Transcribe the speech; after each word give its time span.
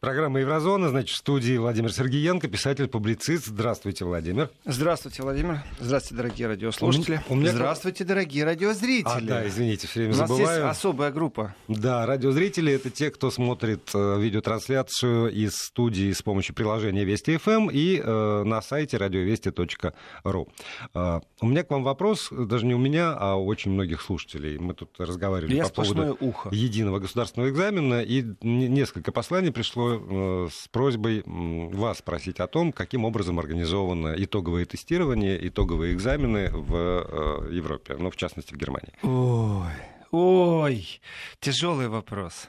Программа 0.00 0.40
«Еврозона», 0.40 0.90
значит, 0.90 1.16
в 1.16 1.18
студии 1.18 1.56
Владимир 1.56 1.90
Сергеенко, 1.90 2.48
писатель-публицист. 2.48 3.46
Здравствуйте, 3.46 4.04
Владимир. 4.04 4.50
Здравствуйте, 4.66 5.22
Владимир. 5.22 5.62
Здравствуйте, 5.80 6.16
дорогие 6.22 6.48
радиослушатели. 6.48 7.20
У 7.30 7.34
меня... 7.34 7.50
Здравствуйте, 7.52 8.04
дорогие 8.04 8.44
радиозрители. 8.44 9.04
А, 9.06 9.20
да, 9.22 9.48
извините, 9.48 9.86
все 9.86 10.00
время 10.00 10.14
У 10.14 10.18
нас 10.18 10.28
забываю. 10.28 10.66
есть 10.66 10.78
особая 10.78 11.10
группа. 11.10 11.56
Да, 11.66 12.04
радиозрители— 12.04 12.72
это 12.74 12.90
те, 12.90 13.10
кто 13.10 13.30
смотрит 13.30 13.90
э, 13.94 14.20
видеотрансляцию 14.20 15.32
из 15.32 15.54
студии 15.56 16.12
с 16.12 16.20
помощью 16.20 16.54
приложения 16.54 17.04
Вести 17.04 17.38
ФМ 17.38 17.70
и 17.72 17.98
э, 17.98 18.42
на 18.44 18.60
сайте 18.60 18.98
радиовести.ру. 18.98 20.48
Э, 20.94 21.20
у 21.40 21.46
меня 21.46 21.64
к 21.64 21.70
вам 21.70 21.82
вопрос, 21.84 22.28
даже 22.30 22.66
не 22.66 22.74
у 22.74 22.78
меня, 22.78 23.14
а 23.18 23.36
у 23.36 23.46
очень 23.46 23.70
многих 23.70 24.02
слушателей. 24.02 24.58
Мы 24.58 24.74
тут 24.74 24.90
разговаривали 25.00 25.54
Я 25.56 25.64
по 25.64 25.82
поводу 25.82 26.18
ухо. 26.20 26.50
единого 26.52 26.98
государственного 26.98 27.48
экзамена, 27.48 28.02
и 28.02 28.22
несколько 28.42 29.10
посланий 29.10 29.50
пришло 29.50 29.85
Э, 29.94 30.48
с 30.50 30.68
просьбой 30.68 31.22
вас 31.26 31.98
спросить 31.98 32.40
о 32.40 32.46
том, 32.46 32.72
каким 32.72 33.04
образом 33.04 33.38
организовано 33.38 34.14
итоговое 34.16 34.64
тестирование, 34.64 35.48
итоговые 35.48 35.94
экзамены 35.94 36.50
в 36.50 36.74
э, 36.74 37.54
Европе, 37.54 37.96
ну, 37.98 38.10
в 38.10 38.16
частности, 38.16 38.54
в 38.54 38.56
Германии. 38.56 38.92
Ой, 39.02 39.72
ой, 40.10 41.00
тяжелый 41.40 41.88
вопрос. 41.88 42.48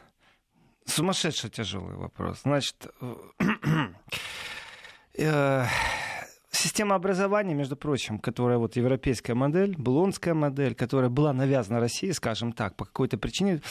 Сумасшедший 0.86 1.50
тяжелый 1.50 1.96
вопрос. 1.96 2.42
Значит, 2.44 2.88
э, 5.18 5.66
Система 6.50 6.96
образования, 6.96 7.54
между 7.54 7.76
прочим, 7.76 8.18
которая 8.18 8.58
вот 8.58 8.78
европейская 8.78 9.36
модель, 9.36 9.76
булонская 9.78 10.34
модель, 10.34 10.74
которая 10.74 11.10
была 11.12 11.32
навязана 11.32 11.80
России, 11.80 12.10
скажем 12.10 12.52
так, 12.52 12.76
по 12.76 12.86
какой-то 12.86 13.20
причине, 13.20 13.62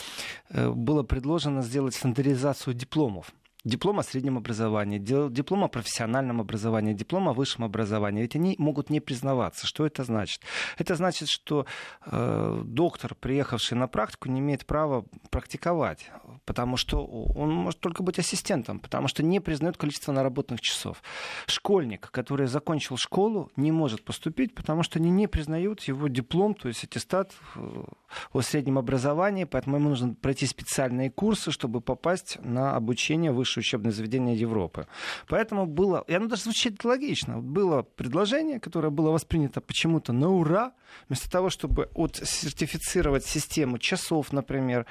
было 0.49 1.03
предложено 1.03 1.63
сделать 1.63 1.95
стандартизацию 1.95 2.73
дипломов 2.73 3.33
диплом 3.67 3.99
о 3.99 4.03
среднем 4.03 4.37
образовании, 4.37 4.97
диплом 4.97 5.63
о 5.63 5.67
профессиональном 5.67 6.41
образовании, 6.41 6.93
диплом 6.93 7.29
о 7.29 7.33
высшем 7.33 7.65
образовании. 7.65 8.21
Ведь 8.21 8.35
они 8.35 8.55
могут 8.57 8.89
не 8.89 8.99
признаваться. 8.99 9.67
Что 9.67 9.85
это 9.85 10.03
значит? 10.03 10.41
Это 10.77 10.95
значит, 10.95 11.27
что 11.29 11.65
э, 12.05 12.61
доктор, 12.63 13.15
приехавший 13.15 13.77
на 13.77 13.87
практику, 13.87 14.29
не 14.29 14.39
имеет 14.39 14.65
права 14.65 15.05
практиковать, 15.29 16.09
потому 16.45 16.77
что 16.77 17.05
он 17.05 17.51
может 17.51 17.79
только 17.79 18.03
быть 18.03 18.19
ассистентом, 18.19 18.79
потому 18.79 19.07
что 19.07 19.23
не 19.23 19.39
признают 19.39 19.77
количество 19.77 20.11
наработанных 20.11 20.61
часов. 20.61 21.01
Школьник, 21.47 22.09
который 22.11 22.47
закончил 22.47 22.97
школу, 22.97 23.51
не 23.55 23.71
может 23.71 24.03
поступить, 24.03 24.55
потому 24.55 24.83
что 24.83 24.99
они 24.99 25.09
не 25.09 25.27
признают 25.27 25.83
его 25.83 26.07
диплом, 26.07 26.53
то 26.53 26.69
есть 26.69 26.83
аттестат 26.83 27.33
э, 27.55 27.83
о 28.31 28.41
среднем 28.41 28.77
образовании, 28.77 29.43
поэтому 29.43 29.77
ему 29.77 29.89
нужно 29.89 30.13
пройти 30.13 30.45
специальные 30.45 31.11
курсы, 31.11 31.51
чтобы 31.51 31.81
попасть 31.81 32.37
на 32.43 32.75
обучение 32.75 33.31
в 33.31 33.39
высшее 33.57 33.77
учебное 33.77 33.91
заведение 33.91 34.35
Европы. 34.35 34.87
Поэтому 35.27 35.65
было, 35.65 36.03
и 36.07 36.13
оно 36.13 36.27
даже 36.27 36.43
звучит 36.43 36.83
логично, 36.85 37.39
было 37.39 37.83
предложение, 37.83 38.59
которое 38.59 38.89
было 38.89 39.11
воспринято 39.11 39.61
почему-то 39.61 40.13
на 40.13 40.29
ура, 40.29 40.71
вместо 41.09 41.29
того, 41.29 41.49
чтобы 41.49 41.89
вот 41.93 42.15
сертифицировать 42.15 43.25
систему 43.25 43.77
часов, 43.77 44.31
например, 44.33 44.85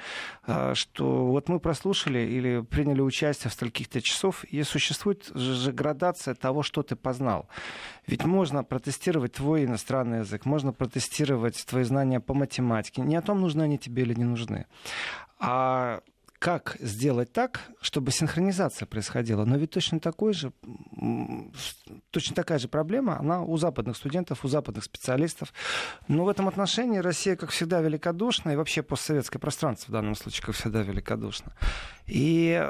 а, 0.45 0.73
что 0.75 1.25
вот 1.25 1.49
мы 1.49 1.59
прослушали 1.59 2.19
или 2.19 2.61
приняли 2.61 3.01
участие 3.01 3.49
в 3.49 3.53
стольких-то 3.53 4.01
часов, 4.01 4.43
и 4.43 4.63
существует 4.63 5.31
же 5.33 5.71
градация 5.71 6.35
того, 6.35 6.63
что 6.63 6.83
ты 6.83 6.95
познал. 6.95 7.47
Ведь 8.05 8.25
можно 8.25 8.63
протестировать 8.63 9.33
твой 9.33 9.65
иностранный 9.65 10.19
язык, 10.19 10.45
можно 10.45 10.71
протестировать 10.71 11.65
твои 11.65 11.83
знания 11.83 12.19
по 12.19 12.33
математике. 12.33 13.01
Не 13.01 13.15
о 13.15 13.21
том, 13.21 13.41
нужны 13.41 13.63
они 13.63 13.77
тебе 13.77 14.03
или 14.03 14.13
не 14.13 14.25
нужны. 14.25 14.65
А 15.39 16.01
как 16.39 16.77
сделать 16.79 17.33
так, 17.33 17.61
чтобы 17.81 18.11
синхронизация 18.11 18.85
происходила. 18.85 19.43
Но 19.43 19.57
ведь 19.57 19.71
точно 19.71 19.99
такой 19.99 20.33
же, 20.33 20.51
точно 22.11 22.35
такая 22.35 22.59
же 22.59 22.67
проблема, 22.67 23.19
она 23.19 23.41
у 23.41 23.57
западных 23.57 23.97
студентов, 23.97 24.45
у 24.45 24.47
западных 24.47 24.83
специалистов. 24.83 25.51
Но 26.07 26.25
в 26.25 26.29
этом 26.29 26.47
отношении 26.47 26.99
Россия, 26.99 27.35
как 27.35 27.49
всегда, 27.49 27.81
великодушна, 27.81 28.51
и 28.51 28.55
вообще 28.55 28.83
постсоветское 28.83 29.39
пространство 29.39 29.89
в 29.89 29.93
данном 29.93 30.15
случае, 30.15 30.45
как 30.45 30.55
всегда, 30.55 30.83
великодушно. 30.83 31.53
И 32.05 32.65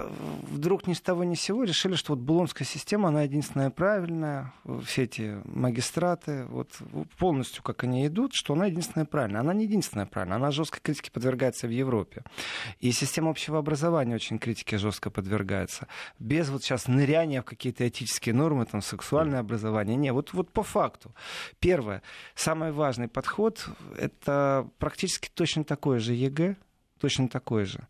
вдруг 0.50 0.88
ни 0.88 0.94
с 0.94 1.02
того 1.02 1.24
ни 1.24 1.36
с 1.36 1.42
сего 1.42 1.64
решили, 1.64 1.94
что 1.94 2.14
вот 2.14 2.24
Булонская 2.24 2.66
система, 2.66 3.10
она 3.10 3.24
единственная 3.24 3.70
правильная, 3.70 4.54
все 4.84 5.04
эти 5.04 5.40
магистраты, 5.46 6.46
вот 6.46 6.72
полностью 7.20 7.62
как 7.62 7.84
они 7.84 8.08
идут, 8.08 8.32
что 8.34 8.54
она 8.54 8.66
единственная 8.66 9.06
правильная. 9.06 9.42
Она 9.42 9.54
не 9.54 9.66
единственная 9.66 10.08
правильная, 10.08 10.38
она 10.38 10.52
жесткой 10.52 10.80
критике 10.82 11.12
подвергается 11.12 11.68
в 11.68 11.72
Европе. 11.72 12.24
И 12.80 12.92
система 12.92 13.30
общего 13.30 13.57
образования 13.58 14.16
очень 14.16 14.40
критике 14.40 14.78
жестко 14.78 15.10
подвергается. 15.10 15.88
Без 16.20 16.50
вот 16.50 16.64
сейчас 16.64 16.88
ныряния 16.88 17.42
в 17.42 17.46
какие-то 17.46 17.88
этические 17.88 18.36
нормы, 18.36 18.66
там, 18.66 18.82
сексуальное 18.82 19.40
образование. 19.40 19.96
Не, 19.96 20.14
вот, 20.14 20.34
вот 20.34 20.52
по 20.52 20.64
факту. 20.64 21.14
Первое, 21.60 22.02
самый 22.36 22.72
важный 22.72 23.08
подход, 23.08 23.68
это 23.98 24.70
практически 24.80 25.30
точно 25.34 25.64
такое 25.64 26.00
же 26.00 26.14
ЕГЭ, 26.14 26.56
точно 27.00 27.28
такое 27.28 27.66
же. 27.66 27.88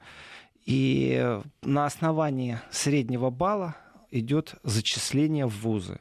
И 0.65 1.39
на 1.61 1.85
основании 1.85 2.59
среднего 2.71 3.29
балла 3.29 3.75
идет 4.11 4.55
зачисление 4.63 5.45
в 5.45 5.61
вузы. 5.61 5.99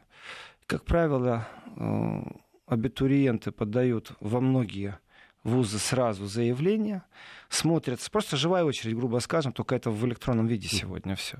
Как 0.66 0.84
правило, 0.84 1.46
э, 1.76 2.22
абитуриенты 2.66 3.52
подают 3.52 4.12
во 4.20 4.40
многие 4.40 4.98
вузы 5.46 5.78
сразу 5.78 6.26
заявление, 6.26 7.02
смотрятся, 7.48 8.10
просто 8.10 8.36
живая 8.36 8.64
очередь, 8.64 8.96
грубо 8.96 9.18
скажем, 9.18 9.52
только 9.52 9.74
это 9.74 9.90
в 9.90 10.04
электронном 10.06 10.46
виде 10.46 10.68
сегодня 10.68 11.14
все. 11.14 11.38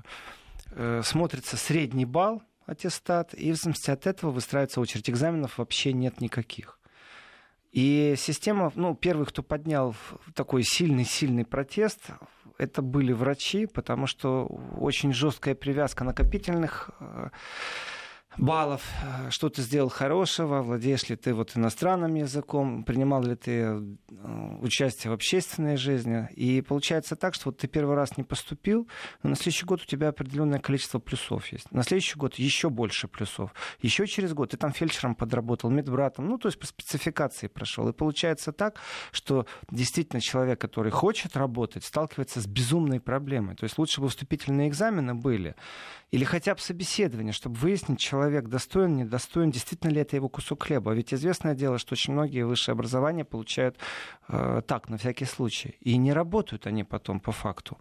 Э, 0.71 1.01
смотрится 1.03 1.57
средний 1.57 2.05
балл, 2.05 2.41
аттестат, 2.65 3.33
и 3.33 3.51
в 3.51 3.55
зависимости 3.55 3.91
от 3.91 4.07
этого 4.07 4.31
выстраивается 4.31 4.81
очередь. 4.81 5.09
Экзаменов 5.09 5.57
вообще 5.57 5.93
нет 5.93 6.21
никаких. 6.21 6.79
И 7.71 8.15
система, 8.17 8.71
ну, 8.75 8.95
первый, 8.95 9.25
кто 9.25 9.43
поднял 9.43 9.95
такой 10.33 10.63
сильный-сильный 10.63 11.45
протест, 11.45 11.99
это 12.57 12.81
были 12.81 13.11
врачи, 13.11 13.67
потому 13.67 14.07
что 14.07 14.45
очень 14.79 15.13
жесткая 15.13 15.53
привязка 15.53 16.03
накопительных 16.03 16.89
э, 16.99 17.29
баллов, 18.37 18.83
э, 19.03 19.29
что 19.29 19.49
ты 19.49 19.61
сделал 19.61 19.89
хорошего, 19.89 20.61
владеешь 20.61 21.09
ли 21.09 21.15
ты 21.15 21.33
вот 21.33 21.57
иностранным 21.57 22.15
языком, 22.15 22.83
принимал 22.83 23.23
ли 23.23 23.35
ты 23.35 23.51
э, 23.51 24.57
участие 24.61 25.11
в 25.11 25.13
общественной 25.13 25.77
жизни. 25.77 26.27
И 26.35 26.61
получается 26.61 27.15
так, 27.15 27.33
что 27.33 27.49
вот 27.49 27.57
ты 27.57 27.67
первый 27.67 27.95
раз 27.95 28.17
не 28.17 28.23
поступил, 28.23 28.87
но 29.23 29.31
на 29.31 29.35
следующий 29.35 29.65
год 29.65 29.81
у 29.81 29.85
тебя 29.85 30.09
определенное 30.09 30.59
количество 30.59 30.99
плюсов 30.99 31.51
есть. 31.51 31.71
На 31.71 31.83
следующий 31.83 32.17
год 32.17 32.35
еще 32.35 32.69
больше 32.69 33.07
плюсов. 33.07 33.53
Еще 33.81 34.05
через 34.07 34.33
год 34.33 34.51
ты 34.51 34.57
там 34.57 34.71
фельдшером 34.71 35.15
подработал, 35.15 35.69
медбратом, 35.69 36.27
ну 36.27 36.37
то 36.37 36.47
есть 36.47 36.59
по 36.59 36.67
спецификации 36.67 37.47
прошел. 37.47 37.89
И 37.89 37.93
получается 37.93 38.51
так, 38.51 38.79
что 39.11 39.45
действительно 39.71 40.21
человек, 40.21 40.61
который 40.61 40.91
хочет 40.91 41.35
работать, 41.35 41.83
сталкивается 41.83 42.41
с 42.41 42.47
безумной 42.47 42.99
проблемой. 42.99 43.55
То 43.55 43.63
есть 43.63 43.77
лучше 43.77 44.01
бы 44.01 44.09
вступительные 44.09 44.69
экзамены 44.69 45.15
были, 45.15 45.55
или 46.11 46.23
хотя 46.23 46.55
бы 46.55 46.61
собеседование, 46.61 47.33
чтобы 47.33 47.55
выяснить, 47.57 47.99
человек 47.99 48.47
достоин, 48.47 48.95
недостоин, 48.95 49.51
действительно 49.51 49.91
ли 49.91 50.01
это 50.01 50.15
его 50.15 50.29
кусок 50.29 50.63
хлеба. 50.63 50.93
Ведь 50.93 51.13
известное 51.13 51.53
дело, 51.53 51.77
что 51.77 51.93
очень 51.93 52.13
многие 52.13 52.45
высшее 52.45 52.73
образование 52.73 53.25
получают 53.25 53.77
э, 54.29 54.61
так, 54.65 54.89
на 54.89 54.97
всякий 54.97 55.25
случай. 55.25 55.75
И 55.81 55.97
не 55.97 56.13
работают 56.13 56.65
они 56.65 56.83
потом 56.83 57.19
по 57.19 57.31
факту 57.31 57.77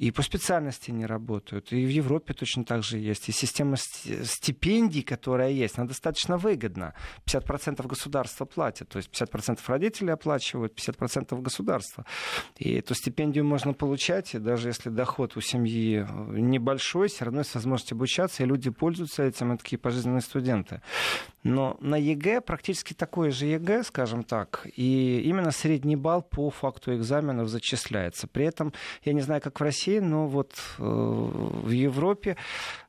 и 0.00 0.10
по 0.12 0.22
специальности 0.22 0.90
не 0.90 1.04
работают. 1.04 1.72
И 1.72 1.84
в 1.84 1.90
Европе 1.90 2.32
точно 2.32 2.64
так 2.64 2.82
же 2.82 2.96
есть. 2.96 3.28
И 3.28 3.32
система 3.32 3.76
стипендий, 3.76 5.02
которая 5.02 5.50
есть, 5.50 5.76
она 5.76 5.88
достаточно 5.88 6.38
выгодна. 6.38 6.94
50% 7.26 7.86
государства 7.86 8.46
платит, 8.46 8.88
то 8.88 8.96
есть 8.96 9.10
50% 9.10 9.58
родители 9.66 10.10
оплачивают, 10.10 10.72
50% 10.74 11.38
государства. 11.42 12.06
И 12.56 12.72
эту 12.72 12.94
стипендию 12.94 13.44
можно 13.44 13.74
получать, 13.74 14.34
и 14.34 14.38
даже 14.38 14.68
если 14.68 14.88
доход 14.88 15.36
у 15.36 15.42
семьи 15.42 16.06
небольшой, 16.30 17.08
все 17.08 17.26
равно 17.26 17.40
есть 17.40 17.54
возможность 17.54 17.92
обучаться, 17.92 18.42
и 18.42 18.46
люди 18.46 18.70
пользуются 18.70 19.22
этим, 19.22 19.52
это 19.52 19.62
такие 19.62 19.78
пожизненные 19.78 20.22
студенты. 20.22 20.80
Но 21.42 21.76
на 21.80 21.96
ЕГЭ 21.96 22.40
практически 22.40 22.94
такое 22.94 23.30
же 23.30 23.44
ЕГЭ, 23.44 23.82
скажем 23.82 24.24
так, 24.24 24.66
и 24.76 25.20
именно 25.24 25.50
средний 25.50 25.96
балл 25.96 26.22
по 26.22 26.48
факту 26.48 26.94
экзаменов 26.94 27.48
зачисляется. 27.48 28.26
При 28.26 28.46
этом, 28.46 28.72
я 29.04 29.12
не 29.12 29.20
знаю, 29.20 29.42
как 29.42 29.60
в 29.60 29.62
России, 29.62 29.89
но 29.98 30.28
вот 30.28 30.52
э, 30.78 30.82
в 30.82 31.70
Европе 31.70 32.36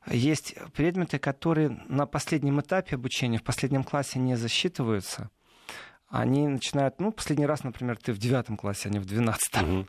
есть 0.06 0.54
предметы, 0.74 1.18
которые 1.18 1.70
на 1.88 2.06
последнем 2.06 2.60
этапе 2.60 2.96
обучения, 2.96 3.38
в 3.38 3.42
последнем 3.42 3.82
классе 3.82 4.18
не 4.18 4.36
засчитываются 4.36 5.30
они 6.12 6.46
начинают, 6.46 7.00
ну, 7.00 7.10
последний 7.10 7.46
раз, 7.46 7.64
например, 7.64 7.96
ты 7.96 8.12
в 8.12 8.18
девятом 8.18 8.58
классе, 8.58 8.90
а 8.90 8.92
не 8.92 8.98
в 8.98 9.06
двенадцатом. 9.06 9.78
Угу. 9.80 9.88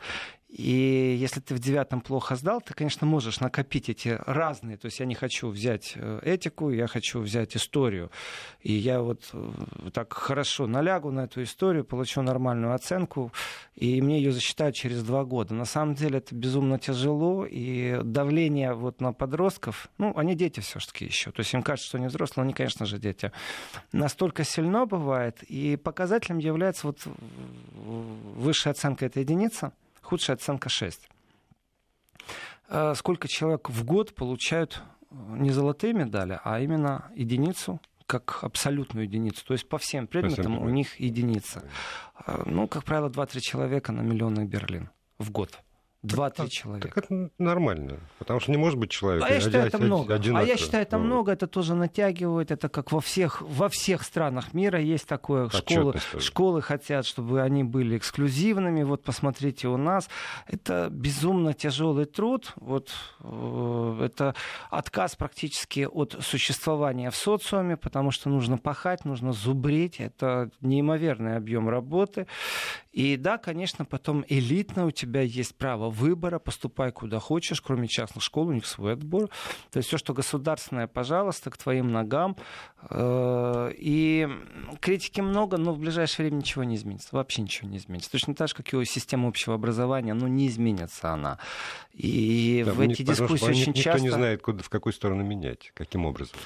И 0.54 1.18
если 1.20 1.40
ты 1.40 1.56
в 1.56 1.60
девятом 1.60 2.00
плохо 2.00 2.36
сдал, 2.36 2.62
ты, 2.62 2.76
конечно, 2.76 3.08
можешь 3.08 3.40
накопить 3.40 3.90
эти 3.90 4.20
разные. 4.28 4.78
То 4.78 4.86
есть 4.86 5.00
я 5.00 5.08
не 5.08 5.16
хочу 5.16 5.50
взять 5.50 5.94
э, 5.96 6.20
этику, 6.22 6.70
я 6.70 6.86
хочу 6.86 7.22
взять 7.22 7.58
историю. 7.58 8.12
И 8.62 8.72
я 8.72 9.02
вот 9.02 9.28
э, 9.34 9.90
так 9.92 10.14
хорошо 10.14 10.68
налягу 10.68 11.10
на 11.10 11.22
эту 11.22 11.42
историю, 11.42 11.84
получу 11.84 12.22
нормальную 12.22 12.76
оценку, 12.76 13.32
и 13.74 14.00
мне 14.00 14.18
ее 14.18 14.32
засчитают 14.32 14.76
через 14.76 15.02
два 15.02 15.24
года. 15.24 15.56
На 15.56 15.66
самом 15.66 15.96
деле 15.96 16.20
это 16.20 16.36
безумно 16.36 16.78
тяжело, 16.78 17.48
и 17.48 18.00
давление 18.04 18.74
вот 18.76 19.02
на 19.02 19.12
подростков, 19.12 19.88
ну, 19.98 20.16
они 20.16 20.36
дети 20.36 20.60
все-таки 20.60 21.06
еще. 21.06 21.32
То 21.32 21.40
есть 21.40 21.52
им 21.56 21.64
кажется, 21.64 21.88
что 21.88 21.98
они 21.98 22.08
взрослые, 22.08 22.44
но 22.44 22.48
они, 22.50 22.54
конечно 22.54 22.86
же, 22.86 23.00
дети. 23.00 23.32
Настолько 23.92 24.44
сильно 24.44 24.86
бывает, 24.86 25.42
и 25.42 25.78
показателем 25.78 26.38
является 26.38 26.86
вот 26.86 27.00
высшая 28.36 28.70
оценка 28.70 29.08
этой 29.08 29.24
единицы– 29.24 29.72
худшая 30.04 30.36
оценка 30.36 30.70
6. 30.70 31.10
А 32.70 32.94
сколько 32.96 33.28
человек 33.28 33.70
в 33.70 33.84
год 33.84 34.14
получают 34.14 34.82
э, 35.10 35.16
не 35.16 35.50
золотые 35.50 35.94
медали, 35.94 36.40
а 36.44 36.60
именно 36.60 37.12
единицу 37.16 37.80
как 38.06 38.44
абсолютную 38.44 39.06
единицу. 39.06 39.46
То 39.46 39.54
есть 39.54 39.68
по 39.68 39.78
всем 39.78 40.08
предметам 40.08 40.62
у 40.62 40.70
них 40.70 41.00
единица. 41.00 41.64
А, 42.16 42.44
ну, 42.46 42.68
как 42.68 42.84
правило, 42.84 43.10
2-3 43.10 43.40
человека 43.40 43.92
на 43.92 44.02
миллионный 44.02 44.46
Берлин 44.46 44.90
в 45.18 45.32
год. 45.32 45.58
Два-три 46.04 46.50
человека. 46.50 46.90
Так 46.90 47.06
это 47.06 47.30
нормально, 47.38 48.00
потому 48.20 48.42
что 48.42 48.52
не 48.52 48.58
может 48.58 48.78
быть 48.78 48.92
человек. 48.92 49.24
А 49.24 49.34
я 49.34 49.40
считаю, 49.40 49.68
это 49.68 49.78
много. 49.78 50.16
А 50.16 50.44
я 50.44 50.58
считаю, 50.58 50.84
это 50.84 50.98
много, 50.98 51.32
это 51.32 51.48
тоже 51.48 51.76
натягивает, 51.76 52.52
это 52.52 52.68
как 52.68 52.92
во 52.92 53.00
всех, 53.00 53.42
во 53.42 53.70
всех 53.70 54.04
странах 54.04 54.54
мира 54.54 54.82
есть 54.82 55.08
такое. 55.08 55.48
Школы, 55.48 55.96
школы 56.20 56.62
хотят, 56.62 57.06
чтобы 57.06 57.42
они 57.42 57.64
были 57.64 57.96
эксклюзивными. 57.98 58.84
Вот 58.84 59.04
посмотрите 59.04 59.70
у 59.70 59.78
нас. 59.78 60.10
Это 60.46 60.90
безумно 60.92 61.54
тяжелый 61.54 62.06
труд. 62.06 62.52
Вот 62.58 62.92
э, 63.22 64.00
это 64.04 64.36
отказ 64.70 65.16
практически 65.16 65.88
от 65.90 66.18
существования 66.20 67.12
в 67.12 67.16
социуме, 67.16 67.78
потому 67.78 68.12
что 68.12 68.30
нужно 68.30 68.58
пахать, 68.58 69.06
нужно 69.06 69.32
зубрить. 69.32 70.02
Это 70.02 70.52
неимоверный 70.60 71.38
объем 71.38 71.70
работы. 71.70 72.28
И 72.92 73.16
да, 73.16 73.38
конечно, 73.38 73.86
потом 73.86 74.26
элитно 74.28 74.86
у 74.86 74.92
тебя 74.92 75.22
есть 75.22 75.56
право 75.56 75.93
выбора, 75.94 76.40
поступай 76.40 76.92
куда 76.92 77.20
хочешь, 77.20 77.62
кроме 77.62 77.88
частных 77.88 78.24
школ, 78.24 78.48
у 78.48 78.54
них 78.54 78.66
свой 78.66 78.94
отбор. 78.94 79.30
То 79.72 79.78
есть 79.78 79.88
все, 79.88 79.98
что 79.98 80.14
государственное, 80.14 80.88
пожалуйста, 80.88 81.50
к 81.50 81.58
твоим 81.58 81.92
ногам. 81.92 82.36
Э, 82.90 83.72
и 83.78 84.28
критики 84.82 85.22
много, 85.22 85.58
но 85.58 85.74
в 85.74 85.80
ближайшее 85.80 86.26
время 86.26 86.38
ничего 86.38 86.64
не 86.64 86.76
изменится. 86.76 87.10
Вообще 87.12 87.44
ничего 87.44 87.70
не 87.70 87.78
изменится. 87.78 88.12
Точно 88.12 88.36
так 88.36 88.50
же, 88.50 88.56
как 88.56 88.74
и 88.74 88.86
система 88.86 89.28
общего 89.28 89.56
образования, 89.56 90.14
ну, 90.14 90.28
не 90.28 90.48
изменится 90.48 91.12
она. 91.12 91.40
И 91.94 92.64
да, 92.66 92.74
в 92.74 92.82
эти 92.82 93.04
дискуссии 93.04 93.46
очень 93.46 93.68
никто 93.68 93.82
часто... 93.82 94.02
Никто 94.02 94.04
не 94.04 94.10
знает, 94.10 94.42
куда, 94.42 94.64
в 94.64 94.70
какую 94.70 94.94
сторону 94.94 95.24
менять, 95.24 95.72
каким 95.74 96.06
образом. 96.06 96.38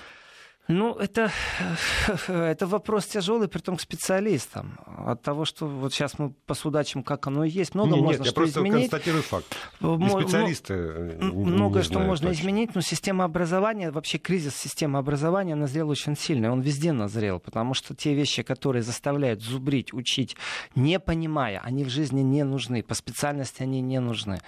Ну, 0.68 0.96
это, 0.96 1.31
это 2.28 2.68
вопрос 2.68 3.06
тяжелый, 3.06 3.48
при 3.48 3.60
том 3.60 3.78
к 3.78 3.81
специалистам. 3.81 4.80
От 4.86 5.22
того, 5.22 5.46
что 5.46 5.66
вот 5.66 5.94
сейчас 5.94 6.19
мы 6.19 6.31
посудачим, 6.46 7.04
как 7.04 7.28
оно 7.28 7.46
и 7.46 7.50
есть, 7.50 7.74
много 7.74 7.96
нет, 7.96 8.04
можно 8.04 8.24
нет, 8.24 8.31
что 8.31 8.42
я 8.42 8.48
изменить. 8.50 8.90
констатирую 8.90 9.24
факт. 9.24 9.58
И 9.80 10.10
специалисты 10.10 10.74
э, 10.74 11.18
Много 11.22 11.80
не 11.80 11.84
что 11.84 12.00
можно 12.00 12.30
точно. 12.30 12.42
изменить, 12.42 12.75
но 12.75 12.81
система 12.81 13.24
образования, 13.24 13.92
вообще 13.92 14.18
кризис 14.18 14.56
системы 14.56 15.00
образования 15.00 15.56
назрел 15.56 15.90
очень 15.90 16.18
сильно. 16.18 16.52
Он 16.52 16.60
везде 16.60 16.92
назрел, 16.92 17.40
потому 17.40 17.74
что 17.74 17.96
те 17.96 18.14
вещи, 18.14 18.44
которые 18.44 18.84
заставляют 18.84 19.42
зубрить, 19.42 19.94
учить, 19.94 20.36
не 20.75 21.00
понимая, 21.00 21.60
они 21.60 21.86
в 21.86 21.90
жизни 21.90 22.22
не 22.22 22.44
нужны, 22.44 22.84
по 22.84 22.94
специальности 22.94 23.64
они 23.64 23.80
не 23.80 24.00
нужны. 24.02 24.40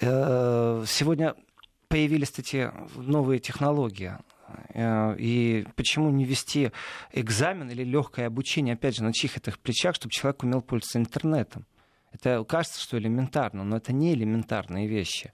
Э, 0.00 0.84
сегодня 0.88 1.36
появились 1.88 2.32
эти 2.38 2.72
новые 2.96 3.38
технологии. 3.38 4.14
Э, 4.74 5.16
и 5.18 5.66
почему 5.76 6.10
не 6.10 6.24
вести 6.24 6.72
экзамен 7.12 7.70
или 7.70 7.84
легкое 7.84 8.26
обучение, 8.26 8.74
опять 8.74 8.96
же, 8.96 9.04
на 9.04 9.12
чьих 9.12 9.36
это 9.36 9.52
плечах, 9.62 9.94
чтобы 9.96 10.12
человек 10.12 10.42
умел 10.42 10.62
пользоваться 10.62 10.98
интернетом? 10.98 11.66
Это 12.12 12.44
кажется, 12.44 12.80
что 12.80 12.98
элементарно, 12.98 13.64
но 13.64 13.78
это 13.78 13.92
не 13.92 14.12
элементарные 14.12 14.86
вещи. 14.86 15.32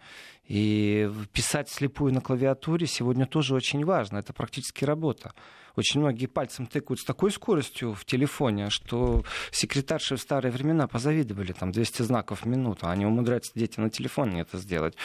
И 0.48 1.10
писать 1.34 1.68
слепую 1.68 2.12
на 2.12 2.22
клавиатуре 2.22 2.86
сегодня 2.86 3.26
тоже 3.26 3.54
очень 3.54 3.84
важно. 3.84 4.18
Это 4.18 4.32
практически 4.32 4.84
работа. 4.84 5.34
Очень 5.78 6.00
многие 6.00 6.26
пальцем 6.26 6.66
тыкают 6.66 6.98
с 6.98 7.04
такой 7.04 7.30
скоростью 7.30 7.94
в 7.94 8.04
телефоне, 8.04 8.68
что 8.68 9.22
секретарши 9.52 10.16
в 10.16 10.20
старые 10.20 10.50
времена 10.50 10.88
позавидовали, 10.88 11.52
там 11.52 11.70
200 11.70 12.02
знаков 12.02 12.42
в 12.42 12.46
минуту, 12.46 12.88
а 12.88 12.90
они 12.90 13.06
умудряются 13.06 13.52
дети 13.54 13.78
на 13.78 13.88
телефоне 13.88 14.40
это 14.40 14.58
сделать. 14.58 14.96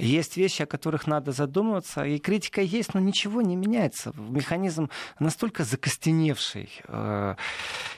Есть 0.00 0.36
вещи, 0.36 0.62
о 0.62 0.66
которых 0.66 1.06
надо 1.06 1.30
задумываться, 1.30 2.04
и 2.04 2.18
критика 2.18 2.60
есть, 2.60 2.92
но 2.94 2.98
ничего 2.98 3.40
не 3.40 3.54
меняется. 3.54 4.12
Механизм 4.16 4.90
настолько 5.20 5.62
закостеневший, 5.62 6.70
э, 6.88 7.36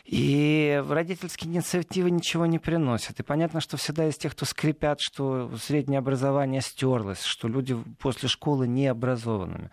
и 0.04 0.84
родительские 0.86 1.50
инициативы 1.50 2.10
ничего 2.10 2.44
не 2.44 2.58
приносят. 2.58 3.20
И 3.20 3.22
понятно, 3.22 3.62
что 3.62 3.78
всегда 3.78 4.04
есть 4.04 4.20
те, 4.20 4.28
кто 4.28 4.44
скрипят, 4.44 5.00
что 5.00 5.50
среднее 5.56 5.98
образование 5.98 6.60
стерлось, 6.88 7.22
что 7.22 7.48
люди 7.48 7.76
после 7.98 8.28
школы 8.28 8.66
не 8.66 8.86
образованными. 8.86 9.70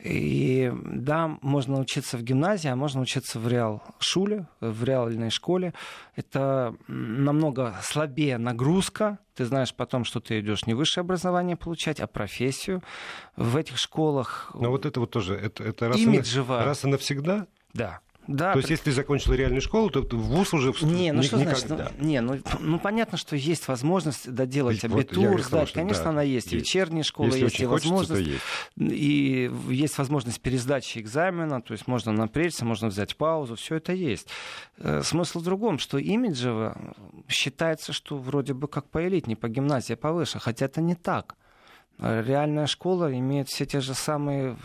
И 0.00 0.72
да, 0.84 1.38
можно 1.42 1.80
учиться 1.80 2.16
в 2.16 2.22
гимназии, 2.22 2.68
а 2.68 2.76
можно 2.76 3.00
учиться 3.00 3.40
в 3.40 3.48
реал 3.48 3.82
шуле, 3.98 4.46
в 4.60 4.84
реальной 4.84 5.30
школе. 5.30 5.74
Это 6.14 6.74
намного 6.86 7.74
слабее 7.82 8.38
нагрузка. 8.38 9.18
Ты 9.34 9.44
знаешь 9.44 9.74
потом, 9.74 10.04
что 10.04 10.20
ты 10.20 10.40
идешь 10.40 10.66
не 10.66 10.74
высшее 10.74 11.02
образование 11.02 11.56
получать, 11.56 12.00
а 12.00 12.06
профессию. 12.06 12.82
В 13.36 13.56
этих 13.56 13.78
школах... 13.78 14.50
Но 14.54 14.70
вот 14.70 14.86
это 14.86 15.00
вот 15.00 15.10
тоже, 15.10 15.34
это, 15.34 15.64
это 15.64 15.88
раз, 15.88 15.98
имиджево... 15.98 16.62
и, 16.62 16.64
раз 16.64 16.84
и 16.84 16.88
навсегда? 16.88 17.46
Да. 17.74 18.00
Да, 18.28 18.52
То 18.52 18.58
есть, 18.58 18.68
если 18.68 18.84
ты 18.84 18.92
закончил 18.92 19.32
реальную 19.32 19.62
школу, 19.62 19.88
то 19.88 20.02
в 20.02 20.14
ВУЗ 20.14 20.52
уже 20.52 20.74
не, 20.82 21.12
ну 21.12 21.22
что 21.22 21.38
никогда. 21.38 21.56
значит? 21.56 21.92
Ну, 21.96 22.04
не, 22.06 22.20
ну, 22.20 22.38
ну 22.60 22.78
понятно, 22.78 23.16
что 23.16 23.36
есть 23.36 23.66
возможность 23.68 24.30
доделать 24.30 24.84
абитур, 24.84 25.28
вот, 25.28 25.40
сдать. 25.40 25.72
Конечно, 25.72 26.04
да, 26.04 26.10
она 26.10 26.22
есть. 26.22 26.52
есть. 26.52 26.66
вечерние 26.66 27.04
школы 27.04 27.28
если 27.28 27.44
есть, 27.44 27.60
и 27.60 27.64
хочется, 27.64 27.94
возможность. 27.94 28.28
есть. 28.28 28.42
И 28.76 29.50
есть 29.70 29.96
возможность 29.96 30.42
пересдачи 30.42 30.98
экзамена, 30.98 31.62
то 31.62 31.72
есть 31.72 31.86
можно 31.86 32.12
напрячься, 32.12 32.66
можно 32.66 32.88
взять 32.88 33.16
паузу, 33.16 33.56
все 33.56 33.76
это 33.76 33.94
есть. 33.94 34.28
Э, 34.76 35.00
смысл 35.02 35.40
в 35.40 35.44
другом, 35.44 35.78
что 35.78 35.96
имиджево 35.96 36.94
считается, 37.28 37.94
что 37.94 38.18
вроде 38.18 38.52
бы 38.52 38.68
как 38.68 38.90
по 38.90 39.08
элитней, 39.08 39.36
по 39.36 39.48
гимназии 39.48 39.94
повыше, 39.94 40.38
хотя 40.38 40.66
это 40.66 40.82
не 40.82 40.94
так. 40.94 41.34
Реальная 41.98 42.66
школа 42.66 43.12
имеет 43.12 43.48
все 43.48 43.66
те 43.66 43.80
же 43.80 43.92
самые, 43.94 44.56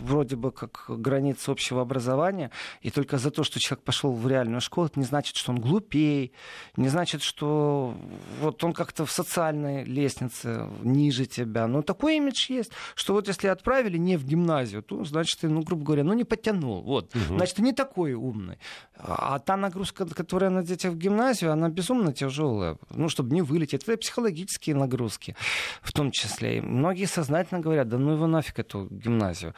вроде 0.00 0.36
бы, 0.36 0.50
как 0.50 0.84
границы 0.88 1.50
общего 1.50 1.82
образования, 1.82 2.50
и 2.80 2.90
только 2.90 3.18
за 3.18 3.30
то, 3.30 3.44
что 3.44 3.60
человек 3.60 3.84
пошел 3.84 4.12
в 4.12 4.26
реальную 4.26 4.60
школу, 4.62 4.86
это 4.86 4.98
не 4.98 5.04
значит, 5.04 5.36
что 5.36 5.52
он 5.52 5.60
глупей, 5.60 6.32
не 6.76 6.88
значит, 6.88 7.22
что 7.22 7.94
вот 8.40 8.64
он 8.64 8.72
как-то 8.72 9.04
в 9.04 9.12
социальной 9.12 9.84
лестнице 9.84 10.68
ниже 10.82 11.26
тебя. 11.26 11.66
Но 11.66 11.82
такой 11.82 12.16
имидж 12.16 12.50
есть, 12.50 12.72
что 12.94 13.12
вот 13.12 13.28
если 13.28 13.48
отправили 13.48 13.98
не 13.98 14.16
в 14.16 14.24
гимназию, 14.24 14.82
то, 14.82 15.04
значит, 15.04 15.40
ты, 15.40 15.48
ну, 15.48 15.62
грубо 15.62 15.84
говоря, 15.84 16.04
ну, 16.04 16.14
не 16.14 16.24
подтянул. 16.24 16.82
Вот. 16.82 17.14
Угу. 17.14 17.36
Значит, 17.36 17.56
ты 17.56 17.62
не 17.62 17.72
такой 17.72 18.14
умный. 18.14 18.58
А 18.96 19.38
та 19.38 19.56
нагрузка, 19.56 20.06
которая 20.06 20.50
на 20.50 20.62
детях 20.62 20.92
в 20.92 20.96
гимназию, 20.96 21.52
она 21.52 21.68
безумно 21.68 22.12
тяжелая. 22.12 22.78
Ну, 22.90 23.08
чтобы 23.08 23.34
не 23.34 23.42
вылететь. 23.42 23.82
Это 23.84 23.98
психологические 23.98 24.76
нагрузки 24.76 25.36
в 25.82 25.92
том 25.92 26.10
числе 26.10 26.62
многие 26.70 27.06
сознательно 27.06 27.60
говорят, 27.60 27.88
да 27.88 27.98
ну 27.98 28.12
его 28.12 28.26
нафиг 28.26 28.58
эту 28.58 28.86
гимназию. 28.90 29.54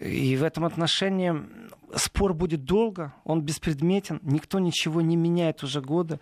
И 0.00 0.36
в 0.36 0.42
этом 0.42 0.66
отношении 0.66 1.34
спор 1.94 2.34
будет 2.34 2.64
долго, 2.64 3.14
он 3.24 3.40
беспредметен, 3.42 4.20
никто 4.22 4.58
ничего 4.58 5.00
не 5.00 5.16
меняет 5.16 5.62
уже 5.62 5.80
годы. 5.80 6.20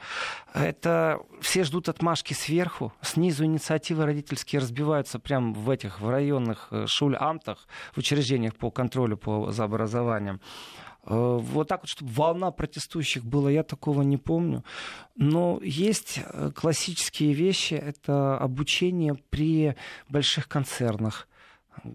Это 0.53 1.19
все 1.41 1.65
ждут 1.65 1.89
отмашки 1.89 2.35
сверху, 2.35 2.93
снизу 3.01 3.45
инициативы 3.45 4.05
родительские 4.05 4.61
разбиваются 4.61 5.19
прямо 5.19 5.53
в 5.53 5.69
этих 5.71 6.01
в 6.01 6.09
районных 6.09 6.69
э, 6.71 6.87
шуль-амтах, 6.87 7.67
в 7.93 7.99
учреждениях 7.99 8.55
по 8.55 8.71
контролю 8.71 9.17
по, 9.17 9.51
за 9.51 9.65
образованием. 9.65 10.41
Э, 11.07 11.39
вот 11.41 11.69
так 11.69 11.83
вот, 11.83 11.89
чтобы 11.89 12.11
волна 12.13 12.51
протестующих 12.51 13.25
была, 13.25 13.51
я 13.51 13.63
такого 13.63 14.03
не 14.03 14.17
помню. 14.17 14.65
Но 15.17 15.61
есть 15.63 16.21
э, 16.25 16.51
классические 16.55 17.33
вещи, 17.35 17.75
это 17.75 18.39
обучение 18.39 19.15
при 19.31 19.77
больших 20.09 20.49
концернах. 20.49 21.29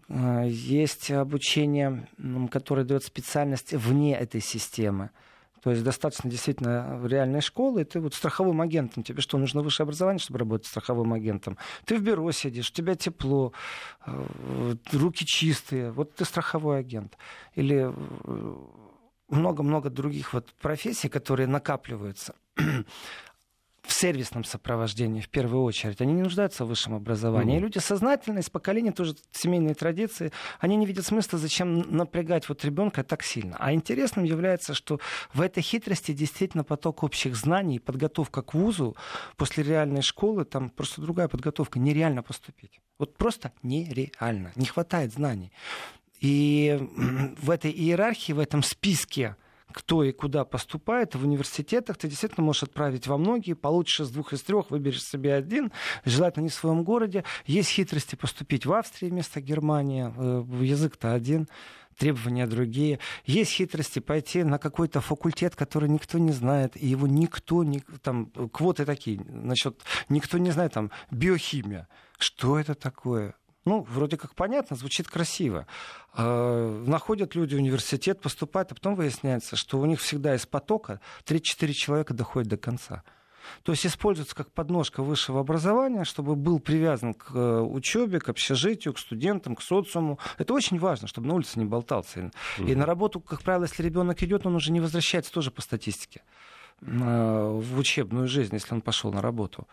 Э, 0.09 0.45
есть 0.47 1.11
обучение, 1.11 2.07
которое 2.51 2.83
дает 2.83 3.03
специальность 3.03 3.73
вне 3.73 4.15
этой 4.15 4.41
системы. 4.41 5.09
То 5.61 5.71
есть 5.71 5.83
достаточно 5.83 6.29
действительно 6.29 7.01
реальной 7.05 7.41
школы, 7.41 7.81
и 7.81 7.83
ты 7.83 7.99
вот 7.99 8.13
страховым 8.13 8.61
агентом, 8.61 9.03
тебе 9.03 9.21
что, 9.21 9.37
нужно 9.37 9.61
высшее 9.61 9.83
образование, 9.83 10.19
чтобы 10.19 10.39
работать 10.39 10.67
страховым 10.67 11.11
агентом? 11.11 11.57
Ты 11.83 11.97
в 11.97 12.01
бюро 12.01 12.31
сидишь, 12.31 12.69
у 12.69 12.73
тебя 12.73 12.95
тепло, 12.95 13.51
руки 14.05 15.25
чистые, 15.25 15.91
вот 15.91 16.15
ты 16.15 16.23
страховой 16.23 16.79
агент. 16.79 17.17
Или 17.55 17.91
много-много 19.29 19.89
других 19.89 20.33
вот 20.33 20.53
профессий, 20.61 21.09
которые 21.09 21.47
накапливаются. 21.47 22.35
в 23.89 23.93
сервисном 23.93 24.43
сопровождении 24.43 25.19
в 25.19 25.29
первую 25.29 25.63
очередь. 25.63 25.99
Они 26.01 26.13
не 26.13 26.21
нуждаются 26.21 26.63
в 26.63 26.67
высшем 26.67 26.93
образовании. 26.93 27.55
Mm-hmm. 27.55 27.59
И 27.59 27.63
люди 27.63 27.77
сознательные, 27.79 28.41
из 28.41 28.49
поколения 28.49 28.91
тоже 28.91 29.15
семейные 29.31 29.73
традиции, 29.73 30.31
они 30.59 30.75
не 30.75 30.85
видят 30.85 31.05
смысла, 31.05 31.39
зачем 31.39 31.79
напрягать 31.95 32.47
вот 32.49 32.63
ребенка 32.63 33.03
так 33.03 33.23
сильно. 33.23 33.57
А 33.59 33.73
интересным 33.73 34.25
является, 34.25 34.73
что 34.73 34.99
в 35.33 35.41
этой 35.41 35.63
хитрости 35.63 36.11
действительно 36.11 36.63
поток 36.63 37.03
общих 37.03 37.35
знаний, 37.35 37.79
подготовка 37.79 38.43
к 38.43 38.53
вузу 38.53 38.95
после 39.37 39.63
реальной 39.63 40.03
школы, 40.03 40.45
там 40.45 40.69
просто 40.69 41.01
другая 41.01 41.27
подготовка, 41.27 41.79
нереально 41.79 42.21
поступить. 42.21 42.79
Вот 42.99 43.17
просто 43.17 43.53
нереально. 43.63 44.51
Не 44.55 44.65
хватает 44.65 45.13
знаний. 45.13 45.51
И 46.19 46.77
в 47.41 47.49
этой 47.49 47.71
иерархии, 47.71 48.33
в 48.33 48.39
этом 48.39 48.63
списке 48.63 49.35
кто 49.71 50.03
и 50.03 50.11
куда 50.11 50.45
поступает 50.45 51.15
в 51.15 51.23
университетах, 51.23 51.97
ты 51.97 52.07
действительно 52.07 52.45
можешь 52.45 52.63
отправить 52.63 53.07
во 53.07 53.17
многие, 53.17 53.53
получишь 53.53 53.99
из 54.01 54.09
двух, 54.09 54.33
из 54.33 54.41
трех, 54.41 54.71
выберешь 54.71 55.03
себе 55.03 55.33
один, 55.33 55.71
желательно 56.05 56.43
не 56.43 56.49
в 56.49 56.53
своем 56.53 56.83
городе. 56.83 57.23
Есть 57.45 57.69
хитрости 57.69 58.15
поступить 58.15 58.65
в 58.65 58.73
Австрии 58.73 59.09
вместо 59.09 59.41
Германии, 59.41 60.11
э, 60.15 60.63
язык-то 60.65 61.13
один 61.13 61.47
требования 61.97 62.47
другие. 62.47 62.99
Есть 63.25 63.51
хитрости 63.51 63.99
пойти 63.99 64.43
на 64.43 64.57
какой-то 64.57 65.01
факультет, 65.01 65.55
который 65.55 65.89
никто 65.89 66.17
не 66.17 66.31
знает, 66.31 66.81
и 66.81 66.87
его 66.87 67.07
никто 67.07 67.63
не... 67.63 67.81
Там 68.01 68.27
квоты 68.27 68.85
такие, 68.85 69.19
насчет... 69.19 69.81
Никто 70.07 70.37
не 70.37 70.51
знает, 70.51 70.73
там, 70.73 70.91
биохимия. 71.11 71.87
Что 72.17 72.57
это 72.57 72.73
такое? 72.73 73.35
Ну, 73.65 73.85
вроде 73.89 74.17
как 74.17 74.35
понятно, 74.35 74.75
звучит 74.75 75.07
красиво. 75.07 75.67
Э, 76.15 76.83
находят 76.87 77.35
люди 77.35 77.55
университет, 77.55 78.21
поступают, 78.21 78.71
а 78.71 78.75
потом 78.75 78.95
выясняется, 78.95 79.55
что 79.55 79.79
у 79.79 79.85
них 79.85 79.99
всегда 79.99 80.35
из 80.35 80.45
потока 80.45 81.01
3-4 81.25 81.73
человека 81.73 82.13
доходят 82.13 82.49
до 82.49 82.57
конца. 82.57 83.03
То 83.63 83.71
есть 83.71 83.85
используется 83.85 84.35
как 84.35 84.51
подножка 84.51 85.01
высшего 85.03 85.39
образования, 85.39 86.03
чтобы 86.03 86.35
был 86.35 86.59
привязан 86.59 87.13
к 87.13 87.31
э, 87.33 87.59
учебе, 87.61 88.19
к 88.19 88.29
общежитию, 88.29 88.93
к 88.93 88.99
студентам, 88.99 89.55
к 89.55 89.61
социуму. 89.61 90.19
Это 90.37 90.53
очень 90.53 90.79
важно, 90.79 91.07
чтобы 91.07 91.27
на 91.27 91.35
улице 91.35 91.59
не 91.59 91.65
болтался. 91.65 92.31
И 92.59 92.75
на 92.75 92.85
работу, 92.85 93.19
как 93.19 93.41
правило, 93.41 93.63
если 93.63 93.83
ребенок 93.83 94.21
идет, 94.23 94.45
он 94.45 94.55
уже 94.55 94.71
не 94.71 94.79
возвращается 94.79 95.31
тоже 95.31 95.51
по 95.51 95.61
статистике. 95.61 96.21
Э, 96.81 97.59
в 97.61 97.77
учебную 97.77 98.27
жизнь, 98.27 98.55
если 98.55 98.73
он 98.73 98.81
пошел 98.81 99.11
на 99.11 99.21
работу. 99.21 99.67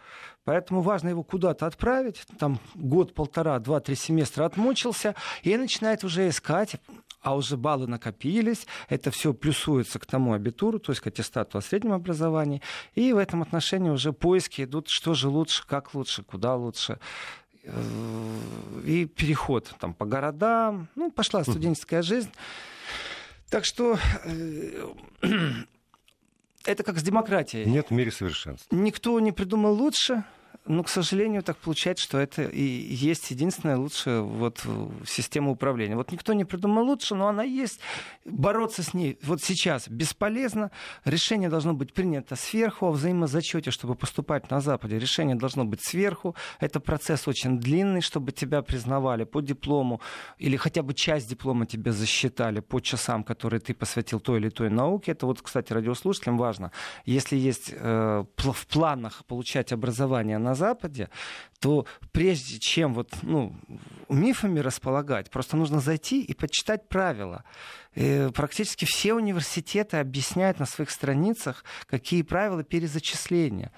Поэтому 0.45 0.81
важно 0.81 1.11
его 1.11 1.23
куда-то 1.23 1.67
отправить, 1.67 2.23
там 2.39 2.59
год, 2.75 3.15
полтора, 3.15 3.59
два, 3.61 3.79
три 3.79 3.95
семестра 3.95 4.45
отмучился, 4.45 5.15
и 5.43 5.57
начинает 5.57 6.03
уже 6.03 6.29
искать, 6.29 6.77
а 7.23 7.37
уже 7.37 7.57
баллы 7.57 7.87
накопились, 7.87 8.67
это 8.89 9.13
все 9.13 9.35
плюсуется 9.35 10.01
к 10.01 10.07
тому 10.07 10.33
абитуру, 10.33 10.81
то 10.81 10.91
есть 10.91 11.01
к 11.01 11.07
аттестату 11.07 11.59
о 11.59 11.63
среднем 11.63 11.93
образовании, 11.93 12.61
и 12.95 13.13
в 13.13 13.19
этом 13.19 13.43
отношении 13.43 13.91
уже 13.91 14.13
поиски 14.13 14.63
идут, 14.63 14.89
что 14.89 15.15
же 15.15 15.29
лучше, 15.29 15.65
как 15.67 15.95
лучше, 15.95 16.25
куда 16.25 16.57
лучше 16.57 16.99
э, 17.63 17.73
и 18.85 19.07
переход 19.07 19.73
там, 19.79 19.95
по 19.95 20.07
городам, 20.07 20.89
ну, 20.97 21.13
пошла 21.13 21.45
студенческая 21.45 22.03
жизнь. 22.03 22.31
Так 23.49 23.65
что 23.65 23.97
э, 24.25 24.89
это 26.67 26.83
как 26.83 26.99
с 26.99 27.03
демократией. 27.03 27.65
Нет 27.67 27.89
в 27.89 27.93
мире 27.93 28.11
совершенства. 28.11 28.75
Никто 28.75 29.19
не 29.21 29.33
придумал 29.33 29.75
лучше, 29.75 30.25
но, 30.69 30.83
к 30.83 30.89
сожалению, 30.89 31.43
так 31.43 31.57
получается, 31.59 32.05
что 32.05 32.19
это 32.19 32.43
и 32.43 32.63
есть 32.63 33.31
единственная 33.31 33.77
лучшая 33.77 34.21
вот 34.21 34.65
система 35.07 35.51
управления. 35.51 35.95
Вот 35.95 36.11
никто 36.11 36.33
не 36.33 36.45
придумал 36.45 36.85
лучше, 36.85 37.15
но 37.15 37.29
она 37.29 37.45
есть. 37.45 37.81
Бороться 38.25 38.83
с 38.83 38.93
ней 38.93 39.19
вот 39.23 39.43
сейчас 39.43 39.89
бесполезно. 39.89 40.71
Решение 41.05 41.49
должно 41.49 41.73
быть 41.73 41.93
принято 41.93 42.35
сверху, 42.37 42.87
о 42.87 42.91
взаимозачете, 42.91 43.71
чтобы 43.71 43.95
поступать 43.95 44.51
на 44.51 44.61
Западе. 44.61 44.99
Решение 44.99 45.37
должно 45.37 45.65
быть 45.65 45.83
сверху. 45.83 46.35
Это 46.59 46.81
процесс 46.81 47.29
очень 47.29 47.59
длинный, 47.59 48.01
чтобы 48.01 48.33
тебя 48.33 48.63
признавали 48.63 49.25
по 49.25 49.41
диплому 49.41 50.01
или 50.39 50.57
хотя 50.57 50.83
бы 50.83 50.95
часть 50.95 51.29
диплома 51.29 51.67
тебе 51.67 51.93
засчитали 51.93 52.61
по 52.61 52.81
часам, 52.81 53.23
которые 53.23 53.61
ты 53.61 53.73
посвятил 53.73 54.19
той 54.19 54.41
или 54.41 54.49
той 54.49 54.71
науке. 54.71 55.13
Это 55.13 55.27
вот, 55.27 55.41
кстати, 55.43 55.73
радиослушателям 55.73 56.39
важно. 56.39 56.73
Если 57.05 57.37
есть 57.37 57.73
э, 57.73 58.25
в 58.37 58.67
планах 58.67 59.25
получать 59.27 59.73
образование 59.73 60.39
на 60.47 60.55
Западе, 60.55 61.11
то 61.59 61.87
прежде 62.13 62.59
чем 62.59 62.95
вот, 62.95 63.11
ну, 63.23 63.55
мифами 64.09 64.61
располагать, 64.61 65.31
просто 65.31 65.57
нужно 65.57 65.81
зайти 65.81 66.23
и 66.23 66.35
почитать 66.35 66.89
правила. 66.89 67.45
И 67.95 68.31
практически 68.35 68.85
все 68.85 69.15
университеты 69.15 69.97
объясняют 69.97 70.61
на 70.61 70.67
своих 70.67 70.91
страницах, 70.91 71.65
какие 71.87 72.23
правила 72.23 72.63
перезачисления. 72.63 73.73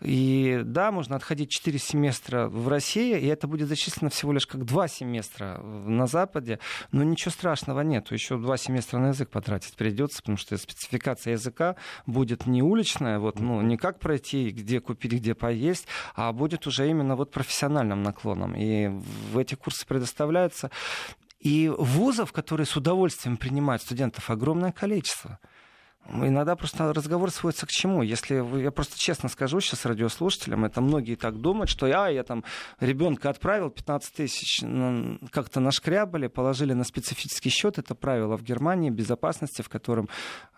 И 0.00 0.62
да, 0.64 0.92
можно 0.92 1.16
отходить 1.16 1.50
4 1.50 1.78
семестра 1.78 2.48
в 2.48 2.68
России, 2.68 3.18
и 3.18 3.26
это 3.26 3.46
будет 3.46 3.68
зачислено 3.68 4.10
всего 4.10 4.32
лишь 4.32 4.46
как 4.46 4.64
2 4.64 4.88
семестра 4.88 5.58
на 5.58 6.06
Западе, 6.06 6.58
но 6.90 7.02
ничего 7.02 7.30
страшного 7.30 7.82
нет. 7.82 8.10
Еще 8.10 8.38
2 8.38 8.56
семестра 8.56 8.98
на 8.98 9.08
язык 9.08 9.28
потратить 9.28 9.74
придется, 9.76 10.22
потому 10.22 10.38
что 10.38 10.56
спецификация 10.56 11.32
языка 11.32 11.76
будет 12.06 12.46
не 12.46 12.62
уличная, 12.62 13.18
вот, 13.18 13.40
ну, 13.40 13.60
не 13.60 13.76
как 13.76 13.98
пройти, 13.98 14.50
где 14.50 14.80
купить, 14.80 15.12
где 15.12 15.34
поесть, 15.34 15.86
а 16.14 16.32
будет 16.32 16.66
уже 16.66 16.88
именно 16.88 17.16
вот 17.16 17.30
профессиональным 17.30 18.02
наклоном. 18.02 18.54
И 18.56 18.88
в 19.32 19.38
эти 19.38 19.54
курсы 19.54 19.86
предоставляются. 19.86 20.70
И 21.40 21.68
вузов, 21.68 22.32
которые 22.32 22.66
с 22.66 22.76
удовольствием 22.76 23.36
принимают 23.36 23.82
студентов, 23.82 24.28
огромное 24.30 24.72
количество. 24.72 25.38
Иногда 26.08 26.56
просто 26.56 26.92
разговор 26.92 27.30
сводится 27.30 27.66
к 27.66 27.70
чему? 27.70 28.02
Если 28.02 28.34
я 28.62 28.70
просто 28.72 28.98
честно 28.98 29.28
скажу 29.28 29.60
сейчас 29.60 29.84
радиослушателям, 29.84 30.64
это 30.64 30.80
многие 30.80 31.14
так 31.14 31.40
думают, 31.40 31.70
что 31.70 31.86
я, 31.86 32.08
я 32.08 32.24
там 32.24 32.42
ребенка 32.80 33.30
отправил, 33.30 33.70
15 33.70 34.14
тысяч 34.14 34.60
как-то 35.30 35.60
нашкрябали, 35.60 36.26
положили 36.26 36.72
на 36.72 36.84
специфический 36.84 37.50
счет. 37.50 37.78
Это 37.78 37.94
правило 37.94 38.36
в 38.36 38.42
Германии 38.42 38.90
безопасности, 38.90 39.62
в 39.62 39.68
котором 39.68 40.08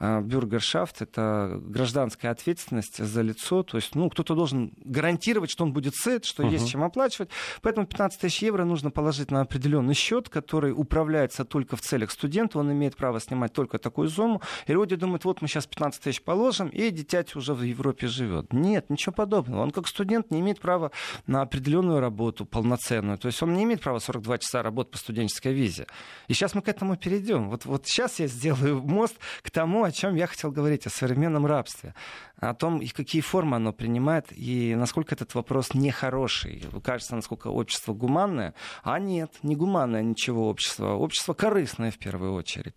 э, 0.01 0.21
бюргершафт, 0.23 1.03
это 1.03 1.59
гражданская 1.61 2.31
ответственность 2.31 3.05
за 3.05 3.21
лицо. 3.21 3.63
То 3.63 3.77
есть, 3.77 3.95
ну, 3.95 4.09
кто-то 4.09 4.35
должен 4.35 4.73
гарантировать, 4.85 5.51
что 5.51 5.65
он 5.65 5.73
будет 5.73 5.95
сыт, 5.97 6.25
что 6.25 6.43
uh-huh. 6.43 6.51
есть 6.51 6.71
чем 6.71 6.83
оплачивать. 6.83 7.29
Поэтому 7.61 7.87
15 7.87 8.21
тысяч 8.21 8.43
евро 8.43 8.65
нужно 8.65 8.91
положить 8.91 9.31
на 9.31 9.43
определенный 9.43 9.95
счет, 9.95 10.31
который 10.31 10.73
управляется 10.73 11.45
только 11.45 11.77
в 11.77 11.83
целях 11.83 12.11
студента. 12.11 12.59
Он 12.59 12.73
имеет 12.73 12.97
право 12.97 13.21
снимать 13.21 13.53
только 13.53 13.79
такую 13.79 14.09
сумму. 14.09 14.41
И 14.67 14.73
люди 14.73 14.97
думают, 14.97 15.25
вот 15.25 15.32
мы 15.41 15.49
сейчас 15.49 15.67
15 15.67 16.03
тысяч 16.03 16.23
положим, 16.23 16.69
и 16.69 16.91
дитять 16.91 17.35
уже 17.37 17.55
в 17.55 17.63
Европе 17.63 18.07
живет. 18.07 18.53
Нет, 18.53 18.91
ничего 18.91 19.13
подобного. 19.13 19.63
Он 19.63 19.71
как 19.71 19.89
студент 19.89 20.31
не 20.31 20.41
имеет 20.41 20.61
права 20.61 20.91
на 21.27 21.43
определенную 21.43 22.01
работу 22.01 22.45
полноценную. 22.45 23.19
То 23.19 23.27
есть 23.27 23.43
он 23.43 23.55
не 23.55 23.65
имеет 23.65 23.81
права 23.81 23.99
42 23.99 24.39
часа 24.39 24.63
работать 24.63 24.93
по 24.93 24.99
студенческой 24.99 25.53
визе. 25.53 25.87
И 26.29 26.35
сейчас 26.35 26.55
мы 26.55 26.63
к 26.63 26.69
этому 26.69 26.97
перейдем. 26.97 27.49
Вот, 27.49 27.65
вот 27.65 27.87
сейчас 27.87 28.21
я 28.21 28.27
сделаю 28.27 28.83
мост 28.83 29.17
к 29.43 29.51
тому, 29.51 29.85
о 29.85 29.93
чем 29.93 30.17
я 30.17 30.27
хотел 30.27 30.51
говорить, 30.51 30.87
о 30.87 30.91
современном 30.91 31.47
рабстве 31.47 31.95
о 32.43 32.55
том, 32.55 32.81
и 32.81 32.89
какие 32.89 33.23
формы 33.23 33.57
оно 33.57 33.73
принимает, 33.73 34.27
и 34.31 34.75
насколько 34.75 35.15
этот 35.15 35.35
вопрос 35.35 35.75
нехороший. 35.75 36.65
Кажется, 36.83 37.15
насколько 37.15 37.49
общество 37.49 37.95
гуманное, 37.95 38.55
а 38.83 38.99
нет, 38.99 39.33
не 39.45 39.55
гуманное 39.55 40.03
ничего 40.03 40.49
общество, 40.49 40.95
общество 40.95 41.35
корыстное 41.35 41.93
в 41.93 41.99
первую 41.99 42.35
очередь. 42.35 42.75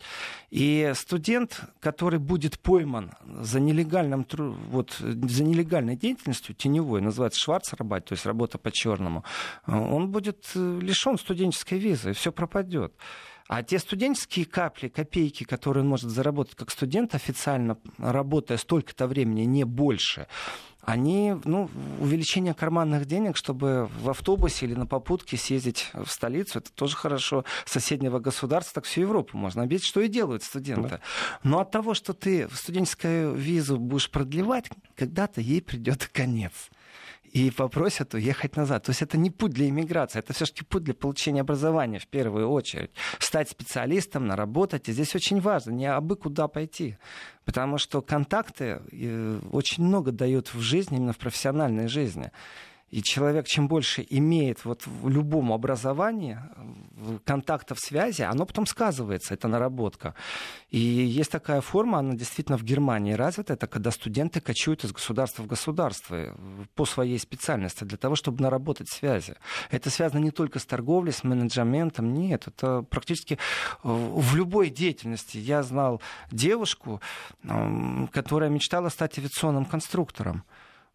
И 0.51 0.91
студент, 0.95 1.61
который 1.79 2.19
будет 2.19 2.44
пойман 2.59 3.11
за, 3.41 3.59
нелегальным, 3.59 4.25
вот, 4.69 4.97
за 4.99 5.43
нелегальной 5.43 5.95
деятельностью, 5.95 6.55
теневой, 6.55 7.01
называется 7.01 7.39
шварцарбайт, 7.39 8.05
то 8.05 8.13
есть 8.13 8.25
работа 8.25 8.57
по 8.57 8.71
черному, 8.71 9.23
он 9.65 10.11
будет 10.11 10.51
э, 10.55 10.79
лишен 10.81 11.17
студенческой 11.17 11.79
визы, 11.79 12.11
и 12.11 12.13
все 12.13 12.31
пропадет. 12.31 12.93
А 13.47 13.61
те 13.61 13.77
студенческие 13.77 14.45
капли, 14.45 14.87
копейки, 14.87 15.43
которые 15.43 15.83
он 15.83 15.89
может 15.89 16.09
заработать 16.09 16.55
как 16.55 16.71
студент, 16.71 17.13
официально 17.13 17.77
работая 17.99 18.57
столько-то 18.57 19.07
времени, 19.07 19.41
не 19.41 19.65
больше, 19.65 20.27
они, 20.85 21.35
ну, 21.45 21.69
увеличение 21.99 22.53
карманных 22.53 23.05
денег, 23.05 23.37
чтобы 23.37 23.89
в 24.01 24.09
автобусе 24.09 24.67
или 24.67 24.75
на 24.75 24.85
попутке 24.85 25.35
съездить 25.35 25.89
в 25.93 26.07
столицу, 26.07 26.59
это 26.59 26.71
тоже 26.71 26.95
хорошо. 26.95 27.43
Соседнего 27.65 28.19
государства, 28.19 28.75
так 28.75 28.85
всю 28.85 29.01
Европу 29.01 29.35
можно 29.35 29.63
обидеть, 29.63 29.85
что 29.85 30.01
и 30.01 30.07
делают 30.07 30.43
студенты. 30.43 30.89
Да. 30.89 30.99
Но 31.43 31.59
от 31.59 31.71
того, 31.71 31.95
что 31.95 32.13
ты 32.13 32.47
студенческую 32.53 33.33
визу 33.33 33.77
будешь 33.77 34.11
продлевать, 34.11 34.69
когда-то 34.95 35.41
ей 35.41 35.61
придет 35.61 36.07
конец 36.13 36.69
и 37.35 37.51
попросят 37.51 38.13
уехать 38.13 38.55
назад. 38.55 38.83
То 38.83 38.91
есть 38.91 39.01
это 39.01 39.17
не 39.17 39.29
путь 39.29 39.51
для 39.51 39.67
иммиграции, 39.67 40.19
это 40.19 40.31
все-таки 40.31 40.63
путь 40.63 40.83
для 40.83 40.93
получения 40.93 41.41
образования 41.41 41.99
в 41.99 42.07
первую 42.07 42.49
очередь. 42.49 42.91
Стать 43.19 43.49
специалистом, 43.49 44.25
наработать. 44.25 44.87
И 44.87 44.93
здесь 44.93 45.13
очень 45.15 45.41
важно, 45.41 45.71
не 45.71 45.85
абы 45.85 46.15
куда 46.15 46.47
пойти. 46.47 46.97
Потому 47.43 47.77
что 47.77 48.01
контакты 48.01 48.79
э, 48.89 49.39
очень 49.51 49.83
много 49.83 50.13
дают 50.13 50.53
в 50.53 50.61
жизни, 50.61 50.95
именно 50.95 51.11
в 51.11 51.17
профессиональной 51.17 51.89
жизни. 51.89 52.31
И 52.91 53.01
человек, 53.01 53.47
чем 53.47 53.67
больше 53.67 54.05
имеет 54.09 54.63
вот 54.63 54.85
в 54.85 55.09
любом 55.09 55.51
образовании 55.51 56.39
контактов 57.25 57.79
связи, 57.79 58.21
оно 58.21 58.45
потом 58.45 58.65
сказывается, 58.67 59.33
это 59.33 59.47
наработка. 59.47 60.13
И 60.69 60.79
есть 60.79 61.31
такая 61.31 61.61
форма, 61.61 61.99
она 61.99 62.13
действительно 62.13 62.57
в 62.57 62.63
Германии 62.63 63.13
развита, 63.13 63.53
это 63.53 63.67
когда 63.67 63.89
студенты 63.91 64.39
кочуют 64.39 64.83
из 64.83 64.91
государства 64.91 65.43
в 65.43 65.47
государство 65.47 66.15
э, 66.15 66.33
по 66.75 66.85
своей 66.85 67.17
специальности, 67.17 67.83
для 67.83 67.97
того, 67.97 68.15
чтобы 68.15 68.43
наработать 68.43 68.89
связи. 68.89 69.35
Это 69.71 69.89
связано 69.89 70.19
не 70.19 70.31
только 70.31 70.59
с 70.59 70.65
торговлей, 70.65 71.11
с 71.11 71.23
менеджментом, 71.23 72.13
нет, 72.13 72.47
это 72.47 72.83
практически 72.83 73.39
в 73.83 74.35
любой 74.35 74.69
деятельности. 74.69 75.37
Я 75.37 75.63
знал 75.63 76.01
девушку, 76.31 77.01
которая 78.11 78.49
мечтала 78.49 78.89
стать 78.89 79.17
авиационным 79.17 79.65
конструктором. 79.65 80.43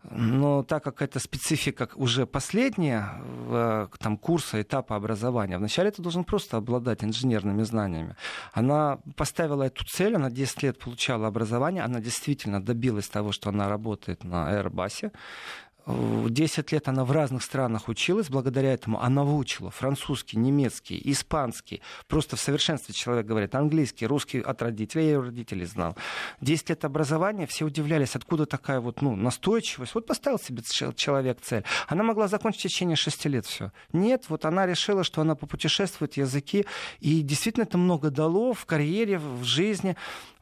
Но 0.03 0.63
так 0.63 0.83
как 0.83 1.03
это 1.03 1.19
специфика 1.19 1.89
уже 1.95 2.25
последняя 2.25 3.21
э, 3.23 3.89
там, 3.99 4.17
курса, 4.17 4.63
этапа 4.63 4.97
образования, 4.97 5.59
вначале 5.59 5.91
ты 5.91 6.01
должен 6.01 6.25
просто 6.25 6.57
обладать 6.57 7.05
инженерными 7.05 7.63
знаниями. 7.65 8.17
Она 8.53 8.99
поставила 9.17 9.65
эту 9.65 9.85
цель, 9.85 10.17
она 10.17 10.31
10 10.31 10.63
лет 10.63 10.79
получала 10.79 11.27
образование, 11.27 11.83
она 11.83 12.01
действительно 12.01 12.63
добилась 12.63 13.09
того, 13.09 13.33
что 13.33 13.51
она 13.51 13.69
работает 13.69 14.25
на 14.25 14.51
Airbus, 14.51 15.13
10 16.29 16.73
лет 16.73 16.89
она 16.89 17.05
в 17.05 17.13
разных 17.13 17.43
странах 17.43 17.89
училась, 17.89 18.29
благодаря 18.29 18.73
этому 18.73 19.01
она 19.03 19.25
выучила 19.25 19.71
французский, 19.71 20.39
немецкий, 20.39 21.01
испанский. 21.05 21.83
Просто 22.09 22.37
в 22.37 22.41
совершенстве 22.41 22.95
человек 22.95 23.27
говорит 23.27 23.55
английский, 23.55 24.07
русский 24.07 24.41
от 24.41 24.63
родителей, 24.63 25.05
я 25.05 25.11
ее 25.11 25.21
родителей 25.21 25.67
знал. 25.67 25.97
10 26.41 26.71
лет 26.71 26.85
образования, 26.85 27.47
все 27.47 27.65
удивлялись, 27.65 28.17
откуда 28.17 28.47
такая 28.47 28.81
вот 28.81 29.03
ну, 29.03 29.17
настойчивость. 29.17 29.95
Вот 29.95 30.07
поставил 30.07 30.39
себе 30.39 30.63
человек 30.95 31.39
цель. 31.41 31.65
Она 31.89 32.03
могла 32.03 32.29
закончить 32.29 32.61
в 32.61 32.65
течение 32.65 32.97
6 32.97 33.27
лет 33.27 33.47
все. 33.47 33.73
Нет, 33.93 34.25
вот 34.29 34.45
она 34.45 34.67
решила, 34.67 35.05
что 35.05 35.21
она 35.21 35.35
попутешествует 35.35 36.17
языки, 36.17 36.67
и 37.01 37.23
действительно 37.23 37.65
это 37.65 37.79
много 37.79 38.11
дало 38.11 38.53
в 38.53 38.67
карьере, 38.67 39.19
в 39.19 39.45
жизни. 39.45 39.97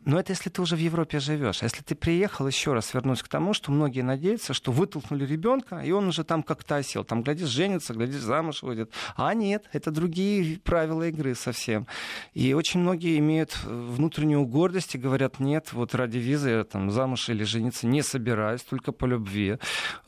Но 0.08 0.18
это 0.18 0.32
если 0.32 0.48
ты 0.48 0.62
уже 0.62 0.74
в 0.74 0.78
Европе 0.78 1.20
живешь. 1.20 1.60
А 1.60 1.66
если 1.66 1.82
ты 1.82 1.94
приехал, 1.94 2.46
еще 2.46 2.72
раз 2.72 2.94
вернусь 2.94 3.22
к 3.22 3.28
тому, 3.28 3.52
что 3.52 3.70
многие 3.70 4.00
надеются, 4.00 4.54
что 4.54 4.72
вытолкнули 4.72 5.26
ребенка, 5.26 5.80
и 5.80 5.90
он 5.90 6.08
уже 6.08 6.24
там 6.24 6.42
как-то 6.42 6.76
осел. 6.76 7.04
Там, 7.04 7.22
глядишь, 7.22 7.50
женится, 7.50 7.92
глядишь, 7.92 8.22
замуж 8.22 8.62
выйдет. 8.62 8.90
А 9.16 9.34
нет, 9.34 9.66
это 9.74 9.90
другие 9.90 10.60
правила 10.60 11.02
игры 11.02 11.34
совсем. 11.34 11.86
И 12.32 12.54
очень 12.54 12.80
многие 12.80 13.18
имеют 13.18 13.62
внутреннюю 13.64 14.46
гордость 14.46 14.94
и 14.94 14.98
говорят, 14.98 15.40
нет, 15.40 15.74
вот 15.74 15.94
ради 15.94 16.16
визы 16.16 16.48
я 16.48 16.64
там 16.64 16.90
замуж 16.90 17.28
или 17.28 17.44
жениться 17.44 17.86
не 17.86 18.00
собираюсь, 18.00 18.62
только 18.62 18.92
по 18.92 19.04
любви. 19.04 19.58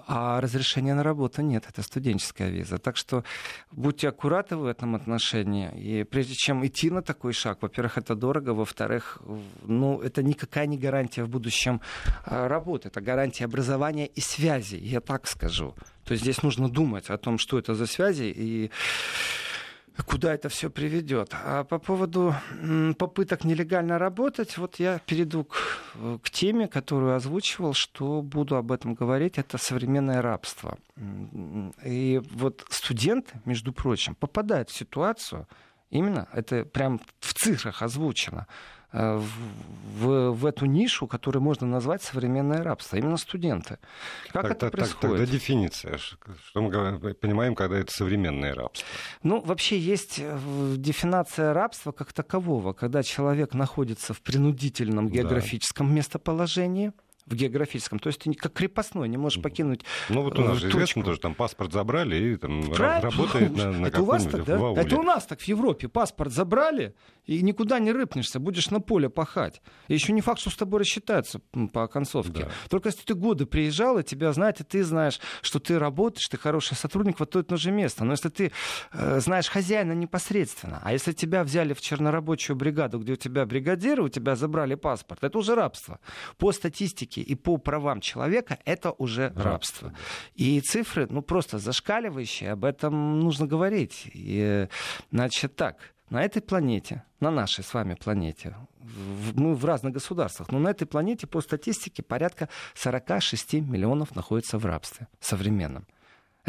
А 0.06 0.40
разрешения 0.40 0.94
на 0.94 1.02
работу 1.02 1.42
нет, 1.42 1.66
это 1.68 1.82
студенческая 1.82 2.48
виза. 2.48 2.78
Так 2.78 2.96
что 2.96 3.22
будьте 3.70 4.08
аккуратны 4.08 4.56
в 4.56 4.64
этом 4.64 4.94
отношении. 4.94 5.70
И 5.78 6.04
прежде 6.04 6.34
чем 6.34 6.66
идти 6.66 6.88
на 6.88 7.02
такой 7.02 7.34
шаг, 7.34 7.58
во-первых, 7.60 7.98
это 7.98 8.14
дорого, 8.14 8.54
во-вторых, 8.54 9.20
ну, 9.62 9.89
это 9.98 10.22
никакая 10.22 10.66
не 10.66 10.78
гарантия 10.78 11.24
в 11.24 11.28
будущем 11.28 11.80
а, 12.24 12.48
работы, 12.48 12.88
это 12.88 13.00
гарантия 13.00 13.46
образования 13.46 14.06
и 14.06 14.20
связи, 14.20 14.76
я 14.76 15.00
так 15.00 15.26
скажу. 15.26 15.74
То 16.04 16.12
есть 16.12 16.22
здесь 16.22 16.42
нужно 16.42 16.68
думать 16.68 17.10
о 17.10 17.18
том, 17.18 17.38
что 17.38 17.58
это 17.58 17.74
за 17.74 17.86
связи 17.86 18.32
и 18.36 18.70
куда 20.06 20.34
это 20.34 20.48
все 20.48 20.70
приведет. 20.70 21.30
А 21.32 21.64
по 21.64 21.78
поводу 21.78 22.34
попыток 22.98 23.44
нелегально 23.44 23.98
работать, 23.98 24.56
вот 24.58 24.76
я 24.76 24.98
перейду 25.06 25.44
к, 25.44 25.56
к 26.22 26.30
теме, 26.30 26.68
которую 26.68 27.14
озвучивал, 27.14 27.74
что 27.74 28.22
буду 28.22 28.56
об 28.56 28.72
этом 28.72 28.94
говорить, 28.94 29.38
это 29.38 29.58
современное 29.58 30.22
рабство. 30.22 30.78
И 31.84 32.20
вот 32.32 32.64
студенты, 32.70 33.40
между 33.44 33.72
прочим, 33.72 34.14
попадают 34.14 34.70
в 34.70 34.76
ситуацию, 34.76 35.46
именно, 35.90 36.28
это 36.32 36.64
прям 36.64 37.00
в 37.20 37.34
цифрах 37.34 37.82
озвучено, 37.82 38.46
в, 38.92 40.30
в 40.32 40.46
эту 40.46 40.66
нишу, 40.66 41.06
которую 41.06 41.42
можно 41.42 41.66
назвать 41.66 42.02
современное 42.02 42.62
рабство, 42.62 42.96
именно 42.96 43.16
студенты. 43.16 43.78
Как 44.32 44.42
так, 44.42 44.50
это 44.52 44.60
так, 44.60 44.72
происходит? 44.72 45.18
Тогда 45.18 45.32
дефиниция. 45.32 45.98
Что 45.98 46.60
мы 46.60 47.14
понимаем, 47.14 47.54
когда 47.54 47.78
это 47.78 47.92
современное 47.92 48.54
рабство? 48.54 48.86
Ну, 49.22 49.40
вообще 49.40 49.78
есть 49.78 50.18
э, 50.18 50.38
дефиниция 50.76 51.52
рабства 51.52 51.92
как 51.92 52.12
такового, 52.12 52.72
когда 52.72 53.02
человек 53.02 53.54
находится 53.54 54.14
в 54.14 54.20
принудительном 54.22 55.08
географическом 55.08 55.88
да. 55.88 55.94
местоположении, 55.94 56.92
в 57.26 57.34
географическом. 57.34 57.98
То 57.98 58.08
есть 58.08 58.20
ты 58.20 58.32
как 58.34 58.52
крепостной 58.52 59.08
не 59.08 59.16
можешь 59.16 59.42
покинуть 59.42 59.84
Ну 60.08 60.22
вот 60.22 60.38
у 60.38 60.42
нас 60.42 60.58
же 60.58 60.68
известно 60.68 61.02
тоже, 61.02 61.20
там 61.20 61.34
паспорт 61.34 61.72
забрали 61.72 62.16
и 62.16 62.36
там 62.36 62.72
работает 62.72 63.56
на, 63.56 63.72
на 63.72 63.86
Это 63.86 64.02
у 64.02 64.04
вас 64.04 64.24
так, 64.26 64.44
да? 64.44 64.72
Это 64.76 64.96
у 64.96 65.02
нас 65.02 65.26
так 65.26 65.40
в 65.40 65.44
Европе. 65.44 65.88
Паспорт 65.88 66.32
забрали, 66.32 66.94
и 67.26 67.42
никуда 67.42 67.78
не 67.78 67.92
рыпнешься, 67.92 68.40
будешь 68.40 68.70
на 68.70 68.80
поле 68.80 69.08
пахать. 69.08 69.62
И 69.88 69.94
еще 69.94 70.12
не 70.12 70.20
факт, 70.20 70.40
что 70.40 70.50
с 70.50 70.56
тобой 70.56 70.80
рассчитаются 70.80 71.40
по 71.72 71.86
концовке. 71.86 72.44
Да. 72.44 72.50
Только 72.68 72.88
если 72.88 73.02
ты 73.02 73.14
годы 73.14 73.46
приезжал, 73.46 73.98
и 73.98 74.02
тебя 74.02 74.32
знают, 74.32 74.60
и 74.60 74.64
ты 74.64 74.82
знаешь, 74.84 75.20
что 75.42 75.58
ты 75.60 75.78
работаешь, 75.78 76.26
ты 76.28 76.36
хороший 76.36 76.76
сотрудник, 76.76 77.20
вот 77.20 77.30
то 77.30 77.40
это 77.40 77.56
же 77.56 77.70
место. 77.70 78.04
Но 78.04 78.12
если 78.12 78.28
ты 78.28 78.52
э, 78.92 79.20
знаешь 79.20 79.48
хозяина 79.48 79.92
непосредственно, 79.92 80.80
а 80.82 80.92
если 80.92 81.12
тебя 81.12 81.44
взяли 81.44 81.74
в 81.74 81.80
чернорабочую 81.80 82.56
бригаду, 82.56 82.98
где 82.98 83.12
у 83.12 83.16
тебя 83.16 83.46
бригадиры, 83.46 84.02
у 84.02 84.08
тебя 84.08 84.36
забрали 84.36 84.74
паспорт, 84.74 85.22
это 85.22 85.38
уже 85.38 85.54
рабство. 85.54 86.00
По 86.38 86.52
статистике 86.52 87.09
и 87.18 87.34
по 87.34 87.56
правам 87.56 88.00
человека 88.00 88.58
это 88.64 88.92
уже 88.92 89.32
рабство. 89.36 89.44
рабство. 89.44 89.94
И 90.34 90.60
цифры, 90.60 91.06
ну, 91.10 91.22
просто 91.22 91.58
зашкаливающие, 91.58 92.52
об 92.52 92.64
этом 92.64 93.20
нужно 93.20 93.46
говорить. 93.46 94.10
И, 94.12 94.68
значит, 95.10 95.56
так, 95.56 95.76
на 96.10 96.22
этой 96.22 96.42
планете, 96.42 97.04
на 97.20 97.30
нашей 97.30 97.64
с 97.64 97.74
вами 97.74 97.94
планете, 97.94 98.56
мы 99.34 99.54
в 99.54 99.64
разных 99.64 99.92
государствах, 99.92 100.50
но 100.50 100.58
на 100.58 100.70
этой 100.70 100.86
планете 100.86 101.26
по 101.26 101.40
статистике 101.40 102.02
порядка 102.02 102.48
46 102.74 103.54
миллионов 103.54 104.14
находится 104.16 104.58
в 104.58 104.66
рабстве 104.66 105.08
современном. 105.20 105.86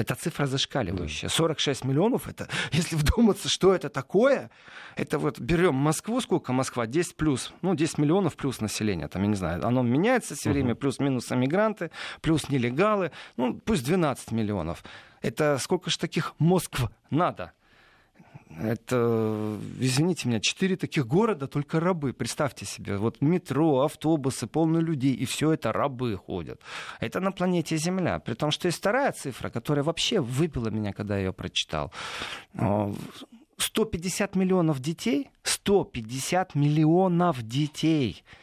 Это 0.02 0.16
цифра 0.16 0.48
зашкаливающая. 0.48 1.30
46 1.30 1.86
миллионов, 1.86 2.28
это, 2.28 2.50
если 2.72 2.96
вдуматься, 2.96 3.50
что 3.50 3.76
это 3.76 3.90
такое, 3.90 4.50
это 4.96 5.20
вот 5.20 5.40
берем 5.40 5.76
Москву, 5.76 6.20
сколько 6.22 6.54
Москва? 6.54 6.88
10 6.88 7.16
плюс, 7.16 7.54
ну, 7.62 7.76
10 7.76 8.00
миллионов 8.00 8.36
плюс 8.36 8.62
населения, 8.62 9.08
там, 9.08 9.22
я 9.22 9.28
не 9.28 9.36
знаю, 9.36 9.64
оно 9.64 9.84
меняется 9.84 10.34
все 10.34 10.50
время, 10.50 10.74
плюс-минус 10.74 11.32
эмигранты, 11.32 11.92
плюс 12.22 12.50
нелегалы, 12.50 13.12
ну, 13.38 13.54
пусть 13.54 13.86
12 13.86 14.32
миллионов. 14.32 14.84
Это 15.22 15.60
сколько 15.60 15.92
же 15.92 16.00
таких 16.00 16.34
Москв 16.40 16.90
надо? 17.12 17.52
Это, 18.60 19.58
извините 19.80 20.28
меня, 20.28 20.40
четыре 20.40 20.76
таких 20.76 21.08
города, 21.08 21.48
только 21.48 21.80
рабы. 21.80 22.14
Представьте 22.14 22.66
себе, 22.66 22.98
вот 22.98 23.22
метро, 23.22 23.82
автобусы, 23.82 24.48
полные 24.48 24.82
людей, 24.82 25.14
и 25.14 25.26
все 25.26 25.52
это 25.52 25.72
рабы 25.72 26.18
ходят. 26.18 26.62
Это 27.00 27.20
на 27.20 27.32
планете 27.32 27.78
Земля. 27.78 28.20
При 28.20 28.34
том, 28.34 28.52
что 28.52 28.68
есть 28.68 28.80
вторая 28.80 29.12
цифра, 29.12 29.50
которая 29.50 29.84
вообще 29.84 30.20
выбила 30.20 30.70
меня, 30.70 30.94
когда 30.94 31.16
я 31.16 31.26
ее 31.26 31.34
прочитал. 31.34 31.92
150 33.58 34.36
миллионов 34.36 34.80
детей, 34.80 35.30
150 35.44 36.56
миллионов 36.56 37.42
детей– 37.44 38.24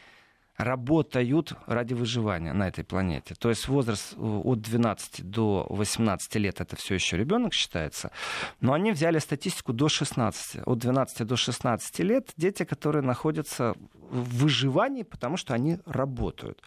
работают 0.59 1.53
ради 1.67 1.93
выживания 1.93 2.53
на 2.53 2.67
этой 2.67 2.83
планете. 2.83 3.33
То 3.33 3.49
есть 3.49 3.69
возраст 3.69 4.13
э, 4.17 4.41
от 4.43 4.61
12 4.61 5.23
до 5.29 5.65
18 5.69 6.35
лет 6.35 6.59
это 6.59 6.75
все 6.75 6.95
еще 6.95 7.17
ребенок 7.17 7.53
считается. 7.53 8.11
Но 8.59 8.73
они 8.73 8.91
взяли 8.91 9.19
статистику 9.19 9.71
до 9.71 9.87
16. 9.87 10.63
От 10.65 10.77
12 10.77 11.25
до 11.25 11.37
16 11.37 11.99
лет 11.99 12.33
дети, 12.35 12.65
которые 12.65 13.01
находятся 13.03 13.73
в 14.09 14.37
выживании, 14.39 15.03
потому 15.03 15.37
что 15.37 15.53
они 15.53 15.77
работают. 15.85 16.61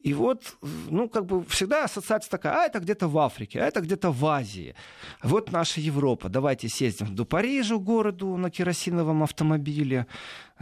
И 0.00 0.14
вот, 0.14 0.56
ну, 0.90 1.08
как 1.08 1.26
бы 1.26 1.44
всегда 1.46 1.84
ассоциация 1.84 2.30
такая, 2.30 2.54
а 2.54 2.66
это 2.66 2.78
где-то 2.78 3.08
в 3.08 3.18
Африке, 3.18 3.60
а 3.60 3.66
это 3.66 3.80
где-то 3.80 4.12
в 4.12 4.24
Азии. 4.26 4.76
Вот 5.24 5.50
наша 5.50 5.80
Европа. 5.80 6.28
Давайте 6.28 6.68
съездим 6.68 7.14
до 7.16 7.24
Парижа, 7.24 7.76
городу 7.76 8.36
на 8.36 8.48
керосиновом 8.48 9.24
автомобиле. 9.24 10.06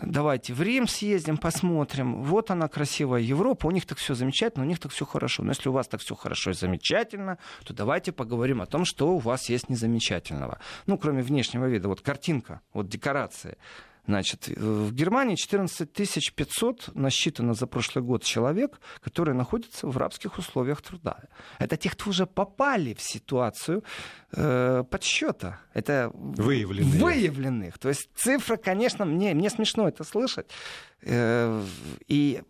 Давайте 0.03 0.55
в 0.55 0.62
Рим 0.62 0.87
съездим, 0.87 1.37
посмотрим. 1.37 2.22
Вот 2.22 2.51
она 2.51 2.68
красивая 2.68 3.20
Европа, 3.20 3.66
у 3.66 3.70
них 3.70 3.85
так 3.85 3.99
все 3.99 4.14
замечательно, 4.14 4.64
у 4.64 4.68
них 4.68 4.79
так 4.79 4.92
все 4.92 5.05
хорошо. 5.05 5.42
Но 5.42 5.51
если 5.51 5.68
у 5.68 5.72
вас 5.72 5.87
так 5.87 6.01
все 6.01 6.14
хорошо 6.14 6.51
и 6.51 6.55
замечательно, 6.55 7.38
то 7.64 7.75
давайте 7.75 8.12
поговорим 8.12 8.62
о 8.62 8.66
том, 8.66 8.87
что 8.87 9.09
у 9.09 9.18
вас 9.18 9.51
есть 9.51 9.68
незамечательного. 9.68 10.61
Ну, 10.87 10.96
кроме 10.96 11.22
внешнего 11.22 11.66
вида. 11.66 11.88
Вот 11.88 12.01
картинка, 12.01 12.62
вот 12.72 12.88
декорации. 12.88 13.59
Значит, 14.07 14.49
в 14.49 14.92
Германии 14.92 15.35
14 15.35 15.90
500 16.35 16.95
насчитано 16.95 17.55
за 17.55 17.66
прошлый 17.66 18.05
год 18.05 18.23
человек, 18.23 18.81
которые 19.01 19.35
находятся 19.35 19.88
в 19.88 19.97
рабских 19.97 20.38
условиях 20.38 20.81
труда. 20.81 21.19
Это 21.59 21.77
те, 21.77 21.90
кто 21.90 22.11
уже 22.11 22.27
попали 22.27 22.95
в 22.95 23.03
ситуацию 23.03 23.83
э, 24.33 24.85
подсчета. 24.88 25.61
Это 25.75 26.11
выявленных. 26.14 26.95
выявленных. 26.95 27.79
То 27.79 27.88
есть 27.88 28.09
цифра, 28.14 28.57
конечно, 28.57 29.05
мне, 29.05 29.35
мне 29.35 29.51
смешно 29.51 29.88
это 29.88 30.05
слышать. 30.05 30.47
Э, 31.03 31.64
и 32.07 32.42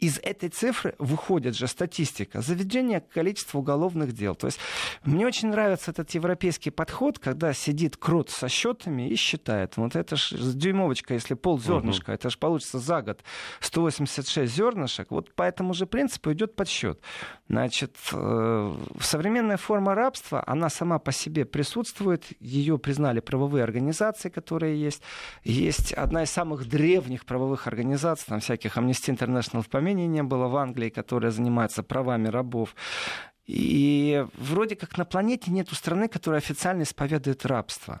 из 0.00 0.18
этой 0.18 0.48
цифры 0.48 0.94
выходит 0.98 1.56
же 1.56 1.66
статистика 1.66 2.40
заведения 2.40 3.00
количества 3.00 3.58
уголовных 3.58 4.12
дел. 4.12 4.34
То 4.34 4.46
есть 4.46 4.58
мне 5.04 5.26
очень 5.26 5.48
нравится 5.48 5.90
этот 5.90 6.10
европейский 6.10 6.70
подход, 6.70 7.18
когда 7.18 7.52
сидит 7.52 7.96
крот 7.96 8.30
со 8.30 8.48
счетами 8.48 9.08
и 9.08 9.16
считает. 9.16 9.76
Вот 9.76 9.96
это 9.96 10.16
ж 10.16 10.32
дюймовочка, 10.32 11.14
если 11.14 11.34
пол 11.34 11.58
зернышка, 11.58 12.10
угу. 12.10 12.12
это 12.12 12.30
же 12.30 12.38
получится 12.38 12.78
за 12.78 13.02
год 13.02 13.22
186 13.60 14.54
зернышек. 14.54 15.10
Вот 15.10 15.34
по 15.34 15.42
этому 15.42 15.74
же 15.74 15.86
принципу 15.86 16.32
идет 16.32 16.54
подсчет. 16.54 17.00
Значит, 17.48 17.96
э, 18.12 18.76
современная 19.00 19.56
форма 19.56 19.94
рабства, 19.94 20.44
она 20.46 20.68
сама 20.68 20.98
по 20.98 21.12
себе 21.12 21.44
присутствует, 21.44 22.24
ее 22.40 22.78
признали 22.78 23.20
правовые 23.20 23.64
организации, 23.64 24.28
которые 24.28 24.80
есть. 24.80 25.02
Есть 25.44 25.92
одна 25.92 26.22
из 26.22 26.30
самых 26.30 26.68
древних 26.68 27.24
правовых 27.24 27.66
организаций, 27.66 28.26
там 28.28 28.40
всяких 28.40 28.76
Amnesty 28.76 29.16
International 29.16 29.62
в 29.62 29.68
помине 29.68 29.87
не 29.94 30.22
было 30.22 30.48
в 30.48 30.56
Англии, 30.56 30.90
которая 30.90 31.30
занимается 31.30 31.82
правами 31.82 32.28
рабов. 32.28 32.74
И 33.46 34.26
вроде 34.34 34.76
как 34.76 34.98
на 34.98 35.04
планете 35.06 35.50
нет 35.50 35.70
страны, 35.74 36.08
которая 36.08 36.40
официально 36.40 36.82
исповедует 36.82 37.46
рабство. 37.46 38.00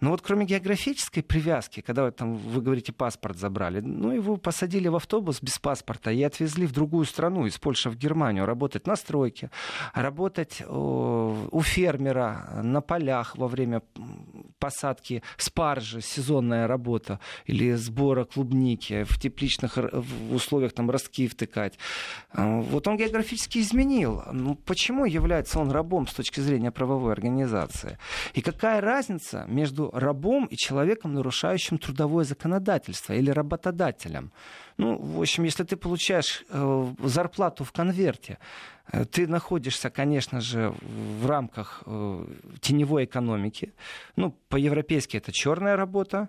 Но 0.00 0.10
вот 0.10 0.22
кроме 0.22 0.44
географической 0.44 1.22
привязки, 1.22 1.80
когда 1.80 2.10
там, 2.10 2.34
вы 2.34 2.60
говорите, 2.60 2.92
паспорт 2.92 3.38
забрали, 3.38 3.80
ну, 3.80 4.12
его 4.12 4.36
посадили 4.36 4.88
в 4.88 4.96
автобус 4.96 5.40
без 5.40 5.58
паспорта 5.58 6.10
и 6.10 6.22
отвезли 6.22 6.66
в 6.66 6.72
другую 6.72 7.04
страну, 7.04 7.46
из 7.46 7.58
Польши 7.58 7.90
в 7.90 7.96
Германию, 7.96 8.44
работать 8.44 8.86
на 8.86 8.96
стройке, 8.96 9.50
работать 9.94 10.62
у 10.68 11.62
фермера 11.62 12.60
на 12.62 12.80
полях 12.80 13.36
во 13.36 13.48
время 13.48 13.82
посадки 14.58 15.22
спаржи, 15.36 16.00
сезонная 16.00 16.66
работа, 16.66 17.20
или 17.46 17.72
сбора 17.72 18.24
клубники, 18.24 19.04
в 19.04 19.18
тепличных 19.18 19.76
в 19.76 20.34
условиях 20.34 20.72
там 20.72 20.90
ростки 20.90 21.28
втыкать. 21.28 21.78
А, 22.30 22.60
вот 22.60 22.88
он 22.88 22.96
географически 22.96 23.58
изменил. 23.58 24.22
Ну, 24.32 24.54
почему 24.54 25.04
является 25.04 25.58
он 25.58 25.70
рабом 25.70 26.06
с 26.06 26.14
точки 26.14 26.40
зрения 26.40 26.70
правовой 26.70 27.12
организации? 27.12 27.98
И 28.34 28.40
какая 28.40 28.80
разница 28.80 29.44
между 29.48 29.83
рабом 29.92 30.46
и 30.46 30.56
человеком, 30.56 31.14
нарушающим 31.14 31.78
трудовое 31.78 32.24
законодательство 32.24 33.12
или 33.12 33.30
работодателем. 33.30 34.32
Ну, 34.76 34.96
в 34.96 35.20
общем, 35.20 35.44
если 35.44 35.64
ты 35.64 35.76
получаешь 35.76 36.44
э, 36.48 36.94
зарплату 37.04 37.64
в 37.64 37.72
конверте, 37.72 38.38
э, 38.92 39.04
ты 39.04 39.26
находишься, 39.28 39.90
конечно 39.90 40.40
же, 40.40 40.74
в 41.20 41.26
рамках 41.26 41.82
э, 41.86 42.26
теневой 42.60 43.04
экономики. 43.04 43.72
Ну, 44.16 44.32
по-европейски 44.48 45.16
это 45.16 45.32
черная 45.32 45.76
работа. 45.76 46.28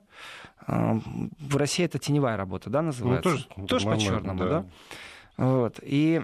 В 0.67 1.57
России 1.57 1.85
это 1.85 1.99
теневая 1.99 2.37
работа, 2.37 2.69
да, 2.69 2.81
называется? 2.81 3.29
Ну, 3.29 3.67
тоже 3.67 3.67
тоже 3.67 3.85
по-черному, 3.87 4.39
да. 4.39 4.49
да? 4.49 4.65
Вот. 5.37 5.79
И 5.83 6.23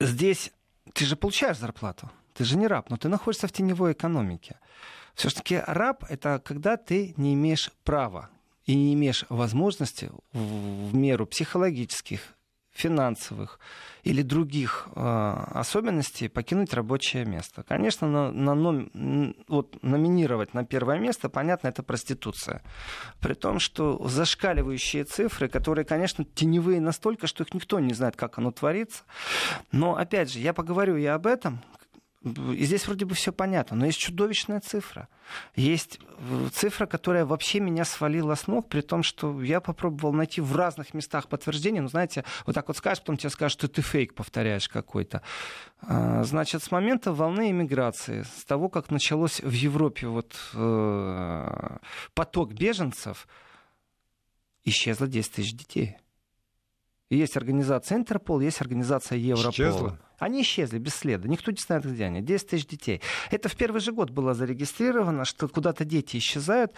здесь 0.00 0.52
ты 0.92 1.04
же 1.04 1.16
получаешь 1.16 1.58
зарплату. 1.58 2.10
Ты 2.34 2.44
же 2.44 2.56
не 2.56 2.66
раб, 2.66 2.90
но 2.90 2.96
ты 2.96 3.08
находишься 3.08 3.46
в 3.46 3.52
теневой 3.52 3.92
экономике. 3.92 4.58
Все-таки 5.14 5.62
раб— 5.66 6.04
это 6.08 6.40
когда 6.44 6.76
ты 6.76 7.14
не 7.16 7.34
имеешь 7.34 7.70
права 7.84 8.30
и 8.64 8.74
не 8.74 8.94
имеешь 8.94 9.24
возможности 9.28 10.10
в 10.32 10.94
меру 10.94 11.26
психологических, 11.26 12.20
финансовых 12.72 13.60
или 14.02 14.22
других 14.22 14.88
э, 14.94 15.00
особенностей 15.52 16.28
покинуть 16.28 16.72
рабочее 16.72 17.24
место. 17.24 17.62
Конечно, 17.62 18.08
на, 18.08 18.32
на, 18.32 18.54
на, 18.54 19.34
вот, 19.46 19.82
номинировать 19.82 20.54
на 20.54 20.64
первое 20.64 20.98
место, 20.98 21.28
понятно, 21.28 21.68
это 21.68 21.82
проституция. 21.82 22.62
При 23.20 23.34
том, 23.34 23.58
что 23.58 24.08
зашкаливающие 24.08 25.04
цифры, 25.04 25.48
которые, 25.48 25.84
конечно, 25.84 26.24
теневые 26.24 26.80
настолько, 26.80 27.26
что 27.26 27.44
их 27.44 27.52
никто 27.52 27.78
не 27.78 27.92
знает, 27.92 28.16
как 28.16 28.38
оно 28.38 28.50
творится. 28.50 29.02
Но, 29.70 29.96
опять 29.96 30.32
же, 30.32 30.38
я 30.38 30.54
поговорю 30.54 30.96
и 30.96 31.04
об 31.04 31.26
этом, 31.26 31.60
и 32.24 32.64
здесь 32.64 32.86
вроде 32.86 33.04
бы 33.04 33.14
все 33.14 33.32
понятно, 33.32 33.76
но 33.76 33.86
есть 33.86 33.98
чудовищная 33.98 34.60
цифра. 34.60 35.08
Есть 35.56 35.98
э, 36.18 36.48
цифра, 36.52 36.86
которая 36.86 37.24
вообще 37.24 37.58
меня 37.58 37.84
свалила 37.84 38.36
с 38.36 38.46
ног, 38.46 38.68
при 38.68 38.80
том, 38.80 39.02
что 39.02 39.42
я 39.42 39.60
попробовал 39.60 40.12
найти 40.12 40.40
в 40.40 40.54
разных 40.54 40.94
местах 40.94 41.28
подтверждение. 41.28 41.82
Ну, 41.82 41.88
знаете, 41.88 42.24
вот 42.46 42.54
так 42.54 42.68
вот 42.68 42.76
скажешь, 42.76 43.00
потом 43.00 43.16
тебе 43.16 43.30
скажут, 43.30 43.58
что 43.58 43.68
ты 43.68 43.82
фейк 43.82 44.14
повторяешь 44.14 44.68
какой-то. 44.68 45.22
А, 45.80 46.22
значит, 46.22 46.62
с 46.62 46.70
момента 46.70 47.12
волны 47.12 47.50
иммиграции, 47.50 48.22
с 48.22 48.44
того, 48.44 48.68
как 48.68 48.90
началось 48.90 49.40
в 49.40 49.52
Европе 49.52 50.06
вот, 50.06 50.36
э, 50.54 51.76
поток 52.14 52.52
беженцев, 52.52 53.26
исчезло 54.64 55.08
10 55.08 55.32
тысяч 55.32 55.54
детей. 55.54 55.96
Есть 57.16 57.36
организация 57.36 57.98
Интерпол, 57.98 58.40
есть 58.40 58.60
организация 58.62 59.18
Европол. 59.18 59.50
Исчезла? 59.50 59.98
Они 60.18 60.40
исчезли 60.40 60.78
без 60.78 60.94
следа. 60.94 61.28
Никто 61.28 61.50
не 61.50 61.58
знает, 61.58 61.84
где 61.84 62.04
они. 62.06 62.22
10 62.22 62.48
тысяч 62.48 62.66
детей. 62.66 63.02
Это 63.30 63.50
в 63.50 63.56
первый 63.56 63.80
же 63.80 63.92
год 63.92 64.10
было 64.10 64.32
зарегистрировано, 64.32 65.26
что 65.26 65.46
куда-то 65.48 65.84
дети 65.84 66.16
исчезают. 66.16 66.72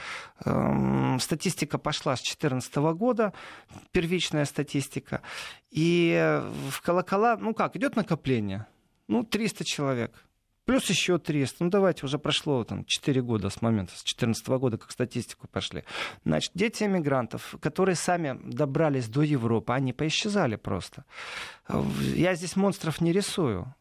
Эм, 0.44 1.20
статистика 1.20 1.78
пошла 1.78 2.16
с 2.16 2.20
2014 2.20 2.74
года, 2.94 3.32
первичная 3.92 4.44
статистика. 4.44 5.22
И 5.70 6.42
в 6.70 6.80
колокола, 6.80 7.36
ну 7.36 7.54
как, 7.54 7.76
идет 7.76 7.94
накопление. 7.94 8.66
Ну, 9.06 9.22
300 9.22 9.64
человек. 9.64 10.24
Плюс 10.64 10.88
еще 10.88 11.18
300. 11.18 11.64
Ну, 11.64 11.70
давайте, 11.70 12.06
уже 12.06 12.18
прошло 12.18 12.64
там 12.64 12.84
4 12.86 13.22
года 13.22 13.50
с 13.50 13.60
момента, 13.60 13.92
с 13.92 14.02
2014 14.02 14.48
года, 14.48 14.78
как 14.78 14.90
статистику 14.90 15.46
пошли. 15.46 15.84
Значит, 16.24 16.52
дети 16.54 16.84
эмигрантов, 16.84 17.54
которые 17.60 17.96
сами 17.96 18.38
добрались 18.44 19.08
до 19.08 19.22
Европы, 19.22 19.74
они 19.74 19.92
поисчезали 19.92 20.56
просто. 20.56 21.04
Я 22.14 22.34
здесь 22.34 22.56
монстров 22.56 23.00
не 23.00 23.12
рисую. 23.12 23.74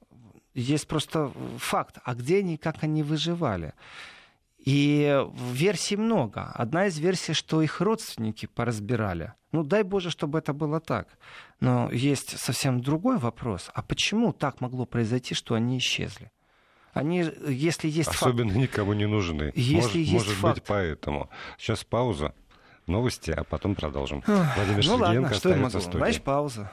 Есть 0.54 0.88
просто 0.88 1.32
факт. 1.58 2.00
А 2.04 2.16
где 2.16 2.40
они, 2.40 2.58
как 2.58 2.84
они 2.84 3.02
выживали? 3.02 3.74
И 4.58 5.26
версий 5.52 5.98
много. 5.98 6.52
Одна 6.54 6.88
из 6.88 6.98
версий, 6.98 7.34
что 7.34 7.62
их 7.62 7.82
родственники 7.82 8.46
поразбирали. 8.46 9.34
Ну, 9.52 9.64
дай 9.64 9.84
Боже, 9.84 10.10
чтобы 10.10 10.40
это 10.40 10.54
было 10.54 10.80
так. 10.80 11.08
Но 11.60 11.90
есть 11.92 12.40
совсем 12.40 12.82
другой 12.82 13.18
вопрос. 13.18 13.70
А 13.74 13.82
почему 13.82 14.34
так 14.34 14.62
могло 14.62 14.86
произойти, 14.86 15.34
что 15.34 15.56
они 15.56 15.78
исчезли? 15.78 16.32
Они, 16.94 17.26
если 17.48 17.90
есть 17.90 18.10
Особенно 18.10 18.52
факт, 18.52 18.62
никому 18.62 18.94
не 18.94 19.08
нужны. 19.08 19.52
Если 19.56 19.76
может 19.76 19.96
есть 19.96 20.12
может 20.14 20.34
факт, 20.34 20.56
быть 20.60 20.64
поэтому. 20.68 21.30
Сейчас 21.58 21.84
пауза 21.84 22.36
новости, 22.88 23.32
а 23.32 23.44
потом 23.44 23.76
продолжим. 23.76 24.24
Владимир 24.26 24.78
ну 24.78 24.82
Сергеенко 24.82 25.04
ладно, 25.04 25.34
что 25.34 25.50
я 25.50 25.56
могу? 25.56 25.80
Значит, 25.80 26.24
пауза. 26.24 26.72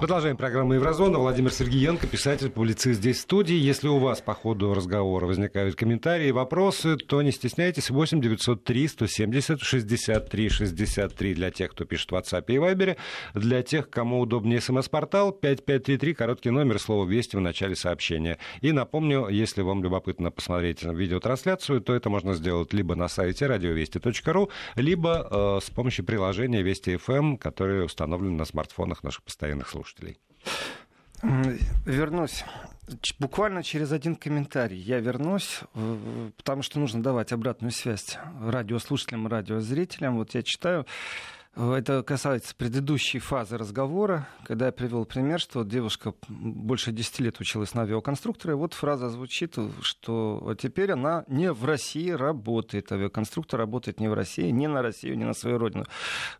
Продолжаем 0.00 0.36
программу 0.36 0.74
«Еврозона». 0.74 1.18
Владимир 1.18 1.52
Сергеенко, 1.52 2.06
писатель, 2.06 2.50
публицист 2.50 3.00
здесь 3.00 3.18
в 3.18 3.20
студии. 3.20 3.54
Если 3.54 3.88
у 3.88 3.98
вас 3.98 4.20
по 4.20 4.34
ходу 4.34 4.74
разговора 4.74 5.26
возникают 5.26 5.76
комментарии, 5.76 6.30
вопросы, 6.30 6.96
то 6.96 7.22
не 7.22 7.32
стесняйтесь. 7.32 7.90
8 7.90 8.20
903 8.20 8.88
170 8.88 9.60
63 9.60 10.48
63 10.48 11.34
для 11.34 11.50
тех, 11.50 11.70
кто 11.70 11.84
пишет 11.84 12.10
в 12.10 12.14
WhatsApp 12.14 12.44
и 12.48 12.56
Viber. 12.56 12.96
Для 13.34 13.62
тех, 13.62 13.90
кому 13.90 14.20
удобнее 14.20 14.60
смс-портал 14.60 15.32
5533, 15.32 16.14
короткий 16.14 16.50
номер, 16.50 16.78
слово 16.78 17.08
«Вести» 17.08 17.36
в 17.36 17.40
начале 17.40 17.76
сообщения. 17.76 18.38
И 18.60 18.72
напомню, 18.72 19.28
если 19.28 19.62
вам 19.62 19.82
любопытно 19.82 20.30
посмотреть 20.30 20.82
видеотрансляцию, 20.82 21.80
то 21.80 21.94
это 21.94 22.10
можно 22.10 22.34
сделать 22.34 22.72
либо 22.72 22.94
на 22.94 23.08
сайте 23.08 23.46
радиовести.ру, 23.46 24.50
либо 24.76 25.28
э, 25.30 25.51
с 25.60 25.70
помощью 25.70 26.04
приложения 26.04 26.62
Вести 26.62 26.96
ФМ, 26.96 27.12
эм, 27.12 27.36
которое 27.36 27.84
установлено 27.84 28.36
на 28.36 28.44
смартфонах 28.44 29.02
наших 29.02 29.22
постоянных 29.22 29.68
слушателей. 29.68 30.18
Вернусь. 31.22 32.44
Буквально 33.20 33.62
через 33.62 33.92
один 33.92 34.16
комментарий 34.16 34.78
я 34.78 34.98
вернусь, 34.98 35.60
потому 36.36 36.62
что 36.62 36.80
нужно 36.80 37.00
давать 37.02 37.32
обратную 37.32 37.70
связь 37.70 38.18
радиослушателям 38.40 39.28
радиозрителям. 39.28 40.16
Вот 40.16 40.34
я 40.34 40.42
читаю 40.42 40.84
это 41.54 42.02
касается 42.02 42.54
предыдущей 42.56 43.18
фазы 43.18 43.58
разговора, 43.58 44.26
когда 44.44 44.66
я 44.66 44.72
привел 44.72 45.04
пример, 45.04 45.38
что 45.38 45.64
девушка 45.64 46.14
больше 46.28 46.92
10 46.92 47.20
лет 47.20 47.40
училась 47.40 47.74
на 47.74 47.82
авиаконструктора, 47.82 48.54
и 48.54 48.56
вот 48.56 48.72
фраза 48.72 49.10
звучит, 49.10 49.58
что 49.82 50.56
теперь 50.58 50.92
она 50.92 51.24
не 51.28 51.52
в 51.52 51.66
России 51.66 52.08
работает. 52.08 52.90
Авиаконструктор 52.90 53.60
работает 53.60 54.00
не 54.00 54.08
в 54.08 54.14
России, 54.14 54.48
не 54.48 54.66
на 54.66 54.80
Россию, 54.80 55.18
не 55.18 55.24
на 55.24 55.34
свою 55.34 55.58
родину. 55.58 55.84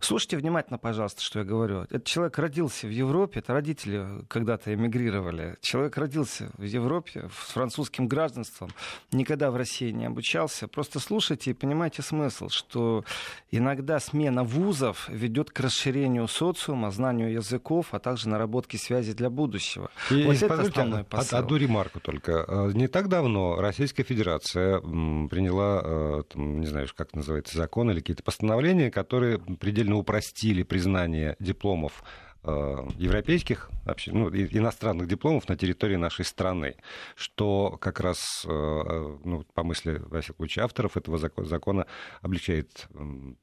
Слушайте 0.01 0.38
внимательно, 0.38 0.79
пожалуйста, 0.79 1.20
что 1.20 1.40
я 1.40 1.44
говорю. 1.44 1.83
Этот 1.83 2.05
человек 2.05 2.38
родился 2.38 2.87
в 2.87 2.90
Европе, 2.90 3.40
это 3.40 3.53
родители 3.53 4.25
когда-то 4.29 4.72
эмигрировали. 4.72 5.59
Человек 5.61 5.98
родился 5.98 6.51
в 6.57 6.62
Европе 6.62 7.29
с 7.29 7.53
французским 7.53 8.09
гражданством, 8.09 8.70
никогда 9.12 9.51
в 9.51 9.57
России 9.57 9.90
не 9.90 10.07
обучался. 10.07 10.68
Просто 10.68 11.01
слушайте 11.01 11.51
и 11.51 11.55
понимайте 11.55 12.01
смысл, 12.01 12.48
что 12.48 13.05
иногда 13.51 14.01
смена 14.01 14.42
вузов 14.42 15.02
ведет 15.09 15.51
к 15.51 15.61
расширению 15.61 16.29
социума, 16.29 16.91
знанию 16.91 17.33
языков, 17.33 17.88
а 17.93 17.99
также 17.99 18.29
наработке 18.29 18.79
связи 18.79 19.12
для 19.12 19.31
будущего. 19.31 19.91
И, 20.11 20.25
вот 20.25 20.43
это 20.43 20.61
основной 20.61 21.05
посыл. 21.05 21.38
Одну 21.38 21.57
ремарку 21.57 22.01
только. 22.01 22.45
Э, 22.47 22.71
не 22.75 22.88
так 22.88 23.09
давно 23.09 23.57
Российская 23.61 24.03
Федерация 24.03 24.81
приняла, 24.81 25.81
э, 25.85 26.23
не 26.35 26.67
знаю, 26.67 26.88
как 26.97 27.15
называется, 27.15 27.57
закон 27.57 27.91
или 27.91 28.01
какие-то 28.01 28.23
постановления, 28.23 28.91
которые 28.91 29.38
предельно 29.38 29.97
упростили 29.97 30.62
признание 30.62 31.37
дипломов 31.38 32.03
европейских, 32.45 33.71
ну, 34.07 34.29
иностранных 34.29 35.07
дипломов 35.07 35.49
на 35.49 35.57
территории 35.57 35.95
нашей 35.95 36.25
страны, 36.25 36.75
что 37.15 37.79
как 37.81 38.01
раз, 38.01 38.43
ну, 38.45 39.45
по 39.55 39.62
мысли, 39.62 40.03
во 40.07 40.21
всяком 40.21 40.38
случае, 40.38 40.65
авторов 40.65 40.97
этого 40.97 41.19
закона 41.19 41.87
облегчает 42.21 42.88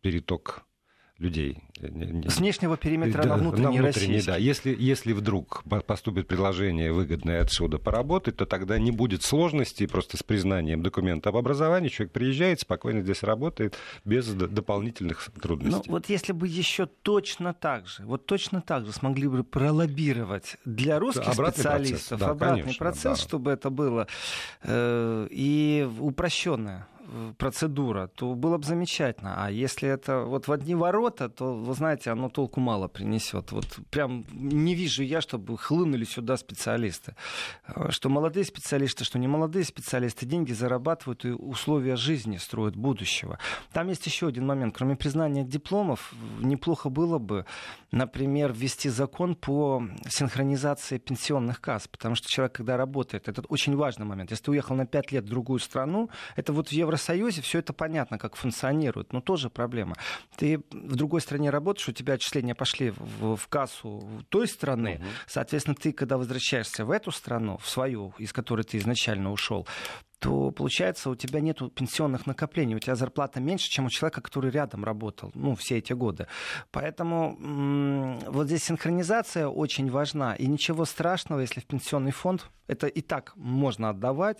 переток 0.02 0.66
людей. 1.20 1.58
С 1.80 2.38
внешнего 2.38 2.78
периметра 2.78 3.24
да, 3.24 3.30
на 3.30 3.38
внутренний, 3.38 3.78
на 3.78 3.84
внутренний 3.84 4.22
да. 4.22 4.38
Если, 4.38 4.76
если 4.78 5.14
вдруг 5.14 5.64
поступит 5.86 6.28
предложение 6.28 6.92
выгодное 6.92 7.42
отсюда 7.42 7.78
поработать, 7.78 8.38
то 8.38 8.46
тогда 8.46 8.80
не 8.80 8.92
будет 8.92 9.24
сложностей 9.24 9.88
просто 9.88 10.18
с 10.18 10.24
признанием 10.24 10.82
документа 10.82 11.30
об 11.30 11.38
образовании. 11.38 11.90
Человек 11.90 12.14
приезжает, 12.14 12.62
спокойно 12.62 13.02
здесь 13.02 13.24
работает, 13.24 13.78
без 14.06 14.28
дополнительных 14.28 15.30
трудностей. 15.42 15.84
Ну, 15.88 15.94
вот 15.94 16.10
если 16.10 16.32
бы 16.34 16.48
еще 16.48 16.86
точно 16.86 17.54
так 17.54 17.88
же, 17.88 18.04
вот 18.06 18.26
точно 18.26 18.62
так 18.62 18.86
же 18.86 18.94
смогли 18.94 19.28
бы 19.28 19.44
пролоббировать 19.44 20.58
для 20.66 21.00
русских 21.00 21.28
обратный 21.28 21.62
специалистов 21.62 22.20
процесс. 22.20 22.20
Да, 22.20 22.30
обратный 22.30 22.62
конечно, 22.62 22.80
процесс, 22.80 23.04
да. 23.20 23.24
чтобы 23.24 23.52
это 23.52 23.70
было 23.70 24.08
э, 24.64 25.28
и 25.32 25.90
упрощенное 26.00 26.88
процедура, 27.38 28.08
то 28.08 28.36
было 28.36 28.58
бы 28.58 28.66
замечательно. 28.66 29.36
А 29.46 29.52
если 29.52 29.90
это 29.90 30.24
вот 30.24 30.48
в 30.48 30.52
одни 30.52 30.76
ворота, 30.76 31.30
то, 31.30 31.56
вы 31.56 31.74
знаете, 31.74 32.12
оно 32.12 32.30
толку 32.30 32.60
мало 32.60 32.88
принесет. 32.88 33.52
Вот 33.52 33.66
прям 33.90 34.26
не 34.34 34.76
вижу 34.76 35.04
я, 35.04 35.22
чтобы 35.22 35.58
хлынули 35.58 36.06
сюда 36.06 36.38
специалисты. 36.38 37.16
А, 37.66 37.92
что 37.92 38.10
молодые 38.10 38.46
специалисты, 38.46 39.04
что 39.04 39.20
не 39.20 39.28
молодые 39.28 39.66
специалисты 39.66 40.26
деньги 40.26 40.54
зарабатывают 40.54 41.26
и 41.26 41.30
условия 41.32 41.96
жизни 41.96 42.38
строят 42.38 42.76
будущего. 42.76 43.40
Там 43.74 43.90
есть 43.90 44.06
еще 44.06 44.28
один 44.28 44.46
момент. 44.46 44.76
Кроме 44.76 44.96
признания 44.96 45.44
дипломов, 45.44 46.14
неплохо 46.40 46.90
было 46.90 47.18
бы, 47.18 47.46
например, 47.92 48.54
ввести 48.54 48.90
закон 48.90 49.36
по 49.36 49.84
синхронизации 50.08 50.98
пенсионных 50.98 51.62
касс. 51.62 51.88
Потому 51.88 52.16
что 52.16 52.28
человек, 52.28 52.54
когда 52.54 52.78
работает, 52.78 53.28
это 53.28 53.42
очень 53.50 53.76
важный 53.76 54.06
момент. 54.06 54.32
Если 54.32 54.46
ты 54.46 54.52
уехал 54.52 54.76
на 54.76 54.86
5 54.86 55.12
лет 55.12 55.24
в 55.26 55.30
другую 55.30 55.60
страну, 55.60 56.10
это 56.36 56.54
вот 56.54 56.70
в 56.70 56.72
Евро 56.72 56.90
Евросоюзе 56.90 57.42
все 57.42 57.60
это 57.60 57.72
понятно, 57.72 58.18
как 58.18 58.36
функционирует, 58.36 59.14
но 59.14 59.22
тоже 59.22 59.50
проблема. 59.50 59.96
Ты 60.36 60.58
в 60.72 60.96
другой 60.96 61.22
стране 61.22 61.50
работаешь, 61.50 61.88
у 61.88 61.92
тебя 61.92 62.16
отчисления 62.16 62.56
пошли 62.56 62.92
в, 62.92 63.36
в 63.36 63.48
кассу 63.48 64.04
той 64.30 64.48
страны, 64.48 64.96
угу. 64.96 65.08
соответственно, 65.28 65.76
ты, 65.76 65.94
когда 65.94 66.18
возвращаешься 66.18 66.86
в 66.86 66.92
эту 66.92 67.12
страну, 67.12 67.58
в 67.58 67.70
свою, 67.70 68.14
из 68.18 68.34
которой 68.34 68.64
ты 68.64 68.78
изначально 68.78 69.32
ушел, 69.32 69.68
то 70.20 70.52
получается 70.52 71.10
у 71.10 71.16
тебя 71.16 71.40
нет 71.40 71.60
пенсионных 71.74 72.26
накоплений, 72.26 72.76
у 72.76 72.80
тебя 72.80 72.96
зарплата 72.96 73.40
меньше, 73.40 73.70
чем 73.70 73.86
у 73.86 73.90
человека, 73.90 74.22
который 74.22 74.52
рядом 74.52 74.84
работал, 74.84 75.32
ну, 75.34 75.56
все 75.56 75.78
эти 75.78 75.94
годы. 75.94 76.28
Поэтому 76.72 77.38
м- 77.40 78.20
вот 78.28 78.48
здесь 78.48 78.64
синхронизация 78.66 79.48
очень 79.48 79.90
важна, 79.90 80.36
и 80.36 80.46
ничего 80.48 80.86
страшного, 80.86 81.40
если 81.40 81.62
в 81.62 81.66
пенсионный 81.66 82.12
фонд 82.12 82.50
это 82.70 82.86
и 82.88 83.02
так 83.02 83.34
можно 83.36 83.90
отдавать. 83.90 84.38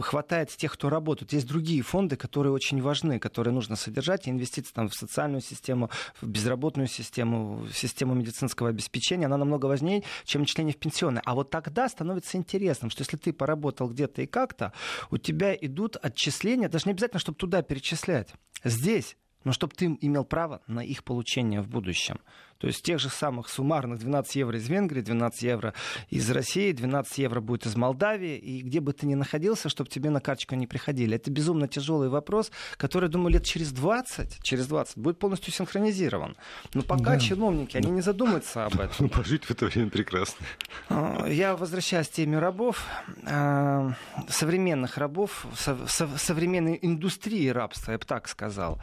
Хватает 0.00 0.50
тех, 0.50 0.72
кто 0.72 0.90
работает. 0.90 1.32
Есть 1.32 1.46
другие 1.46 1.82
фонды, 1.82 2.16
которые 2.16 2.52
очень 2.52 2.82
важны, 2.82 3.20
которые 3.20 3.54
нужно 3.54 3.76
содержать, 3.76 4.26
и 4.26 4.30
инвестиции 4.30 4.72
там, 4.74 4.88
в 4.88 4.94
социальную 4.94 5.40
систему, 5.40 5.88
в 6.20 6.26
безработную 6.26 6.88
систему, 6.88 7.58
в 7.58 7.72
систему 7.72 8.14
медицинского 8.14 8.68
обеспечения. 8.70 9.26
Она 9.26 9.36
намного 9.36 9.66
важнее, 9.66 10.02
чем 10.24 10.42
начисление 10.42 10.74
в 10.74 10.78
пенсионный. 10.78 11.22
А 11.24 11.34
вот 11.34 11.50
тогда 11.50 11.88
становится 11.88 12.36
интересным, 12.36 12.90
что 12.90 13.02
если 13.02 13.16
ты 13.16 13.32
поработал 13.32 13.88
где-то 13.88 14.22
и 14.22 14.26
как-то, 14.26 14.72
у 15.10 15.18
тебя 15.18 15.54
идут 15.54 15.96
отчисления, 16.00 16.68
даже 16.68 16.86
не 16.86 16.92
обязательно, 16.92 17.20
чтобы 17.20 17.38
туда 17.38 17.62
перечислять. 17.62 18.32
Здесь 18.64 19.16
но 19.44 19.52
чтобы 19.52 19.74
ты 19.74 19.86
имел 20.00 20.24
право 20.24 20.62
на 20.66 20.80
их 20.80 21.04
получение 21.04 21.60
в 21.60 21.68
будущем. 21.68 22.20
То 22.62 22.68
есть 22.68 22.82
тех 22.84 23.00
же 23.00 23.08
самых 23.08 23.48
суммарных 23.48 23.98
12 23.98 24.36
евро 24.36 24.56
из 24.56 24.68
Венгрии, 24.68 25.00
12 25.00 25.42
евро 25.42 25.74
из 26.10 26.30
России, 26.30 26.70
12 26.70 27.18
евро 27.18 27.40
будет 27.40 27.66
из 27.66 27.74
Молдавии, 27.74 28.38
и 28.38 28.62
где 28.62 28.78
бы 28.78 28.92
ты 28.92 29.04
ни 29.04 29.16
находился, 29.16 29.68
чтобы 29.68 29.90
тебе 29.90 30.10
на 30.10 30.20
карточку 30.20 30.54
не 30.54 30.68
приходили. 30.68 31.16
Это 31.16 31.28
безумно 31.32 31.66
тяжелый 31.66 32.08
вопрос, 32.08 32.52
который, 32.76 33.08
думаю, 33.08 33.32
лет 33.32 33.44
через 33.44 33.72
20, 33.72 34.44
через 34.44 34.68
20 34.68 34.96
будет 34.96 35.18
полностью 35.18 35.52
синхронизирован. 35.52 36.36
Но 36.72 36.82
пока 36.82 37.14
да. 37.14 37.18
чиновники, 37.18 37.76
они 37.76 37.90
не 37.90 38.00
задумаются 38.00 38.64
об 38.66 38.78
этом. 38.78 39.08
Пожить 39.08 39.44
в 39.44 39.50
это 39.50 39.66
время 39.66 39.90
прекрасно. 39.90 40.46
А, 40.88 41.26
я 41.26 41.56
возвращаюсь 41.56 42.06
к 42.06 42.12
теме 42.12 42.38
рабов, 42.38 42.86
а, 43.26 43.90
современных 44.28 44.98
рабов, 44.98 45.46
современной 45.56 46.78
индустрии 46.80 47.48
рабства, 47.48 47.90
я 47.90 47.98
бы 47.98 48.04
так 48.04 48.28
сказал. 48.28 48.80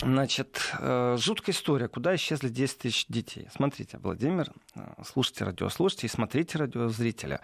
Значит, 0.00 0.60
э, 0.78 1.16
жуткая 1.18 1.54
история. 1.54 1.88
Куда 1.88 2.14
исчезли 2.16 2.48
10 2.48 2.78
тысяч 2.78 3.06
детей? 3.08 3.48
Смотрите, 3.54 3.98
Владимир, 3.98 4.52
э, 4.74 4.80
слушайте 5.04 5.44
радио, 5.44 5.70
слушайте 5.70 6.06
и 6.06 6.10
смотрите 6.10 6.58
радиозрителя. 6.58 7.40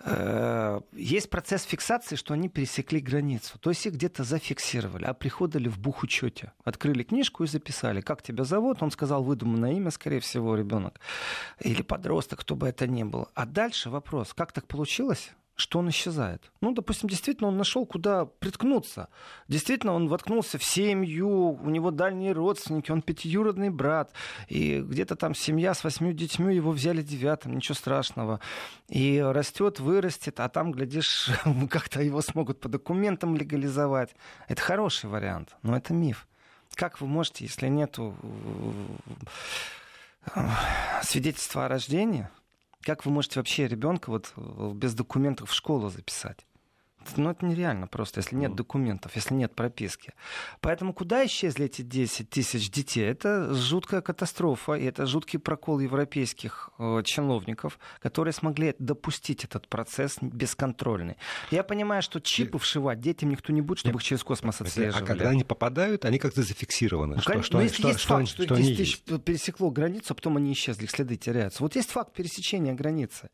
Э, 0.00 0.80
есть 0.92 1.28
процесс 1.28 1.64
фиксации, 1.64 2.16
что 2.16 2.32
они 2.32 2.48
пересекли 2.48 3.00
границу. 3.00 3.58
То 3.58 3.70
есть 3.70 3.84
их 3.84 3.94
где-то 3.94 4.24
зафиксировали, 4.24 5.04
а 5.04 5.12
приходили 5.12 5.68
в 5.68 5.78
бухучете. 5.78 6.52
Открыли 6.64 7.02
книжку 7.02 7.44
и 7.44 7.46
записали, 7.46 8.00
как 8.00 8.22
тебя 8.22 8.44
зовут. 8.44 8.82
Он 8.82 8.90
сказал 8.90 9.22
выдуманное 9.22 9.72
имя, 9.72 9.90
скорее 9.90 10.20
всего, 10.20 10.56
ребенок. 10.56 10.98
Или 11.60 11.82
подросток, 11.82 12.40
кто 12.40 12.56
бы 12.56 12.68
это 12.68 12.86
ни 12.86 13.02
был. 13.02 13.28
А 13.34 13.44
дальше 13.44 13.90
вопрос, 13.90 14.32
как 14.32 14.52
так 14.52 14.66
получилось? 14.66 15.32
Что 15.56 15.78
он 15.78 15.88
исчезает. 15.88 16.52
Ну, 16.60 16.72
допустим, 16.72 17.08
действительно 17.08 17.48
он 17.48 17.56
нашел, 17.56 17.86
куда 17.86 18.26
приткнуться. 18.26 19.08
Действительно, 19.48 19.94
он 19.94 20.06
воткнулся 20.08 20.58
в 20.58 20.64
семью, 20.64 21.52
у 21.52 21.70
него 21.70 21.90
дальние 21.90 22.32
родственники, 22.32 22.90
он 22.90 23.00
пятиюродный 23.00 23.70
брат, 23.70 24.12
и 24.48 24.80
где-то 24.80 25.16
там 25.16 25.34
семья 25.34 25.72
с 25.72 25.82
восьмью 25.82 26.12
детьми 26.12 26.54
его 26.54 26.72
взяли 26.72 27.00
девятым, 27.02 27.56
ничего 27.56 27.74
страшного. 27.74 28.40
И 28.88 29.18
растет, 29.20 29.80
вырастет, 29.80 30.40
а 30.40 30.48
там, 30.50 30.72
глядишь, 30.72 31.30
как-то 31.70 32.02
его 32.02 32.20
смогут 32.20 32.60
по 32.60 32.68
документам 32.68 33.34
легализовать. 33.34 34.14
Это 34.48 34.60
хороший 34.60 35.08
вариант, 35.08 35.56
но 35.62 35.76
это 35.76 35.94
миф. 35.94 36.28
Как 36.74 37.00
вы 37.00 37.06
можете, 37.06 37.44
если 37.46 37.68
нету 37.68 38.14
э, 40.34 40.48
свидетельства 41.02 41.64
о 41.64 41.68
рождении, 41.68 42.28
как 42.86 43.04
вы 43.04 43.10
можете 43.10 43.40
вообще 43.40 43.66
ребенка 43.66 44.10
вот 44.10 44.32
э, 44.36 44.72
без 44.74 44.94
документов 44.94 45.50
в 45.50 45.54
школу 45.54 45.90
записать? 45.90 46.46
Ну, 47.16 47.30
это 47.30 47.44
нереально 47.46 47.86
просто, 47.86 48.20
если 48.20 48.36
нет 48.36 48.54
документов, 48.54 49.12
если 49.14 49.34
нет 49.34 49.54
прописки. 49.54 50.12
Поэтому 50.60 50.92
куда 50.92 51.24
исчезли 51.26 51.66
эти 51.66 51.82
10 51.82 52.30
тысяч 52.30 52.70
детей? 52.70 53.04
Это 53.04 53.54
жуткая 53.54 54.00
катастрофа, 54.00 54.74
и 54.74 54.84
это 54.84 55.06
жуткий 55.06 55.38
прокол 55.38 55.78
европейских 55.80 56.70
э, 56.78 57.02
чиновников, 57.04 57.78
которые 58.00 58.32
смогли 58.32 58.74
допустить 58.78 59.44
этот 59.44 59.68
процесс 59.68 60.18
бесконтрольный. 60.20 61.16
Я 61.50 61.62
понимаю, 61.62 62.02
что 62.02 62.20
чипы 62.20 62.58
вшивать 62.58 63.00
детям 63.00 63.30
никто 63.30 63.52
не 63.52 63.60
будет, 63.60 63.78
чтобы 63.78 63.94
Нет. 63.94 64.02
их 64.02 64.08
через 64.08 64.24
космос 64.24 64.60
отслеживали. 64.60 65.04
А 65.04 65.06
когда 65.06 65.30
они 65.30 65.44
попадают, 65.44 66.04
они 66.04 66.18
как-то 66.18 66.42
зафиксированы. 66.42 67.16
Ну, 67.16 67.22
что, 67.22 67.42
что, 67.42 67.58
ну, 67.58 67.62
если 67.62 67.78
что, 67.78 67.88
есть 67.88 68.00
что, 68.00 68.08
факт, 68.08 68.28
что, 68.28 68.42
что 68.44 68.56
10 68.56 68.76
тысяч 68.76 69.02
есть. 69.06 69.24
пересекло 69.24 69.70
границу, 69.70 70.06
а 70.10 70.14
потом 70.14 70.36
они 70.36 70.52
исчезли, 70.52 70.84
их 70.84 70.90
следы 70.90 71.16
теряются. 71.16 71.62
Вот 71.62 71.76
есть 71.76 71.90
факт 71.90 72.12
пересечения 72.12 72.74
границы. 72.74 73.30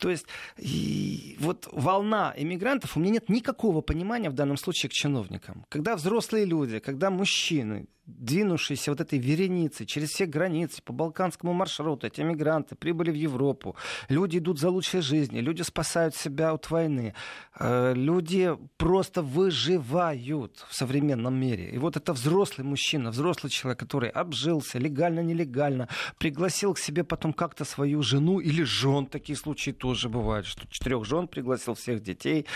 То 0.00 0.10
есть 0.10 0.26
и 0.58 1.36
вот 1.40 1.68
волна 1.72 2.34
иммигрантов, 2.36 2.96
у 2.96 3.00
меня 3.00 3.12
нет 3.12 3.28
никакого 3.28 3.80
понимания 3.80 4.30
в 4.30 4.34
данном 4.34 4.56
случае 4.56 4.90
к 4.90 4.92
чиновникам. 4.92 5.66
Когда 5.68 5.96
взрослые 5.96 6.44
люди, 6.44 6.78
когда 6.78 7.10
мужчины 7.10 7.86
двинувшиеся 8.06 8.90
вот 8.90 9.00
этой 9.00 9.18
вереницей 9.18 9.86
через 9.86 10.10
все 10.10 10.26
границы 10.26 10.82
по 10.82 10.92
балканскому 10.92 11.52
маршруту, 11.52 12.06
эти 12.06 12.20
мигранты 12.20 12.74
прибыли 12.74 13.10
в 13.10 13.14
Европу, 13.14 13.76
люди 14.08 14.38
идут 14.38 14.58
за 14.58 14.70
лучшей 14.70 15.00
жизнью, 15.00 15.42
люди 15.42 15.62
спасают 15.62 16.14
себя 16.14 16.52
от 16.52 16.70
войны, 16.70 17.14
э, 17.58 17.94
люди 17.94 18.56
просто 18.76 19.22
выживают 19.22 20.64
в 20.68 20.74
современном 20.74 21.34
мире. 21.34 21.70
И 21.70 21.78
вот 21.78 21.96
это 21.96 22.12
взрослый 22.12 22.66
мужчина, 22.66 23.10
взрослый 23.10 23.50
человек, 23.50 23.78
который 23.78 24.10
обжился 24.10 24.78
легально-нелегально, 24.78 25.88
пригласил 26.18 26.74
к 26.74 26.78
себе 26.78 27.04
потом 27.04 27.32
как-то 27.32 27.64
свою 27.64 28.02
жену 28.02 28.40
или 28.40 28.62
жен, 28.62 29.06
такие 29.06 29.36
случаи 29.36 29.70
тоже 29.70 30.08
бывают, 30.08 30.46
что 30.46 30.66
четырех 30.68 31.04
жен 31.04 31.28
пригласил 31.28 31.74
всех 31.74 32.02
детей. 32.02 32.46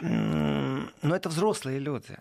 Но 0.00 0.86
это 1.02 1.28
взрослые 1.28 1.78
люди. 1.78 2.18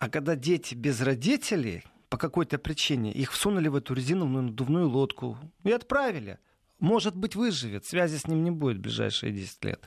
А 0.00 0.08
когда 0.08 0.34
дети 0.34 0.74
без 0.74 1.02
родителей, 1.02 1.84
по 2.08 2.16
какой-то 2.16 2.56
причине, 2.58 3.12
их 3.12 3.32
всунули 3.32 3.68
в 3.68 3.76
эту 3.76 3.92
резиновую 3.92 4.44
надувную 4.44 4.88
лодку 4.88 5.36
и 5.62 5.70
отправили. 5.70 6.38
Может 6.80 7.14
быть, 7.14 7.36
выживет, 7.36 7.84
связи 7.84 8.16
с 8.16 8.26
ним 8.26 8.42
не 8.42 8.50
будет 8.50 8.78
в 8.78 8.80
ближайшие 8.80 9.32
10 9.32 9.64
лет. 9.64 9.84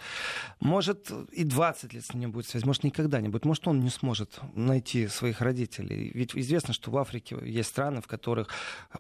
Может, 0.60 1.12
и 1.32 1.44
20 1.44 1.94
лет 1.94 2.06
с 2.06 2.14
ним 2.14 2.20
не 2.22 2.28
будет 2.28 2.48
связи, 2.48 2.66
может, 2.66 2.84
никогда 2.84 3.20
не 3.20 3.30
будет. 3.30 3.46
Может, 3.46 3.68
он 3.68 3.80
не 3.80 3.90
сможет 3.90 4.40
найти 4.54 5.08
своих 5.08 5.42
родителей. 5.42 6.12
Ведь 6.14 6.36
известно, 6.36 6.74
что 6.74 6.92
в 6.92 6.98
Африке 6.98 7.38
есть 7.44 7.70
страны, 7.70 8.00
в 8.02 8.08
которых 8.08 8.50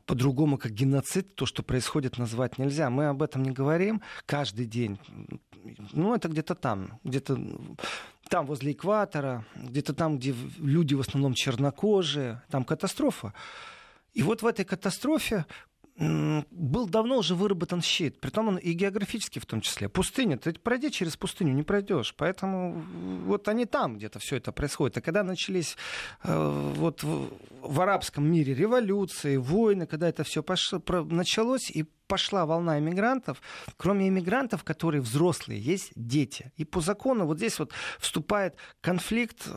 по-другому, 0.06 0.58
как 0.58 0.71
геноцид, 0.71 1.36
то, 1.36 1.45
что 1.45 1.62
происходит, 1.62 2.17
назвать 2.17 2.58
нельзя. 2.58 2.89
Мы 2.89 3.06
об 3.06 3.21
этом 3.21 3.43
не 3.43 3.51
говорим 3.51 4.01
каждый 4.25 4.65
день. 4.65 4.99
Ну, 5.93 6.15
это 6.15 6.27
где-то 6.27 6.56
там, 6.56 6.99
где-то 7.03 7.39
там, 8.27 8.45
возле 8.47 8.71
экватора, 8.71 9.45
где-то 9.56 9.93
там, 9.93 10.17
где 10.17 10.36
люди 10.58 10.95
в 10.95 10.99
основном 10.99 11.36
чернокожие, 11.36 12.41
там 12.49 12.63
катастрофа. 12.65 13.34
И 14.13 14.23
вот 14.23 14.41
в 14.41 14.45
этой 14.45 14.65
катастрофе 14.65 15.45
был 15.95 16.88
давно 16.88 17.17
уже 17.17 17.36
выработан 17.36 17.82
щит, 17.82 18.19
притом 18.19 18.47
он 18.47 18.58
и 18.58 18.73
географически 18.73 19.39
в 19.39 19.45
том 19.45 19.62
числе. 19.62 19.89
Пустыня, 19.89 20.38
ты 20.38 20.53
пройди 20.53 20.91
через 20.91 21.15
пустыню, 21.17 21.53
не 21.53 21.63
пройдешь. 21.63 22.15
Поэтому 22.17 22.84
вот 23.25 23.47
они 23.47 23.65
там 23.65 23.97
где-то 23.97 24.19
все 24.19 24.38
это 24.38 24.51
происходит. 24.51 24.97
А 24.97 25.01
когда 25.01 25.23
начались 25.23 25.77
э, 26.23 26.73
вот 26.75 27.03
в, 27.03 27.29
в 27.62 27.82
арабском 27.82 28.25
мире 28.25 28.56
революции, 28.56 29.38
войны, 29.38 29.86
когда 29.86 30.10
это 30.10 30.23
все 30.23 30.41
пошло, 30.41 30.82
началось, 31.06 31.69
и 31.69 31.86
пошла 32.08 32.45
волна 32.45 32.79
иммигрантов, 32.79 33.41
кроме 33.77 34.08
иммигрантов, 34.08 34.63
которые 34.63 35.01
взрослые, 35.01 35.60
есть 35.60 35.91
дети. 35.95 36.51
И 36.58 36.65
по 36.65 36.82
закону 36.82 37.25
вот 37.25 37.38
здесь 37.38 37.60
вот 37.60 37.71
вступает 37.99 38.56
конфликт, 38.82 39.47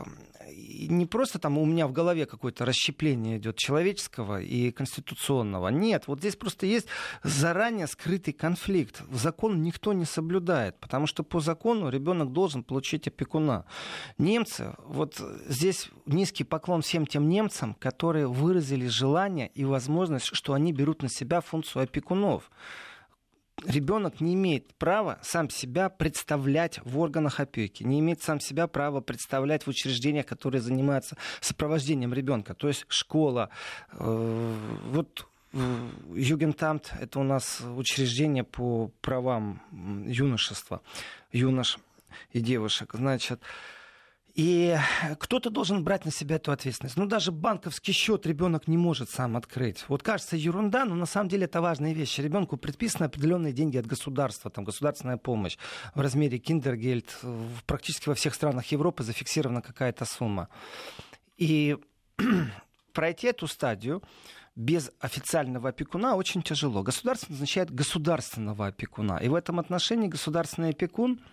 не 0.53 1.05
просто 1.05 1.39
там 1.39 1.57
у 1.57 1.65
меня 1.65 1.87
в 1.87 1.91
голове 1.91 2.25
какое-то 2.25 2.65
расщепление 2.65 3.37
идет 3.37 3.57
человеческого 3.57 4.41
и 4.41 4.71
конституционного. 4.71 5.69
Нет, 5.69 6.03
вот 6.07 6.19
здесь 6.19 6.35
просто 6.35 6.65
есть 6.65 6.87
заранее 7.23 7.87
скрытый 7.87 8.33
конфликт. 8.33 9.01
Закон 9.11 9.61
никто 9.61 9.93
не 9.93 10.05
соблюдает, 10.05 10.79
потому 10.79 11.07
что 11.07 11.23
по 11.23 11.39
закону 11.39 11.89
ребенок 11.89 12.31
должен 12.31 12.63
получить 12.63 13.07
опекуна. 13.07 13.65
Немцы, 14.17 14.75
вот 14.85 15.21
здесь 15.47 15.89
низкий 16.05 16.43
поклон 16.43 16.81
всем 16.81 17.05
тем 17.05 17.29
немцам, 17.29 17.73
которые 17.75 18.27
выразили 18.27 18.87
желание 18.87 19.49
и 19.53 19.65
возможность, 19.65 20.29
что 20.33 20.53
они 20.53 20.73
берут 20.73 21.01
на 21.01 21.09
себя 21.09 21.41
функцию 21.41 21.83
опекунов 21.83 22.49
ребенок 23.65 24.21
не 24.21 24.33
имеет 24.35 24.73
права 24.75 25.19
сам 25.21 25.49
себя 25.49 25.89
представлять 25.89 26.79
в 26.83 26.99
органах 26.99 27.39
опеки, 27.39 27.83
не 27.83 27.99
имеет 27.99 28.21
сам 28.21 28.39
себя 28.39 28.67
права 28.67 29.01
представлять 29.01 29.65
в 29.65 29.69
учреждениях, 29.69 30.25
которые 30.25 30.61
занимаются 30.61 31.17
сопровождением 31.41 32.13
ребенка, 32.13 32.53
то 32.53 32.67
есть 32.67 32.85
школа. 32.87 33.49
Э, 33.93 34.55
вот 34.91 35.27
э, 35.53 35.89
Югентамт— 36.13 36.93
это 36.99 37.19
у 37.19 37.23
нас 37.23 37.61
учреждение 37.61 38.43
по 38.43 38.91
правам 39.01 39.61
юношества, 40.07 40.81
юнош 41.31 41.79
и 42.31 42.39
девушек. 42.39 42.91
Значит, 42.93 43.41
и 44.37 44.77
кто-то 45.17 45.49
должен 45.49 45.83
брать 45.83 46.05
на 46.05 46.11
себя 46.11 46.35
эту 46.35 46.51
ответственность. 46.51 46.95
Ну, 46.95 47.07
даже 47.07 47.31
банковский 47.31 47.91
счет 47.91 48.27
ребенок 48.27 48.67
не 48.67 48.77
может 48.77 49.09
сам 49.09 49.35
открыть. 49.35 49.83
Вот 49.87 50.03
кажется 50.03 50.37
ерунда, 50.37 50.85
но 50.85 50.93
на 50.93 51.07
самом 51.07 51.27
деле 51.27 51.45
это 51.45 51.59
важная 51.59 51.91
вещь. 51.91 52.19
Ребенку 52.19 52.55
предписаны 52.55 53.05
определенные 53.05 53.51
деньги 53.51 53.77
от 53.77 53.87
государства, 53.87 54.51
там 54.51 54.63
государственная 54.63 55.17
помощь 55.17 55.57
в 55.95 56.01
размере 56.01 56.37
киндергельд. 56.37 57.19
Практически 57.65 58.09
во 58.09 58.13
всех 58.13 58.35
странах 58.35 58.67
Европы 58.67 59.01
зафиксирована 59.01 59.63
какая-то 59.63 60.05
сумма. 60.05 60.49
И 61.37 61.75
пройти 62.93 63.29
эту 63.29 63.47
стадию 63.47 64.03
без 64.55 64.91
официального 64.99 65.69
опекуна 65.69 66.15
очень 66.15 66.43
тяжело. 66.43 66.83
Государство 66.83 67.31
назначает 67.31 67.73
государственного 67.73 68.67
опекуна. 68.67 69.17
И 69.17 69.29
в 69.29 69.33
этом 69.33 69.59
отношении 69.59 70.07
государственный 70.07 70.69
опекун– 70.69 71.21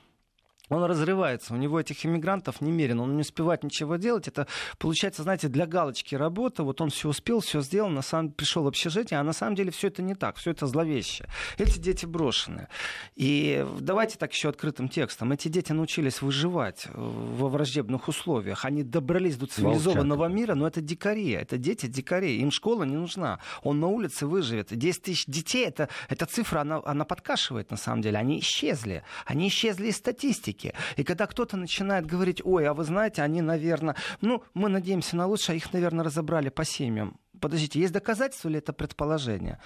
он 0.70 0.82
разрывается, 0.84 1.52
у 1.52 1.56
него 1.58 1.78
этих 1.78 2.06
иммигрантов 2.06 2.62
немерено, 2.62 3.02
он 3.02 3.16
не 3.16 3.20
успевает 3.20 3.62
ничего 3.62 3.96
делать. 3.96 4.28
Это 4.28 4.46
получается, 4.78 5.22
знаете, 5.22 5.48
для 5.48 5.66
галочки 5.66 6.14
работа. 6.14 6.62
Вот 6.62 6.80
он 6.80 6.88
все 6.88 7.10
успел, 7.10 7.40
все 7.40 7.60
сделал, 7.60 7.90
на 7.90 8.00
самом 8.00 8.32
пришел 8.32 8.62
в 8.62 8.66
общежитие, 8.66 9.20
а 9.20 9.22
на 9.22 9.34
самом 9.34 9.56
деле 9.56 9.70
все 9.70 9.88
это 9.88 10.00
не 10.00 10.14
так, 10.14 10.36
все 10.36 10.52
это 10.52 10.66
зловеще. 10.66 11.28
Эти 11.58 11.78
дети 11.78 12.06
брошены. 12.06 12.68
И 13.14 13.66
давайте 13.78 14.16
так 14.16 14.32
еще 14.32 14.48
открытым 14.48 14.88
текстом. 14.88 15.32
Эти 15.32 15.48
дети 15.48 15.72
научились 15.72 16.22
выживать 16.22 16.86
во 16.94 17.48
враждебных 17.48 18.08
условиях. 18.08 18.64
Они 18.64 18.82
добрались 18.82 19.36
до 19.36 19.46
цивилизованного 19.46 20.20
Волчата. 20.20 20.34
мира, 20.34 20.54
но 20.54 20.66
это 20.66 20.80
дикари, 20.80 21.30
это 21.32 21.58
дети 21.58 21.86
дикари. 21.86 22.38
Им 22.38 22.50
школа 22.50 22.84
не 22.84 22.96
нужна. 22.96 23.38
Он 23.62 23.80
на 23.80 23.88
улице 23.88 24.26
выживет. 24.26 24.74
10 24.74 25.02
тысяч 25.02 25.26
детей, 25.26 25.66
это, 25.66 25.90
эта 26.08 26.24
цифра, 26.24 26.60
она, 26.60 26.80
она 26.84 27.04
подкашивает 27.04 27.70
на 27.70 27.76
самом 27.76 28.00
деле. 28.00 28.16
Они 28.16 28.38
исчезли. 28.38 29.02
Они 29.26 29.48
исчезли 29.48 29.88
из 29.88 29.96
статистики 29.96 30.53
политики. 30.54 30.74
И 30.96 31.04
когда 31.04 31.26
кто-то 31.26 31.56
начинает 31.56 32.06
говорить, 32.06 32.40
ой, 32.44 32.66
а 32.66 32.74
вы 32.74 32.84
знаете, 32.84 33.22
они, 33.22 33.42
наверное, 33.42 33.96
ну, 34.20 34.42
мы 34.54 34.68
надеемся 34.68 35.16
на 35.16 35.26
лучшее, 35.26 35.54
а 35.54 35.56
их, 35.56 35.72
наверное, 35.72 36.04
разобрали 36.04 36.48
по 36.50 36.64
семьям. 36.64 37.16
Подождите, 37.40 37.80
есть 37.80 37.92
доказательства 37.92 38.48
или 38.48 38.58
это 38.58 38.72
предположение? 38.72 39.58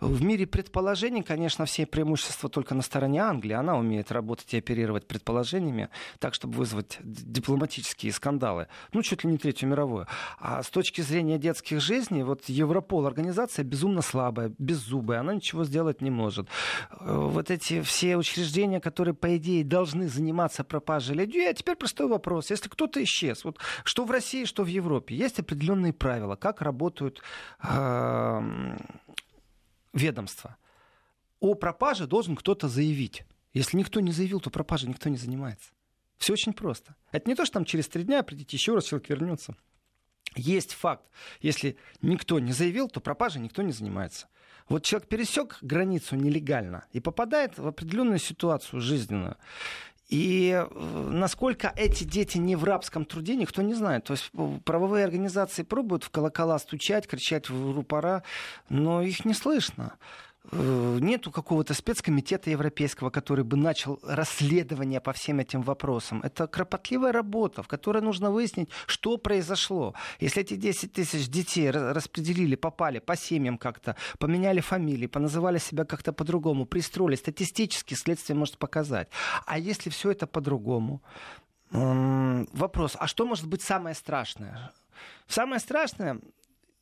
В 0.00 0.22
мире 0.22 0.46
предположений, 0.46 1.22
конечно, 1.22 1.64
все 1.64 1.86
преимущества 1.86 2.48
только 2.48 2.74
на 2.74 2.82
стороне 2.82 3.20
Англии. 3.22 3.54
Она 3.54 3.76
умеет 3.76 4.10
работать 4.10 4.52
и 4.54 4.58
оперировать 4.58 5.06
предположениями 5.06 5.88
так, 6.18 6.34
чтобы 6.34 6.54
вызвать 6.54 6.98
дипломатические 7.02 8.12
скандалы. 8.12 8.66
Ну, 8.92 9.02
чуть 9.02 9.24
ли 9.24 9.30
не 9.30 9.38
Третью 9.38 9.68
мировую. 9.68 10.06
А 10.38 10.62
с 10.62 10.68
точки 10.68 11.00
зрения 11.00 11.38
детских 11.38 11.80
жизней, 11.80 12.22
вот 12.22 12.48
Европол 12.48 13.06
организация 13.06 13.64
безумно 13.64 14.02
слабая, 14.02 14.52
беззубая. 14.58 15.20
Она 15.20 15.34
ничего 15.34 15.64
сделать 15.64 16.00
не 16.00 16.10
может. 16.10 16.48
Э, 17.00 17.16
вот 17.16 17.50
эти 17.50 17.80
все 17.82 18.16
учреждения, 18.16 18.80
которые, 18.80 19.14
по 19.14 19.36
идее, 19.36 19.64
должны 19.64 20.08
заниматься 20.08 20.64
пропажей 20.64 21.16
людей. 21.16 21.48
А 21.48 21.54
теперь 21.54 21.76
простой 21.76 22.08
вопрос. 22.08 22.50
Если 22.50 22.68
кто-то 22.68 23.02
исчез, 23.04 23.44
вот 23.44 23.58
что 23.84 24.04
в 24.04 24.10
России, 24.10 24.44
что 24.44 24.64
в 24.64 24.68
Европе, 24.68 25.14
есть 25.14 25.38
определенные 25.38 25.92
правила, 25.92 26.36
как 26.36 26.62
работают 26.62 27.22
э, 27.62 28.76
ведомства. 29.94 30.56
О 31.40 31.54
пропаже 31.54 32.06
должен 32.06 32.36
кто-то 32.36 32.68
заявить. 32.68 33.24
Если 33.52 33.76
никто 33.76 34.00
не 34.00 34.12
заявил, 34.12 34.40
то 34.40 34.50
пропажей 34.50 34.88
никто 34.88 35.08
не 35.08 35.16
занимается. 35.16 35.70
Все 36.18 36.32
очень 36.32 36.52
просто. 36.52 36.96
Это 37.12 37.28
не 37.28 37.34
то, 37.34 37.44
что 37.44 37.54
там 37.54 37.64
через 37.64 37.88
три 37.88 38.02
дня 38.04 38.22
придите 38.22 38.56
еще 38.56 38.74
раз, 38.74 38.84
человек 38.84 39.08
вернется. 39.08 39.56
Есть 40.36 40.72
факт. 40.72 41.04
Если 41.40 41.76
никто 42.02 42.38
не 42.40 42.52
заявил, 42.52 42.88
то 42.88 43.00
пропажей 43.00 43.40
никто 43.40 43.62
не 43.62 43.72
занимается. 43.72 44.28
Вот 44.68 44.82
человек 44.84 45.08
пересек 45.08 45.58
границу 45.60 46.16
нелегально 46.16 46.86
и 46.92 47.00
попадает 47.00 47.58
в 47.58 47.66
определенную 47.66 48.18
ситуацию 48.18 48.80
жизненную. 48.80 49.36
И 50.08 50.50
э, 50.52 51.08
насколько 51.10 51.72
эти 51.76 52.04
дети 52.04 52.38
не 52.38 52.56
в 52.56 52.64
рабском 52.64 53.04
труде, 53.04 53.36
никто 53.36 53.62
не 53.62 53.74
знает. 53.74 54.04
То 54.04 54.12
есть 54.12 54.30
э, 54.34 54.58
правовые 54.64 55.04
организации 55.04 55.62
пробуют 55.62 56.04
в 56.04 56.10
колокола 56.10 56.58
стучать, 56.58 57.06
кричать 57.06 57.48
в 57.48 57.74
рупора, 57.74 58.22
но 58.68 59.02
их 59.02 59.24
не 59.24 59.34
слышно. 59.34 59.94
Э, 60.52 60.98
нету 61.00 61.30
какого-то 61.30 61.72
спецкомитета 61.72 62.50
европейского, 62.50 63.10
который 63.10 63.44
бы 63.44 63.56
начал 63.56 63.98
расследование 64.02 65.00
по 65.00 65.12
всем 65.12 65.40
этим 65.40 65.62
вопросам. 65.62 66.20
Это 66.22 66.46
кропотливая 66.46 67.12
работа, 67.12 67.62
в 67.62 67.68
которой 67.68 68.02
нужно 68.02 68.30
выяснить, 68.30 68.68
что 68.86 69.16
произошло. 69.16 69.94
Если 70.20 70.42
эти 70.42 70.56
10 70.56 70.92
тысяч 70.92 71.28
детей 71.28 71.70
распределили, 71.70 72.56
попали 72.56 72.98
по 72.98 73.16
семьям 73.16 73.56
как-то, 73.56 73.96
поменяли 74.18 74.60
фамилии, 74.60 75.06
поназывали 75.06 75.58
себя 75.58 75.84
как-то 75.84 76.12
по-другому, 76.12 76.66
пристроили, 76.66 77.16
статистически 77.16 77.94
следствие 77.94 78.36
может 78.36 78.58
показать. 78.58 79.08
А 79.46 79.58
если 79.58 79.88
все 79.88 80.10
это 80.10 80.26
по-другому? 80.26 81.02
Вопрос, 81.70 82.96
а 83.00 83.06
что 83.06 83.26
может 83.26 83.46
быть 83.46 83.62
самое 83.62 83.94
страшное? 83.94 84.72
Самое 85.26 85.58
страшное, 85.58 86.20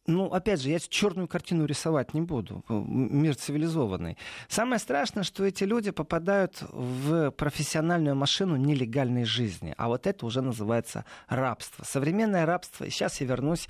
ну, 0.06 0.26
опять 0.26 0.60
же, 0.60 0.70
я 0.70 0.80
черную 0.80 1.28
картину 1.28 1.64
рисовать 1.64 2.12
не 2.12 2.20
буду. 2.20 2.64
Мир 2.68 3.36
цивилизованный. 3.36 4.18
Самое 4.48 4.80
страшное, 4.80 5.22
что 5.22 5.44
эти 5.44 5.62
люди 5.62 5.92
попадают 5.92 6.62
в 6.70 7.30
профессиональную 7.30 8.16
машину 8.16 8.56
нелегальной 8.56 9.24
жизни. 9.24 9.74
А 9.78 9.86
вот 9.86 10.08
это 10.08 10.26
уже 10.26 10.42
называется 10.42 11.04
рабство. 11.28 11.84
Современное 11.84 12.46
рабство. 12.46 12.84
И 12.84 12.90
сейчас 12.90 13.20
я 13.20 13.28
вернусь 13.28 13.68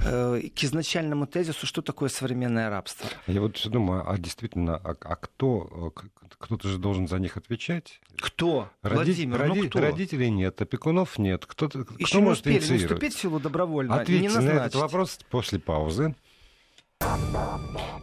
э, 0.00 0.40
к 0.56 0.64
изначальному 0.64 1.26
тезису, 1.26 1.66
что 1.66 1.82
такое 1.82 2.08
современное 2.08 2.70
рабство. 2.70 3.06
Я 3.26 3.42
вот 3.42 3.58
все 3.58 3.68
думаю, 3.68 4.10
а 4.10 4.16
действительно, 4.16 4.76
а, 4.76 4.94
а 4.98 5.16
кто, 5.16 5.92
э, 5.94 6.00
кто-то 6.38 6.66
же 6.66 6.78
должен 6.78 7.08
за 7.08 7.18
них 7.18 7.36
отвечать? 7.36 8.00
Кто? 8.16 8.70
Роди... 8.80 8.94
Владимир, 8.96 9.38
роди... 9.38 9.60
ну 9.60 9.68
кто? 9.68 9.80
Родителей 9.80 10.30
нет, 10.30 10.62
опекунов 10.62 11.18
нет. 11.18 11.44
Кто, 11.44 11.66
Еще 11.66 12.06
кто 12.06 12.18
не 12.18 12.24
может 12.24 12.38
успели 12.40 12.54
инициировать? 12.54 12.90
наступить 12.90 13.14
в 13.14 13.20
силу 13.20 13.38
добровольно. 13.38 13.96
Ответьте 13.96 14.28
не 14.28 14.28
на 14.28 14.48
этот 14.48 14.74
вопрос 14.76 15.18
после 15.28 15.58
паузы 15.58 15.73
паузы. 15.74 16.14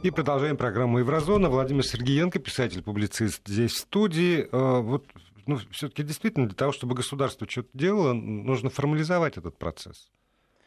И 0.04 0.12
продолжаем 0.12 0.58
программу 0.58 1.00
«Еврозона». 1.00 1.50
Владимир 1.50 1.86
Сергеенко, 1.86 2.40
писатель-публицист, 2.40 3.48
здесь 3.48 3.72
в 3.72 3.78
студии. 3.78 4.50
Э, 4.52 4.82
вот, 4.82 5.06
ну, 5.46 5.58
все-таки 5.72 6.04
действительно 6.04 6.48
для 6.48 6.56
того, 6.56 6.74
чтобы 6.74 6.96
государство 6.96 7.50
что-то 7.50 7.70
делало, 7.74 8.12
нужно 8.12 8.70
формализовать 8.70 9.38
этот 9.38 9.58
процесс. 9.58 10.12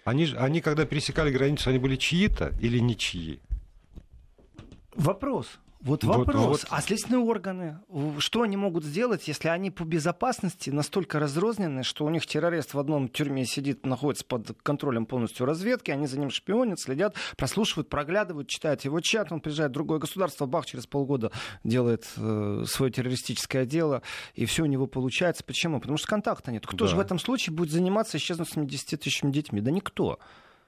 Они, 0.05 0.27
они, 0.37 0.62
когда 0.62 0.87
пересекали 0.87 1.31
границу, 1.31 1.69
они 1.69 1.79
были 1.79 1.97
чьи-то 1.97 2.55
или 2.61 2.79
ничьи? 2.79 3.40
Вопрос. 4.95 5.59
Вот 5.85 6.03
вопрос. 6.03 6.37
Вот, 6.37 6.49
вот. 6.49 6.66
А 6.70 6.81
следственные 6.81 7.20
органы, 7.20 7.79
что 8.18 8.40
они 8.40 8.57
могут 8.57 8.85
сделать, 8.85 9.29
если 9.29 9.49
они 9.49 9.70
по 9.70 9.85
безопасности 9.85 10.70
настолько 10.70 11.18
разрознены, 11.18 11.83
что 11.83 12.07
у 12.07 12.09
них 12.09 12.27
террорист 12.27 12.73
в 12.73 12.79
одном 12.79 13.09
тюрьме 13.09 13.44
сидит, 13.44 13.85
находится 13.85 14.25
под 14.25 14.57
контролем 14.62 15.05
полностью 15.05 15.44
разведки, 15.44 15.90
они 15.90 16.07
за 16.07 16.18
ним 16.18 16.31
шпионят, 16.31 16.81
следят, 16.81 17.14
прослушивают, 17.37 17.90
проглядывают, 17.90 18.49
читают 18.49 18.83
его 18.83 19.01
чат, 19.01 19.31
он 19.31 19.40
приезжает 19.40 19.73
в 19.73 19.75
другое 19.75 19.99
государство, 19.99 20.47
бах, 20.47 20.64
через 20.64 20.87
полгода 20.87 21.31
делает 21.64 22.07
э, 22.16 22.64
свое 22.66 22.90
террористическое 22.90 23.66
дело, 23.66 24.01
и 24.35 24.47
все 24.47 24.62
у 24.62 24.66
него 24.66 24.87
получается. 24.87 25.44
Почему? 25.44 25.81
Потому 25.81 25.98
что 25.98 26.09
контакта 26.09 26.50
нет. 26.50 26.67
Кто 26.67 26.87
да. 26.87 26.90
же 26.90 26.96
в 26.96 27.00
этом 27.00 27.19
случае 27.19 27.54
будет 27.54 27.71
заниматься 27.71 28.17
исчезнувшими 28.17 28.65
10 28.65 29.00
тысячами 29.00 29.31
детьми? 29.31 29.61
Да 29.61 29.71
никто. 29.71 30.19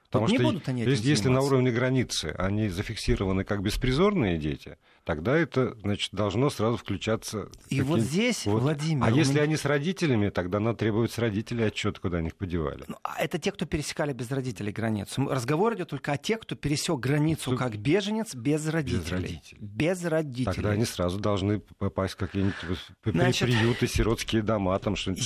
Потому 0.09 0.29
не 0.29 0.37
что 0.37 0.43
будут 0.45 0.69
они 0.69 0.83
этим 0.83 1.03
если 1.03 1.27
на 1.27 1.41
уровне 1.41 1.69
границы 1.69 2.33
они 2.37 2.69
зафиксированы 2.69 3.43
как 3.43 3.61
беспризорные 3.61 4.37
дети, 4.37 4.77
тогда 5.03 5.35
это 5.35 5.75
значит, 5.81 6.13
должно 6.13 6.49
сразу 6.49 6.77
включаться. 6.77 7.49
И 7.69 7.81
вот 7.81 7.99
здесь, 7.99 8.45
вот. 8.45 8.61
Владимир... 8.61 9.05
А 9.05 9.11
если 9.11 9.33
меня... 9.33 9.43
они 9.43 9.57
с 9.57 9.65
родителями, 9.65 10.29
тогда 10.29 10.61
надо 10.61 10.77
требовать 10.77 11.11
с 11.11 11.17
родителей 11.17 11.65
отчет, 11.65 11.99
куда 11.99 12.19
они 12.19 12.27
их 12.27 12.35
подевали. 12.35 12.85
Ну, 12.87 12.95
а 13.03 13.21
это 13.21 13.37
те, 13.37 13.51
кто 13.51 13.65
пересекали 13.65 14.13
без 14.13 14.31
родителей 14.31 14.71
границу. 14.71 15.27
Разговор 15.27 15.75
идет 15.75 15.89
только 15.89 16.13
о 16.13 16.17
тех, 16.17 16.39
кто 16.39 16.55
пересек 16.55 16.99
границу 16.99 17.51
Тут... 17.51 17.59
как 17.59 17.77
беженец 17.77 18.33
без 18.33 18.65
родителей. 18.67 19.01
Без 19.01 19.11
родителей. 19.11 19.57
Без 19.59 20.05
родителей. 20.05 20.45
Тогда 20.45 20.69
они 20.71 20.85
сразу 20.85 21.19
должны 21.19 21.59
попасть 21.59 22.13
в 22.13 22.17
какие-нибудь 22.17 22.55
Значит, 23.03 23.49
приюты, 23.49 23.87
сиротские 23.87 24.41
дома, 24.41 24.79
там 24.79 24.95
что-нибудь. 24.95 25.23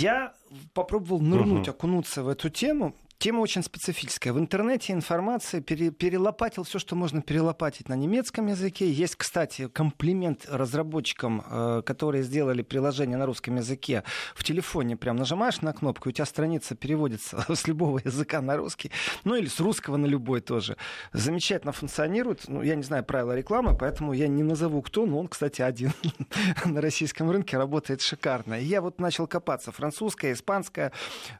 Я 0.00 0.32
попробовал 0.72 1.20
нырнуть, 1.20 1.68
угу. 1.68 1.76
окунуться 1.76 2.22
в 2.22 2.28
эту 2.28 2.48
тему. 2.48 2.94
Тема 3.22 3.38
очень 3.38 3.62
специфическая. 3.62 4.32
В 4.32 4.38
интернете 4.40 4.92
информация 4.92 5.60
пере, 5.60 5.92
перелопатил 5.92 6.64
все, 6.64 6.80
что 6.80 6.96
можно 6.96 7.22
перелопатить 7.22 7.88
на 7.88 7.94
немецком 7.94 8.48
языке. 8.48 8.90
Есть, 8.90 9.14
кстати, 9.14 9.68
комплимент 9.68 10.44
разработчикам, 10.48 11.44
э, 11.48 11.82
которые 11.86 12.24
сделали 12.24 12.62
приложение 12.62 13.16
на 13.16 13.26
русском 13.26 13.54
языке. 13.54 14.02
В 14.34 14.42
телефоне 14.42 14.96
прям 14.96 15.14
нажимаешь 15.14 15.60
на 15.60 15.72
кнопку, 15.72 16.08
у 16.08 16.12
тебя 16.12 16.26
страница 16.26 16.74
переводится 16.74 17.46
с 17.54 17.68
любого 17.68 18.00
языка 18.04 18.40
на 18.40 18.56
русский, 18.56 18.90
ну 19.22 19.36
или 19.36 19.46
с 19.46 19.60
русского 19.60 19.96
на 19.98 20.06
любой 20.06 20.40
тоже. 20.40 20.76
Замечательно 21.12 21.70
функционирует. 21.70 22.48
Ну, 22.48 22.60
я 22.60 22.74
не 22.74 22.82
знаю 22.82 23.04
правила 23.04 23.36
рекламы, 23.36 23.76
поэтому 23.78 24.14
я 24.14 24.26
не 24.26 24.42
назову 24.42 24.82
кто, 24.82 25.06
но 25.06 25.20
он, 25.20 25.28
кстати, 25.28 25.62
один 25.62 25.92
на 26.64 26.80
российском 26.80 27.30
рынке 27.30 27.56
работает 27.56 28.00
шикарно. 28.00 28.54
И 28.58 28.64
я 28.64 28.80
вот 28.80 28.98
начал 28.98 29.28
копаться. 29.28 29.70
Французская, 29.70 30.32
испанская, 30.32 30.90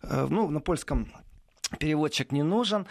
э, 0.04 0.28
ну, 0.30 0.48
на 0.48 0.60
польском 0.60 1.08
переводчик 1.78 2.32
не 2.32 2.42
нужен. 2.42 2.86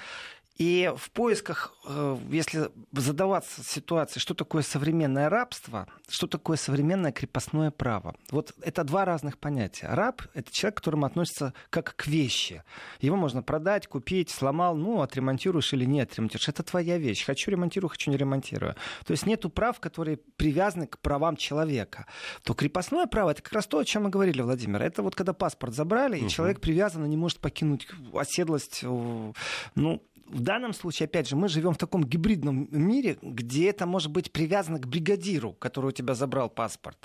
И 0.57 0.91
в 0.95 1.09
поисках, 1.11 1.73
э, 1.85 2.17
если 2.29 2.69
задаваться 2.91 3.63
ситуацией, 3.63 4.21
что 4.21 4.33
такое 4.33 4.61
современное 4.61 5.29
рабство, 5.29 5.87
что 6.07 6.27
такое 6.27 6.57
современное 6.57 7.11
крепостное 7.11 7.71
право. 7.71 8.15
Вот 8.29 8.53
это 8.61 8.83
два 8.83 9.05
разных 9.05 9.37
понятия. 9.37 9.87
Раб— 9.87 10.21
это 10.33 10.51
человек, 10.51 10.75
к 10.75 10.77
которому 10.77 11.05
относится 11.05 11.53
как 11.69 11.95
к 11.95 12.05
вещи. 12.07 12.63
Его 12.99 13.15
можно 13.15 13.41
продать, 13.41 13.87
купить, 13.87 14.29
сломал, 14.29 14.75
ну, 14.75 15.01
отремонтируешь 15.01 15.73
или 15.73 15.85
не 15.85 16.01
отремонтируешь. 16.01 16.49
Это 16.49 16.63
твоя 16.63 16.97
вещь. 16.97 17.25
Хочу 17.25 17.49
ремонтирую, 17.49 17.89
хочу 17.89 18.11
не 18.11 18.17
ремонтирую. 18.17 18.75
То 19.05 19.11
есть 19.11 19.25
нету 19.25 19.49
прав, 19.49 19.79
которые 19.79 20.17
привязаны 20.17 20.85
к 20.85 20.99
правам 20.99 21.37
человека. 21.37 22.05
То 22.43 22.53
крепостное 22.53 23.07
право— 23.07 23.29
это 23.31 23.41
как 23.41 23.53
раз 23.53 23.67
то, 23.67 23.79
о 23.79 23.85
чем 23.85 24.03
мы 24.03 24.09
говорили, 24.09 24.41
Владимир. 24.41 24.81
Это 24.81 25.01
вот 25.01 25.15
когда 25.15 25.33
паспорт 25.33 25.73
забрали, 25.73 26.17
и 26.17 26.21
угу. 26.21 26.29
человек 26.29 26.59
привязан 26.59 27.05
и 27.05 27.09
не 27.09 27.17
может 27.17 27.39
покинуть 27.39 27.87
оседлость, 28.13 28.83
ну, 28.83 30.03
в 30.31 30.39
данном 30.41 30.73
случае, 30.73 31.05
опять 31.05 31.27
же, 31.27 31.35
мы 31.35 31.49
живем 31.49 31.73
в 31.73 31.77
таком 31.77 32.03
гибридном 32.03 32.67
мире, 32.71 33.17
где 33.21 33.69
это 33.69 33.85
может 33.85 34.11
быть 34.11 34.31
привязано 34.31 34.79
к 34.79 34.87
бригадиру, 34.87 35.53
который 35.53 35.87
у 35.87 35.91
тебя 35.91 36.13
забрал 36.13 36.49
паспорт. 36.49 36.97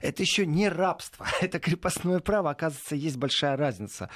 Это 0.00 0.22
еще 0.22 0.46
не 0.46 0.68
рабство, 0.68 1.26
это 1.40 1.58
крепостное 1.60 2.20
право. 2.20 2.50
Оказывается, 2.50 2.96
есть 2.96 3.16
большая 3.18 3.56
разница. 3.56 4.08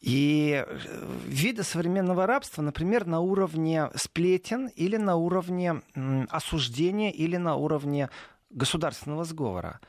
И 0.00 0.64
э, 0.66 0.78
виды 1.26 1.62
современного 1.62 2.26
рабства, 2.26 2.60
например, 2.60 3.06
на 3.06 3.20
уровне 3.20 3.88
сплетен 3.94 4.66
или 4.66 4.96
на 4.96 5.14
уровне 5.14 5.80
осуждения 6.28 7.12
или 7.12 7.36
на 7.36 7.54
уровне 7.54 8.10
государственного 8.50 9.24
сговора. 9.24 9.80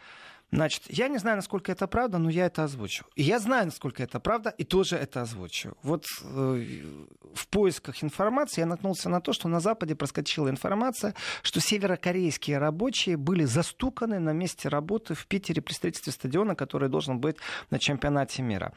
Значит, 0.54 0.84
я 0.88 1.08
не 1.08 1.18
знаю, 1.18 1.38
насколько 1.38 1.72
это 1.72 1.88
правда, 1.88 2.20
но 2.20 2.30
я 2.30 2.46
это 2.46 2.64
озвучу. 2.64 3.06
И 3.16 3.24
я 3.24 3.40
знаю, 3.40 3.66
насколько 3.66 4.04
это 4.04 4.20
правда, 4.20 4.52
и 4.52 4.64
тоже 4.64 4.96
это 4.96 5.22
озвучу. 5.22 5.76
Вот 5.82 6.06
э, 6.22 6.66
в 7.34 7.48
поисках 7.48 8.04
информации 8.04 8.62
я 8.62 8.68
наткнулся 8.68 9.10
на 9.10 9.20
то, 9.20 9.34
что 9.34 9.48
на 9.48 9.60
Западе 9.60 9.96
проскочила 9.96 10.50
информация, 10.50 11.16
что 11.42 11.60
северокорейские 11.60 12.60
рабочие 12.60 13.18
были 13.18 13.46
застуканы 13.46 14.20
на 14.20 14.32
месте 14.32 14.70
работы 14.70 15.16
в 15.16 15.26
Питере 15.26 15.62
при 15.62 15.74
строительстве 15.74 16.14
стадиона, 16.14 16.56
который 16.56 16.88
должен 16.88 17.20
быть 17.20 17.38
на 17.72 17.80
чемпионате 17.80 18.44
мира. 18.44 18.74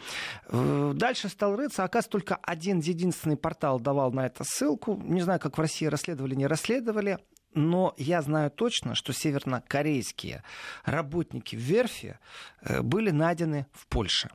Э, 0.48 0.92
дальше 0.94 1.28
стал 1.28 1.56
рыться, 1.56 1.84
оказывается, 1.84 2.10
только 2.10 2.36
один 2.36 2.78
единственный 2.78 3.36
портал 3.36 3.80
давал 3.80 4.12
на 4.12 4.24
это 4.24 4.44
ссылку. 4.44 4.96
Не 5.04 5.20
знаю, 5.20 5.40
как 5.40 5.58
в 5.58 5.60
России 5.60 5.84
расследовали, 5.86 6.34
не 6.34 6.46
расследовали 6.46 7.18
но 7.56 7.94
я 7.96 8.22
знаю 8.22 8.50
точно, 8.50 8.94
что 8.94 9.12
севернокорейские 9.12 10.44
работники 10.84 11.56
в 11.56 11.60
верфи 11.60 12.18
э, 12.60 12.82
были 12.82 13.10
найдены 13.10 13.66
в 13.72 13.86
Польше 13.86 14.30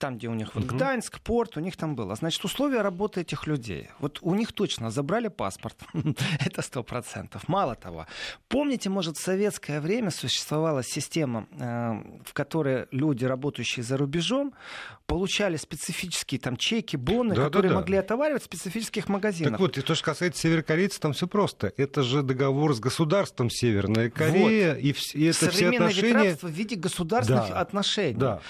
там, 0.00 0.16
где 0.16 0.28
у 0.28 0.34
них 0.34 0.54
вот 0.54 0.64
Гданьск, 0.64 1.20
порт, 1.20 1.56
у 1.56 1.60
них 1.60 1.76
там 1.76 1.94
было. 1.94 2.16
Значит, 2.16 2.44
условия 2.44 2.80
работы 2.80 3.20
этих 3.20 3.46
людей. 3.46 3.90
Вот 4.00 4.18
у 4.22 4.34
них 4.34 4.52
точно 4.52 4.90
забрали 4.90 5.28
паспорт. 5.28 5.76
Это 6.46 6.62
сто 6.62 6.82
процентов. 6.82 7.48
Мало 7.48 7.74
того, 7.74 8.06
помните, 8.48 8.88
может, 8.88 9.16
в 9.16 9.22
советское 9.22 9.80
время 9.80 10.10
существовала 10.10 10.82
система, 10.82 11.46
э, 11.52 12.02
в 12.24 12.32
которой 12.32 12.86
люди, 12.90 13.26
работающие 13.26 13.84
за 13.84 13.96
рубежом, 13.96 14.54
получали 15.06 15.56
специфические 15.56 16.40
там 16.40 16.56
чеки, 16.56 16.96
боны, 16.96 17.34
да, 17.34 17.44
которые 17.44 17.70
да, 17.70 17.74
да. 17.74 17.80
могли 17.80 17.96
отоваривать 17.98 18.42
в 18.42 18.44
специфических 18.46 19.08
магазинах. 19.08 19.52
Так 19.52 19.60
вот, 19.60 19.76
и 19.76 19.82
то, 19.82 19.94
что 19.94 20.04
касается 20.04 20.40
северокорейцев, 20.42 21.00
там 21.00 21.12
все 21.12 21.26
просто. 21.26 21.72
Это 21.76 22.02
же 22.02 22.22
договор 22.22 22.74
с 22.74 22.80
государством 22.80 23.50
Северная 23.50 24.08
Корея, 24.08 24.74
вот. 24.74 24.82
и, 24.82 24.94
и 25.14 25.24
это 25.26 25.50
все 25.50 25.68
отношения... 25.68 26.36
в 26.40 26.48
виде 26.48 26.76
государственных 26.76 27.48
да. 27.50 27.60
отношений. 27.60 28.14
Да. 28.18 28.40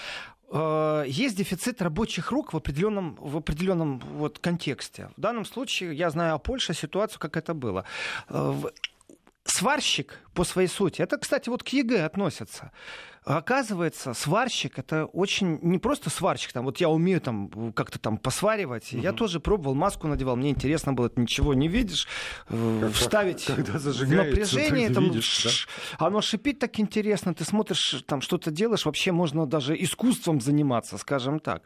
Э, 0.51 1.03
есть 1.07 1.37
дефицит 1.37 1.81
рабочих 1.81 2.31
рук 2.31 2.53
в 2.53 2.57
определенном, 2.57 3.15
в 3.15 3.37
определенном 3.37 3.99
вот 3.99 4.39
контексте. 4.39 5.09
В 5.17 5.21
данном 5.21 5.45
случае 5.45 5.93
я 5.95 6.09
знаю 6.09 6.35
о 6.35 6.39
Польше 6.39 6.73
ситуацию, 6.73 7.19
как 7.19 7.37
это 7.37 7.53
было. 7.53 7.85
Э, 8.29 8.53
сварщик 9.45 10.19
по 10.33 10.43
своей 10.43 10.67
сути, 10.67 11.01
это, 11.01 11.17
кстати, 11.17 11.49
вот 11.49 11.63
к 11.63 11.69
ЕГЭ 11.69 12.05
относится. 12.05 12.71
Оказывается, 13.23 14.15
сварщик 14.15 14.79
это 14.79 15.05
очень 15.05 15.59
не 15.61 15.77
просто 15.77 16.09
сварщик, 16.09 16.53
там 16.53 16.65
вот 16.65 16.77
я 16.77 16.89
умею 16.89 17.21
там 17.21 17.71
как-то 17.73 17.99
там 17.99 18.17
посваривать. 18.17 18.93
Угу. 18.93 19.01
Я 19.01 19.13
тоже 19.13 19.39
пробовал, 19.39 19.75
маску 19.75 20.07
надевал, 20.07 20.35
мне 20.35 20.49
интересно 20.49 20.93
было, 20.93 21.07
ты 21.07 21.21
ничего 21.21 21.53
не 21.53 21.67
видишь, 21.67 22.07
э, 22.49 22.79
как, 22.81 22.93
вставить 22.93 23.45
когда 23.45 23.73
в 23.73 24.09
напряжение, 24.09 24.89
там, 24.89 25.03
видишь, 25.03 25.67
да? 25.99 26.07
оно 26.07 26.21
шипит 26.21 26.57
так 26.57 26.79
интересно, 26.79 27.35
ты 27.35 27.45
смотришь, 27.45 28.03
там 28.07 28.21
что-то 28.21 28.49
делаешь, 28.49 28.85
вообще 28.85 29.11
можно 29.11 29.45
даже 29.45 29.79
искусством 29.79 30.41
заниматься, 30.41 30.97
скажем 30.97 31.39
так. 31.39 31.61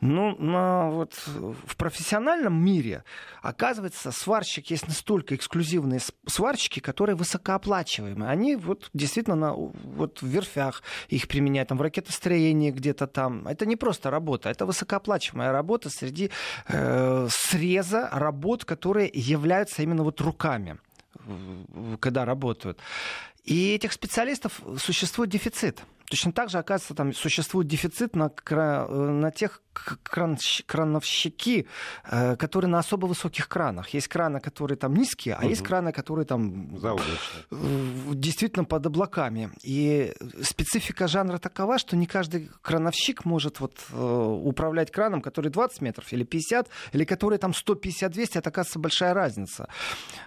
Ну, 0.00 0.36
на, 0.38 0.90
вот 0.90 1.14
в 1.26 1.76
профессиональном 1.76 2.64
мире, 2.64 3.04
оказывается, 3.42 4.10
сварщик 4.10 4.70
есть 4.70 4.88
настолько 4.88 5.36
эксклюзивные 5.36 6.00
сварщики, 6.26 6.80
которые 6.80 7.14
высокооплачиваемые. 7.14 8.28
Они 8.28 8.56
вот 8.56 8.90
действительно 8.92 9.36
на, 9.36 9.52
вот 9.52 10.20
в 10.20 10.26
верфях, 10.26 10.82
их 11.08 11.28
применяют 11.28 11.68
там, 11.68 11.78
в 11.78 11.82
ракетостроении 11.82 12.70
где-то 12.70 13.06
там. 13.06 13.46
Это 13.46 13.66
не 13.66 13.76
просто 13.76 14.10
работа, 14.10 14.48
это 14.50 14.66
высокооплачиваемая 14.66 15.52
работа 15.52 15.90
среди 15.90 16.30
э, 16.68 17.28
среза 17.30 18.08
работ, 18.12 18.64
которые 18.64 19.10
являются 19.12 19.82
именно 19.82 20.02
вот 20.02 20.20
руками 20.20 20.78
когда 22.00 22.24
работают. 22.24 22.78
И 23.44 23.74
этих 23.74 23.92
специалистов 23.92 24.60
существует 24.78 25.30
дефицит. 25.30 25.82
Точно 26.08 26.32
так 26.32 26.50
же, 26.50 26.58
оказывается, 26.58 26.94
там 26.94 27.12
существует 27.12 27.68
дефицит 27.68 28.14
на, 28.14 28.30
на 28.88 29.30
тех 29.30 29.62
кран, 30.02 30.38
крановщики, 30.66 31.66
э, 32.04 32.36
которые 32.36 32.70
на 32.70 32.78
особо 32.78 33.06
высоких 33.06 33.48
кранах. 33.48 33.88
Есть 33.90 34.08
краны, 34.08 34.40
которые 34.40 34.78
там 34.78 34.94
низкие, 34.94 35.34
а 35.34 35.40
угу. 35.40 35.48
есть 35.48 35.62
краны, 35.62 35.92
которые 35.92 36.26
там 36.26 36.68
действительно 38.12 38.64
под 38.64 38.86
облаками. 38.86 39.50
И 39.62 40.14
специфика 40.42 41.08
жанра 41.08 41.38
такова, 41.38 41.78
что 41.78 41.96
не 41.96 42.06
каждый 42.06 42.50
крановщик 42.62 43.24
может 43.24 43.60
вот, 43.60 43.74
э, 43.92 44.40
управлять 44.44 44.90
краном, 44.90 45.20
который 45.22 45.50
20 45.50 45.80
метров 45.80 46.12
или 46.12 46.24
50, 46.24 46.68
или 46.92 47.04
который 47.04 47.38
там 47.38 47.52
150-200, 47.52 48.38
это, 48.38 48.48
оказывается, 48.50 48.78
большая 48.78 49.14
разница. 49.14 49.68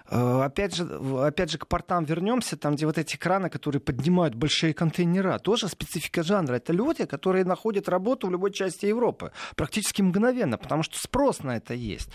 Э, 0.08 0.42
опять 0.44 0.74
же, 0.74 0.84
опять 1.22 1.50
же, 1.50 1.58
к 1.58 1.66
портам 1.66 2.04
вернемся, 2.04 2.56
там, 2.56 2.74
где 2.74 2.86
вот 2.86 2.98
эти 2.98 3.16
краны, 3.16 3.50
которые 3.50 3.80
поднимают 3.80 4.34
большие 4.34 4.74
контейнера, 4.74 5.38
тоже 5.38 5.68
специфика 5.70 6.22
жанра. 6.22 6.56
Это 6.56 6.72
люди, 6.72 7.06
которые 7.06 7.44
находят 7.44 7.88
работу 7.88 8.26
в 8.26 8.30
любой 8.30 8.52
части 8.52 8.86
Европы 8.86 9.32
практически 9.56 10.02
мгновенно, 10.02 10.58
потому 10.58 10.82
что 10.82 10.98
спрос 10.98 11.42
на 11.42 11.56
это 11.56 11.74
есть. 11.74 12.10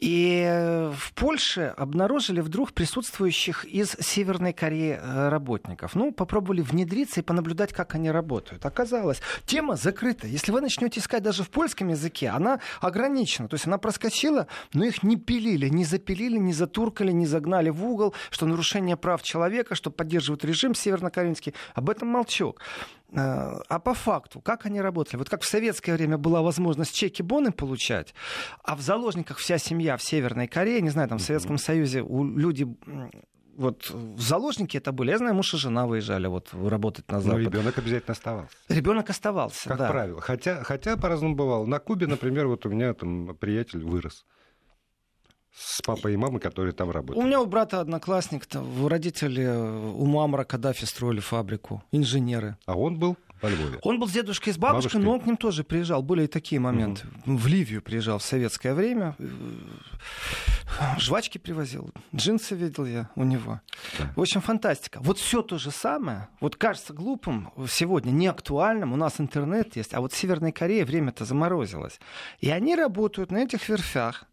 И 0.00 0.90
в 0.96 1.12
Польше 1.12 1.74
обнаружили 1.76 2.40
вдруг 2.40 2.72
присутствующих 2.72 3.66
из 3.66 3.96
Северной 4.00 4.54
Кореи 4.54 4.98
э, 4.98 5.28
работников. 5.28 5.94
Ну, 5.94 6.10
попробовали 6.10 6.62
внедриться 6.62 7.20
и 7.20 7.22
понаблюдать, 7.22 7.74
как 7.74 7.94
они 7.94 8.10
работают. 8.10 8.64
Оказалось, 8.64 9.20
тема 9.44 9.76
закрыта. 9.76 10.26
Если 10.26 10.52
вы 10.52 10.62
начнете 10.62 11.00
искать 11.00 11.22
даже 11.22 11.42
в 11.42 11.50
польском 11.50 11.88
языке, 11.88 12.30
она 12.30 12.60
ограничена. 12.80 13.46
То 13.48 13.54
есть 13.54 13.66
она 13.66 13.76
проскочила, 13.76 14.46
но 14.72 14.84
их 14.84 15.02
не 15.02 15.16
пилили, 15.16 15.68
не 15.68 15.84
запилили, 15.84 16.38
не 16.38 16.54
затуркали, 16.54 17.12
не 17.12 17.26
загнали 17.26 17.68
в 17.68 17.84
угол, 17.84 18.14
что 18.30 18.46
нарушение 18.46 18.96
прав 18.96 19.22
человека, 19.22 19.74
что 19.74 19.90
поддерживают 19.90 20.46
режим 20.46 20.74
севернокорейский. 20.74 21.54
Об 21.74 21.90
этом 21.90 22.08
молчок. 22.08 22.62
А 23.12 23.78
по 23.80 23.94
факту, 23.94 24.40
как 24.40 24.66
они 24.66 24.80
работали? 24.80 25.16
Вот 25.16 25.28
как 25.28 25.42
в 25.42 25.46
советское 25.46 25.94
время 25.94 26.18
была 26.18 26.42
возможность 26.42 26.94
чеки-боны 26.94 27.52
получать, 27.52 28.14
а 28.62 28.76
в 28.76 28.80
заложниках 28.80 29.38
вся 29.38 29.58
семья 29.58 29.96
в 29.96 30.02
Северной 30.02 30.46
Корее, 30.46 30.80
не 30.80 30.90
знаю, 30.90 31.08
там 31.08 31.18
в 31.18 31.22
Советском 31.22 31.58
Союзе 31.58 32.02
у 32.02 32.24
люди 32.24 32.66
вот 33.56 33.90
в 33.90 34.20
заложники 34.20 34.78
это 34.78 34.90
были. 34.90 35.10
Я 35.10 35.18
знаю, 35.18 35.34
муж 35.34 35.52
и 35.52 35.58
жена 35.58 35.86
выезжали 35.86 36.26
вот 36.28 36.48
работать 36.54 37.10
на 37.10 37.20
Запад. 37.20 37.38
Но 37.38 37.44
ребенок 37.44 37.76
обязательно 37.76 38.12
оставался. 38.12 38.56
Ребенок 38.68 39.10
оставался, 39.10 39.68
Как 39.68 39.78
да. 39.78 39.90
правило. 39.90 40.20
Хотя, 40.22 40.62
хотя 40.64 40.96
по-разному 40.96 41.34
бывало. 41.34 41.66
На 41.66 41.78
Кубе, 41.78 42.06
например, 42.06 42.46
вот 42.46 42.64
у 42.64 42.70
меня 42.70 42.94
там 42.94 43.36
приятель 43.36 43.84
вырос 43.84 44.24
с 45.54 45.82
папой 45.82 46.14
и 46.14 46.16
мамой, 46.16 46.40
которые 46.40 46.72
там 46.72 46.90
работают. 46.90 47.22
У 47.22 47.26
меня 47.26 47.40
у 47.40 47.46
брата 47.46 47.80
одноклассник, 47.80 48.46
родители 48.86 49.46
у 49.46 50.04
Мамра 50.06 50.44
Каддафи 50.44 50.84
строили 50.84 51.20
фабрику, 51.20 51.82
инженеры. 51.92 52.56
А 52.66 52.76
он 52.76 52.98
был 52.98 53.16
во 53.42 53.48
Львове. 53.48 53.78
Он 53.82 53.98
был 53.98 54.08
с 54.08 54.12
дедушкой 54.12 54.52
и 54.52 54.54
с 54.54 54.58
бабушкой, 54.58 55.00
Бабушкой. 55.00 55.02
но 55.02 55.12
он 55.12 55.20
к 55.20 55.26
ним 55.26 55.36
тоже 55.36 55.64
приезжал. 55.64 56.02
Были 56.02 56.24
и 56.24 56.26
такие 56.26 56.60
моменты. 56.60 57.06
В 57.26 57.46
Ливию 57.46 57.82
приезжал 57.82 58.18
в 58.18 58.22
советское 58.22 58.74
время. 58.74 59.16
Жвачки 60.98 61.38
привозил. 61.38 61.90
Джинсы 62.14 62.54
видел 62.54 62.84
я 62.86 63.10
у 63.16 63.24
него. 63.24 63.60
Да. 63.98 64.12
В 64.16 64.20
общем, 64.20 64.40
фантастика. 64.40 65.00
Вот 65.02 65.18
все 65.18 65.42
то 65.42 65.58
же 65.58 65.70
самое. 65.70 66.28
Вот 66.40 66.56
кажется 66.56 66.92
глупым 66.92 67.50
сегодня, 67.68 68.10
не 68.10 68.26
актуальным. 68.28 68.92
У 68.92 68.96
нас 68.96 69.20
интернет 69.20 69.76
есть. 69.76 69.94
А 69.94 70.00
вот 70.00 70.12
в 70.12 70.16
Северной 70.16 70.52
Корее 70.52 70.84
время-то 70.84 71.24
заморозилось. 71.24 72.00
И 72.40 72.50
они 72.50 72.76
работают 72.76 73.30
на 73.30 73.38
этих 73.38 73.68
верфях. 73.68 74.24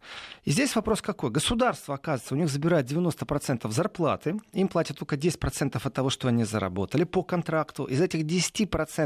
И 0.45 0.51
здесь 0.51 0.75
вопрос 0.75 1.01
какой? 1.01 1.29
Государство, 1.31 1.95
оказывается, 1.95 2.33
у 2.33 2.37
них 2.37 2.49
забирает 2.49 2.89
90% 2.89 3.69
зарплаты. 3.71 4.39
Им 4.53 4.67
платят 4.69 4.97
только 4.97 5.15
10% 5.15 5.81
от 5.83 5.93
того, 5.93 6.09
что 6.09 6.29
они 6.29 6.45
заработали 6.45 7.03
по 7.03 7.23
контракту. 7.23 7.83
Из 7.83 7.99
этих 7.99 8.21
10% 8.21 8.96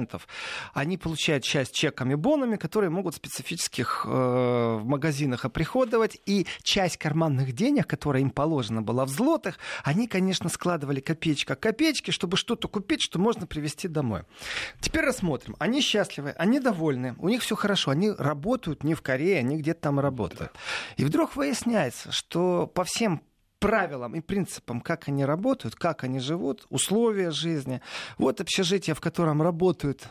они 0.74 0.98
получают 0.98 1.44
часть 1.44 1.74
чеками, 1.74 2.16
бонами, 2.16 2.56
которые 2.56 2.90
могут 2.90 3.14
в 3.14 3.18
специфических 3.18 4.06
э, 4.08 4.80
магазинах 4.84 5.46
оприходовать. 5.46 6.20
И 6.26 6.48
часть 6.64 6.98
карманных 6.98 7.54
денег, 7.54 7.88
которая 7.88 8.22
им 8.22 8.30
положена 8.30 8.82
была 8.82 9.06
в 9.06 9.10
злотых, 9.10 9.60
они, 9.84 10.08
конечно, 10.08 10.50
складывали 10.50 11.00
копеечка 11.00 11.56
к 11.56 11.60
копеечке, 11.60 12.12
чтобы 12.12 12.38
что-то 12.38 12.68
купить, 12.68 13.02
что 13.02 13.20
можно 13.20 13.48
привезти 13.48 13.88
домой. 13.88 14.24
Теперь 14.80 15.06
рассмотрим. 15.06 15.56
Они 15.60 15.82
счастливы, 15.82 16.32
они 16.32 16.60
довольны, 16.60 17.16
у 17.18 17.30
них 17.30 17.42
все 17.42 17.56
хорошо, 17.56 17.92
они 17.92 18.12
работают 18.12 18.84
не 18.84 18.94
в 18.94 19.02
Корее, 19.02 19.40
они 19.40 19.58
где-то 19.58 19.82
там 19.82 20.00
работают. 20.00 20.52
И 20.98 21.04
вдруг 21.04 21.36
выясняется, 21.36 22.12
что 22.12 22.68
по 22.68 22.84
всем 22.84 23.22
правилам 23.62 24.16
и 24.16 24.22
принципам, 24.22 24.82
как 24.82 25.08
они 25.08 25.24
работают, 25.24 25.76
как 25.76 26.04
они 26.04 26.20
живут, 26.20 26.66
условия 26.70 27.32
жизни. 27.32 27.80
Вот 28.18 28.42
общежитие, 28.42 28.96
в 28.96 29.00
котором 29.00 29.42
работают 29.42 30.10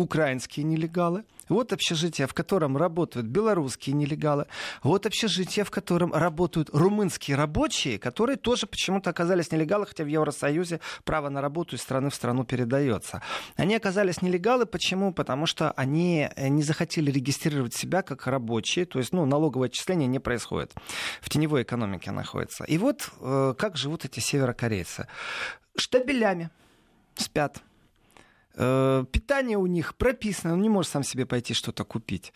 украинские 0.00 0.64
нелегалы. 0.64 1.24
Вот 1.50 1.72
общежитие, 1.72 2.28
в 2.28 2.34
котором 2.34 2.76
работают 2.76 3.26
белорусские 3.26 3.94
нелегалы. 3.96 4.46
Вот 4.84 5.04
общежитие, 5.04 5.64
в 5.64 5.70
котором 5.70 6.12
работают 6.12 6.70
румынские 6.72 7.36
рабочие, 7.36 7.98
которые 7.98 8.36
тоже 8.36 8.66
почему-то 8.68 9.10
оказались 9.10 9.50
нелегалы, 9.50 9.86
хотя 9.86 10.04
в 10.04 10.06
Евросоюзе 10.06 10.80
право 11.04 11.28
на 11.28 11.40
работу 11.40 11.74
из 11.74 11.82
страны 11.82 12.10
в 12.10 12.14
страну 12.14 12.44
передается. 12.44 13.20
Они 13.56 13.74
оказались 13.74 14.22
нелегалы. 14.22 14.64
Почему? 14.64 15.12
Потому 15.12 15.46
что 15.46 15.72
они 15.72 16.28
э, 16.36 16.48
не 16.48 16.62
захотели 16.62 17.10
регистрировать 17.10 17.74
себя 17.74 18.02
как 18.02 18.28
рабочие. 18.28 18.86
То 18.86 19.00
есть 19.00 19.12
ну, 19.12 19.26
налоговое 19.26 19.68
отчисление 19.68 20.06
не 20.06 20.20
происходит. 20.20 20.72
В 21.20 21.28
теневой 21.28 21.62
экономике 21.62 22.12
находится. 22.12 22.62
И 22.64 22.78
вот 22.78 23.10
э, 23.20 23.54
как 23.58 23.76
живут 23.76 24.04
эти 24.04 24.20
северокорейцы. 24.20 25.08
Штабелями 25.76 26.50
спят. 27.16 27.60
Э, 28.54 29.04
Питание 29.10 29.58
у 29.58 29.66
них 29.66 29.94
прописано, 29.94 30.54
он 30.54 30.62
не 30.62 30.68
может 30.68 30.92
сам 30.92 31.02
себе 31.02 31.26
пойти 31.26 31.54
что-то 31.54 31.84
купить. 31.84 32.32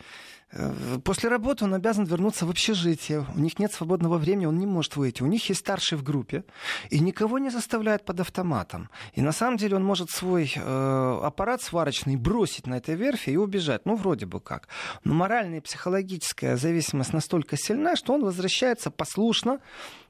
Э, 0.53 0.99
После 1.05 1.29
работы 1.29 1.65
он 1.65 1.75
обязан 1.75 2.05
вернуться 2.05 2.47
в 2.47 2.51
общежитие. 2.51 3.27
У 3.35 3.41
них 3.41 3.59
нет 3.59 3.73
свободного 3.73 4.19
времени, 4.19 4.47
он 4.47 4.59
не 4.59 4.67
может 4.67 4.97
выйти. 4.97 5.23
У 5.23 5.27
них 5.27 5.49
есть 5.49 5.61
старший 5.61 5.99
в 5.99 6.03
группе, 6.03 6.45
и 6.91 7.01
никого 7.01 7.39
не 7.39 7.51
заставляют 7.51 8.05
под 8.05 8.21
автоматом. 8.21 8.89
И 9.15 9.23
на 9.23 9.33
самом 9.33 9.57
деле 9.57 9.77
он 9.77 9.85
может 9.85 10.11
свой 10.11 10.53
э, 10.55 11.21
аппарат 11.23 11.63
сварочный 11.63 12.17
бросить 12.17 12.67
на 12.67 12.77
этой 12.77 12.95
верфи 12.95 13.31
и 13.31 13.37
убежать. 13.37 13.85
Ну, 13.85 13.97
вроде 13.97 14.27
бы 14.27 14.41
как. 14.41 14.69
Но 15.03 15.15
моральная 15.15 15.59
и 15.59 15.63
психологическая 15.63 16.57
зависимость 16.57 17.13
настолько 17.13 17.57
сильна, 17.57 17.97
что 17.97 18.15
он 18.15 18.25
возвращается 18.25 18.91
послушно 18.91 19.61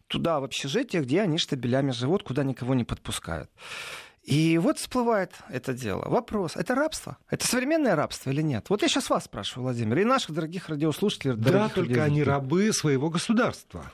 туда, 0.07 0.39
в 0.39 0.45
общежитие, 0.45 1.03
где 1.03 1.23
они 1.23 1.39
штабелями 1.39 1.91
живут, 1.91 2.23
куда 2.23 2.45
никого 2.45 2.75
не 2.75 2.85
подпускают. 2.85 3.51
И 4.25 4.57
вот 4.57 4.79
всплывает 4.79 5.33
это 5.51 5.75
дело. 5.75 6.09
Вопрос, 6.09 6.57
это 6.57 6.75
рабство? 6.75 7.19
Это 7.29 7.47
современное 7.47 7.95
рабство 7.95 8.31
или 8.31 8.41
нет? 8.41 8.67
Вот 8.71 8.81
я 8.81 8.89
сейчас 8.89 9.11
вас 9.11 9.25
спрашиваю, 9.25 9.65
Владимир, 9.65 9.99
и 9.99 10.05
наших 10.05 10.33
дорогих 10.33 10.71
радиослушателей. 10.71 11.35
Да, 11.35 11.43
дорогих 11.51 11.75
только 11.75 11.89
людей. 11.91 12.05
они 12.05 12.23
рабы 12.23 12.73
своего 12.73 13.11
государства. 13.11 13.93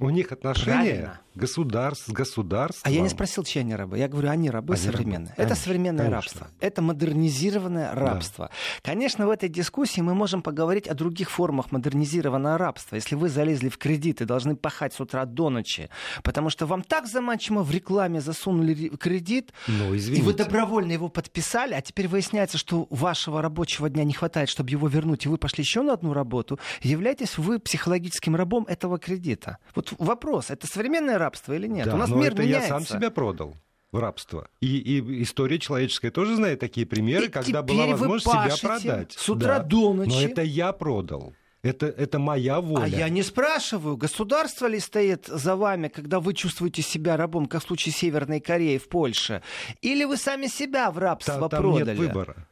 У 0.00 0.10
них 0.10 0.32
отношения 0.32 0.74
Правильно. 0.76 1.20
государств 1.36 2.06
с 2.08 2.10
государством. 2.10 2.82
А 2.84 2.90
я 2.90 3.00
не 3.00 3.08
спросил, 3.08 3.44
чьи 3.44 3.60
они 3.62 3.76
рабы. 3.76 3.96
Я 3.98 4.08
говорю, 4.08 4.28
они 4.28 4.50
рабы 4.50 4.74
Они 4.74 4.82
современные. 4.82 5.28
рабы. 5.28 5.32
Это 5.36 5.42
Конечно, 5.44 5.62
современное 5.64 6.04
конечно. 6.06 6.16
рабство. 6.40 6.48
Это 6.58 6.82
модернизированное 6.82 7.94
рабство. 7.94 8.50
Конечно, 8.82 9.26
в 9.28 9.30
этой 9.30 9.48
дискуссии 9.48 10.00
мы 10.00 10.14
можем 10.14 10.42
поговорить 10.42 10.88
о 10.88 10.94
других 10.94 11.30
формах 11.30 11.70
модернизированного 11.70 12.58
рабства. 12.58 12.96
Если 12.96 13.14
вы 13.14 13.28
залезли 13.28 13.68
в 13.68 13.78
кредит 13.78 14.20
и 14.20 14.24
должны 14.24 14.56
пахать 14.56 14.94
с 14.94 15.00
утра 15.00 15.24
до 15.26 15.48
ночи, 15.48 15.88
потому 16.24 16.50
что 16.50 16.66
вам 16.66 16.82
так 16.82 17.06
заманчиво 17.06 17.62
в 17.62 17.70
рекламе 17.70 18.20
засунули 18.20 18.74
ре- 18.74 18.88
кредит, 18.96 19.52
Ну, 19.68 19.94
и 19.94 19.98
извините. 19.98 20.24
вы 20.24 20.32
добровольно 20.34 20.90
его 20.90 21.08
подписали, 21.08 21.72
а 21.74 21.80
теперь 21.80 22.08
выясняется, 22.08 22.58
что 22.58 22.88
вашего 22.90 23.40
рабочего 23.42 23.88
дня 23.88 24.02
не 24.02 24.12
хватает, 24.12 24.48
чтобы 24.48 24.70
его 24.70 24.88
вернуть, 24.88 25.24
и 25.26 25.28
вы 25.28 25.38
пошли 25.38 25.62
еще 25.62 25.82
на 25.82 25.92
одну 25.92 26.12
работу, 26.12 26.58
являетесь 26.82 27.38
вы 27.38 27.60
психологическим 27.60 28.34
рабом 28.34 28.64
этого 28.64 28.98
кредита. 28.98 29.58
Вот 29.74 29.83
вопрос, 29.98 30.50
это 30.50 30.66
современное 30.66 31.18
рабство 31.18 31.52
или 31.52 31.66
нет? 31.66 31.86
Да, 31.86 31.94
У 31.94 31.96
нас 31.96 32.10
но 32.10 32.16
мир 32.16 32.32
это 32.32 32.42
меняется. 32.42 32.68
я 32.68 32.68
сам 32.80 32.86
себя 32.86 33.10
продал 33.10 33.56
в 33.92 33.98
рабство. 33.98 34.48
И, 34.60 34.76
и 34.78 35.22
история 35.22 35.58
человеческая 35.58 36.10
тоже 36.10 36.34
знает 36.36 36.60
такие 36.60 36.86
примеры, 36.86 37.26
И 37.26 37.28
когда 37.28 37.62
была 37.62 37.86
возможность 37.86 38.56
себя 38.58 38.68
продать. 38.68 39.12
с 39.12 39.28
утра 39.28 39.58
Да. 39.58 39.64
до 39.64 39.92
ночи. 39.92 40.08
Но 40.10 40.20
это 40.20 40.42
я 40.42 40.72
продал. 40.72 41.32
Это, 41.62 41.86
это 41.86 42.18
моя 42.18 42.60
воля. 42.60 42.82
А 42.84 42.86
я 42.88 43.08
не 43.08 43.22
спрашиваю, 43.22 43.96
государство 43.96 44.66
ли 44.66 44.78
стоит 44.80 45.26
за 45.26 45.56
вами, 45.56 45.88
когда 45.88 46.20
вы 46.20 46.34
чувствуете 46.34 46.82
себя 46.82 47.16
рабом, 47.16 47.46
как 47.46 47.62
в 47.62 47.66
случае 47.66 47.94
Северной 47.94 48.40
Кореи 48.40 48.76
в 48.76 48.88
Польше, 48.88 49.40
или 49.80 50.04
вы 50.04 50.18
сами 50.18 50.46
себя 50.48 50.90
в 50.90 50.98
рабство 50.98 51.34
Та- 51.34 51.48
там 51.48 51.62
продали? 51.62 51.88
нет 51.90 51.98
выбора. 51.98 52.48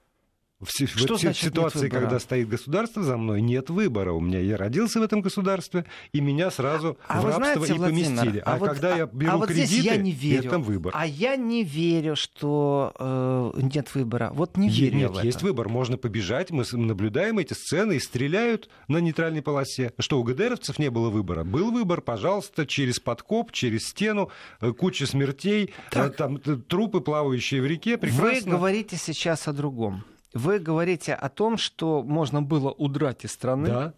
В, 0.63 0.69
в 0.69 0.89
Что 0.99 1.17
си- 1.17 1.23
значит 1.27 1.45
ситуации, 1.51 1.89
когда 1.89 2.21
стоит 2.21 2.49
государство 2.49 3.03
за 3.03 3.17
мной, 3.17 3.41
нет 3.41 3.69
выбора. 3.69 4.13
У 4.13 4.21
меня 4.21 4.39
я 4.39 4.57
родился 4.57 5.01
в 5.01 5.03
этом 5.03 5.21
государстве, 5.21 5.85
и 6.13 6.21
меня 6.21 6.51
сразу 6.53 6.97
А 7.09 7.21
в 7.21 7.25
вы 7.25 7.31
рабство 7.33 7.45
знаете, 7.55 7.75
и 7.75 7.79
Владимир, 7.79 8.05
поместили. 8.07 8.43
А, 8.47 8.57
вот- 8.59 8.69
когда 8.69 8.97
я 8.97 9.05
а- 9.05 9.07
беру 9.07 9.33
а 9.33 9.37
вот 9.39 9.49
кредиты, 9.49 9.67
здесь 9.67 9.85
я 9.85 9.97
не 9.97 10.13
верю. 10.13 10.47
это 10.49 10.59
выбор. 10.61 10.93
А 10.97 11.05
я 11.07 11.35
не 11.35 11.65
верю, 11.65 12.15
что 12.15 12.93
э, 12.99 13.61
нет 13.61 13.93
выбора. 13.95 14.31
Вот 14.35 14.57
не 14.57 14.69
верю 14.69 14.97
Нет, 14.97 15.11
в 15.11 15.17
это. 15.17 15.27
есть 15.27 15.43
выбор. 15.43 15.69
Можно 15.69 15.97
побежать. 15.99 16.51
Мы 16.53 16.65
наблюдаем 16.73 17.39
эти 17.39 17.55
сцены 17.55 17.97
и 17.97 17.99
стреляют 17.99 18.69
на 18.87 18.99
нейтральной 18.99 19.43
полосе. 19.43 19.93
Что, 19.99 20.21
у 20.21 20.23
ГДРовцев 20.23 20.79
не 20.79 20.91
было 20.91 21.11
выбора? 21.11 21.43
Был 21.43 21.73
выбор, 21.73 22.01
пожалуйста, 22.03 22.67
через 22.67 23.01
подкоп, 23.01 23.51
через 23.51 23.89
стену, 23.89 24.31
э, 24.61 24.73
куча 24.73 25.07
смертей, 25.07 25.73
Так. 25.91 26.13
э, 26.13 26.17
там 26.17 26.39
т- 26.39 26.57
трупы, 26.57 27.01
плавающие 27.01 27.61
в 27.61 27.67
реке. 27.67 27.93
Вы 27.97 27.99
Прекрасно. 27.99 28.53
говорите 28.53 28.97
сейчас 28.97 29.49
о 29.49 29.53
другом. 29.53 30.05
Вы 30.35 30.59
говорите 30.59 31.14
о 31.14 31.28
том, 31.28 31.57
что 31.57 32.03
можно 32.03 32.43
было 32.43 32.70
удрать 32.70 33.24
из 33.24 33.33
страны. 33.33 33.68
Да. 33.68 33.95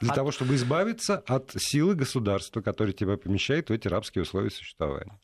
Для 0.00 0.12
А- 0.12 0.14
того, 0.14 0.32
чтобы 0.32 0.54
избавиться 0.56 1.22
от 1.26 1.52
силы 1.56 1.94
государства, 1.94 2.60
которое 2.60 2.92
тебя 2.92 3.16
помещает 3.16 3.68
в 3.68 3.72
эти 3.72 3.88
рабские 3.88 4.22
условия 4.22 4.50
существования. 4.50 5.18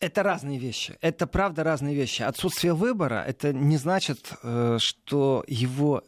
Это 0.00 0.22
разные 0.22 0.58
вещи. 0.58 0.96
Это 1.00 1.26
правда 1.26 1.64
разные 1.64 1.94
вещи. 1.94 2.22
Отсутствие 2.22 2.74
выбора 2.74 3.24
это 3.26 3.52
не 3.52 3.78
значит, 3.78 4.32
э, 4.42 4.76
что 4.78 5.44
его 5.46 6.02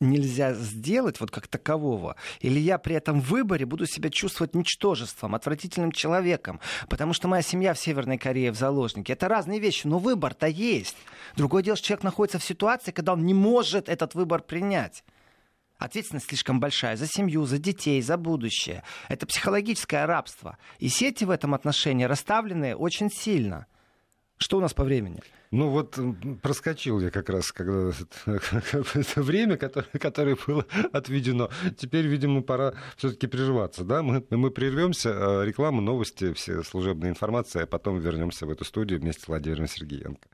нельзя 0.00 0.54
сделать 0.54 1.20
вот 1.20 1.30
как 1.30 1.46
такового. 1.46 2.16
Или 2.40 2.58
я 2.58 2.78
при 2.78 2.96
этом 2.96 3.20
выборе 3.20 3.66
буду 3.66 3.86
себя 3.86 4.10
чувствовать 4.10 4.54
ничтожеством, 4.54 5.34
отвратительным 5.34 5.92
человеком. 5.92 6.60
Потому 6.88 7.12
что 7.12 7.28
моя 7.28 7.42
семья 7.42 7.74
в 7.74 7.78
Северной 7.78 8.18
Корее 8.18 8.50
в 8.50 8.56
заложнике. 8.56 9.12
Это 9.12 9.28
разные 9.28 9.60
вещи, 9.60 9.86
но 9.86 9.98
выбор-то 9.98 10.46
есть. 10.46 10.96
Другое 11.36 11.62
дело, 11.62 11.76
что 11.76 11.88
человек 11.88 12.04
находится 12.04 12.38
в 12.38 12.44
ситуации, 12.44 12.90
когда 12.90 13.12
он 13.12 13.24
не 13.24 13.34
может 13.34 13.88
этот 13.88 14.14
выбор 14.14 14.42
принять. 14.42 15.04
Ответственность 15.78 16.28
слишком 16.28 16.60
большая 16.60 16.96
за 16.96 17.06
семью, 17.06 17.46
за 17.46 17.58
детей, 17.58 18.02
за 18.02 18.18
будущее. 18.18 18.82
Это 19.08 19.26
психологическое 19.26 20.04
рабство. 20.04 20.58
И 20.78 20.88
сети 20.88 21.24
в 21.24 21.30
этом 21.30 21.54
отношении 21.54 22.04
расставлены 22.04 22.76
очень 22.76 23.10
сильно. 23.10 23.66
Что 24.42 24.56
у 24.56 24.60
нас 24.60 24.72
по 24.72 24.84
времени? 24.84 25.20
Ну 25.50 25.68
вот 25.68 25.98
проскочил 26.40 26.98
я 27.00 27.10
как 27.10 27.28
раз 27.28 27.52
когда 27.52 27.92
это 28.94 29.22
время, 29.22 29.58
которое, 29.58 29.98
которое 29.98 30.36
было 30.46 30.64
отведено. 30.92 31.50
Теперь, 31.76 32.06
видимо, 32.06 32.40
пора 32.40 32.72
все-таки 32.96 33.26
приживаться. 33.26 33.84
Да? 33.84 34.02
Мы, 34.02 34.24
мы 34.30 34.50
прервемся, 34.50 35.10
э, 35.10 35.44
реклама, 35.44 35.82
новости, 35.82 36.32
все 36.32 36.62
служебная 36.62 37.10
информация, 37.10 37.64
а 37.64 37.66
потом 37.66 38.00
вернемся 38.00 38.46
в 38.46 38.50
эту 38.50 38.64
студию 38.64 38.98
вместе 38.98 39.22
с 39.22 39.28
Владимиром 39.28 39.66
Сергеенко. 39.66 40.26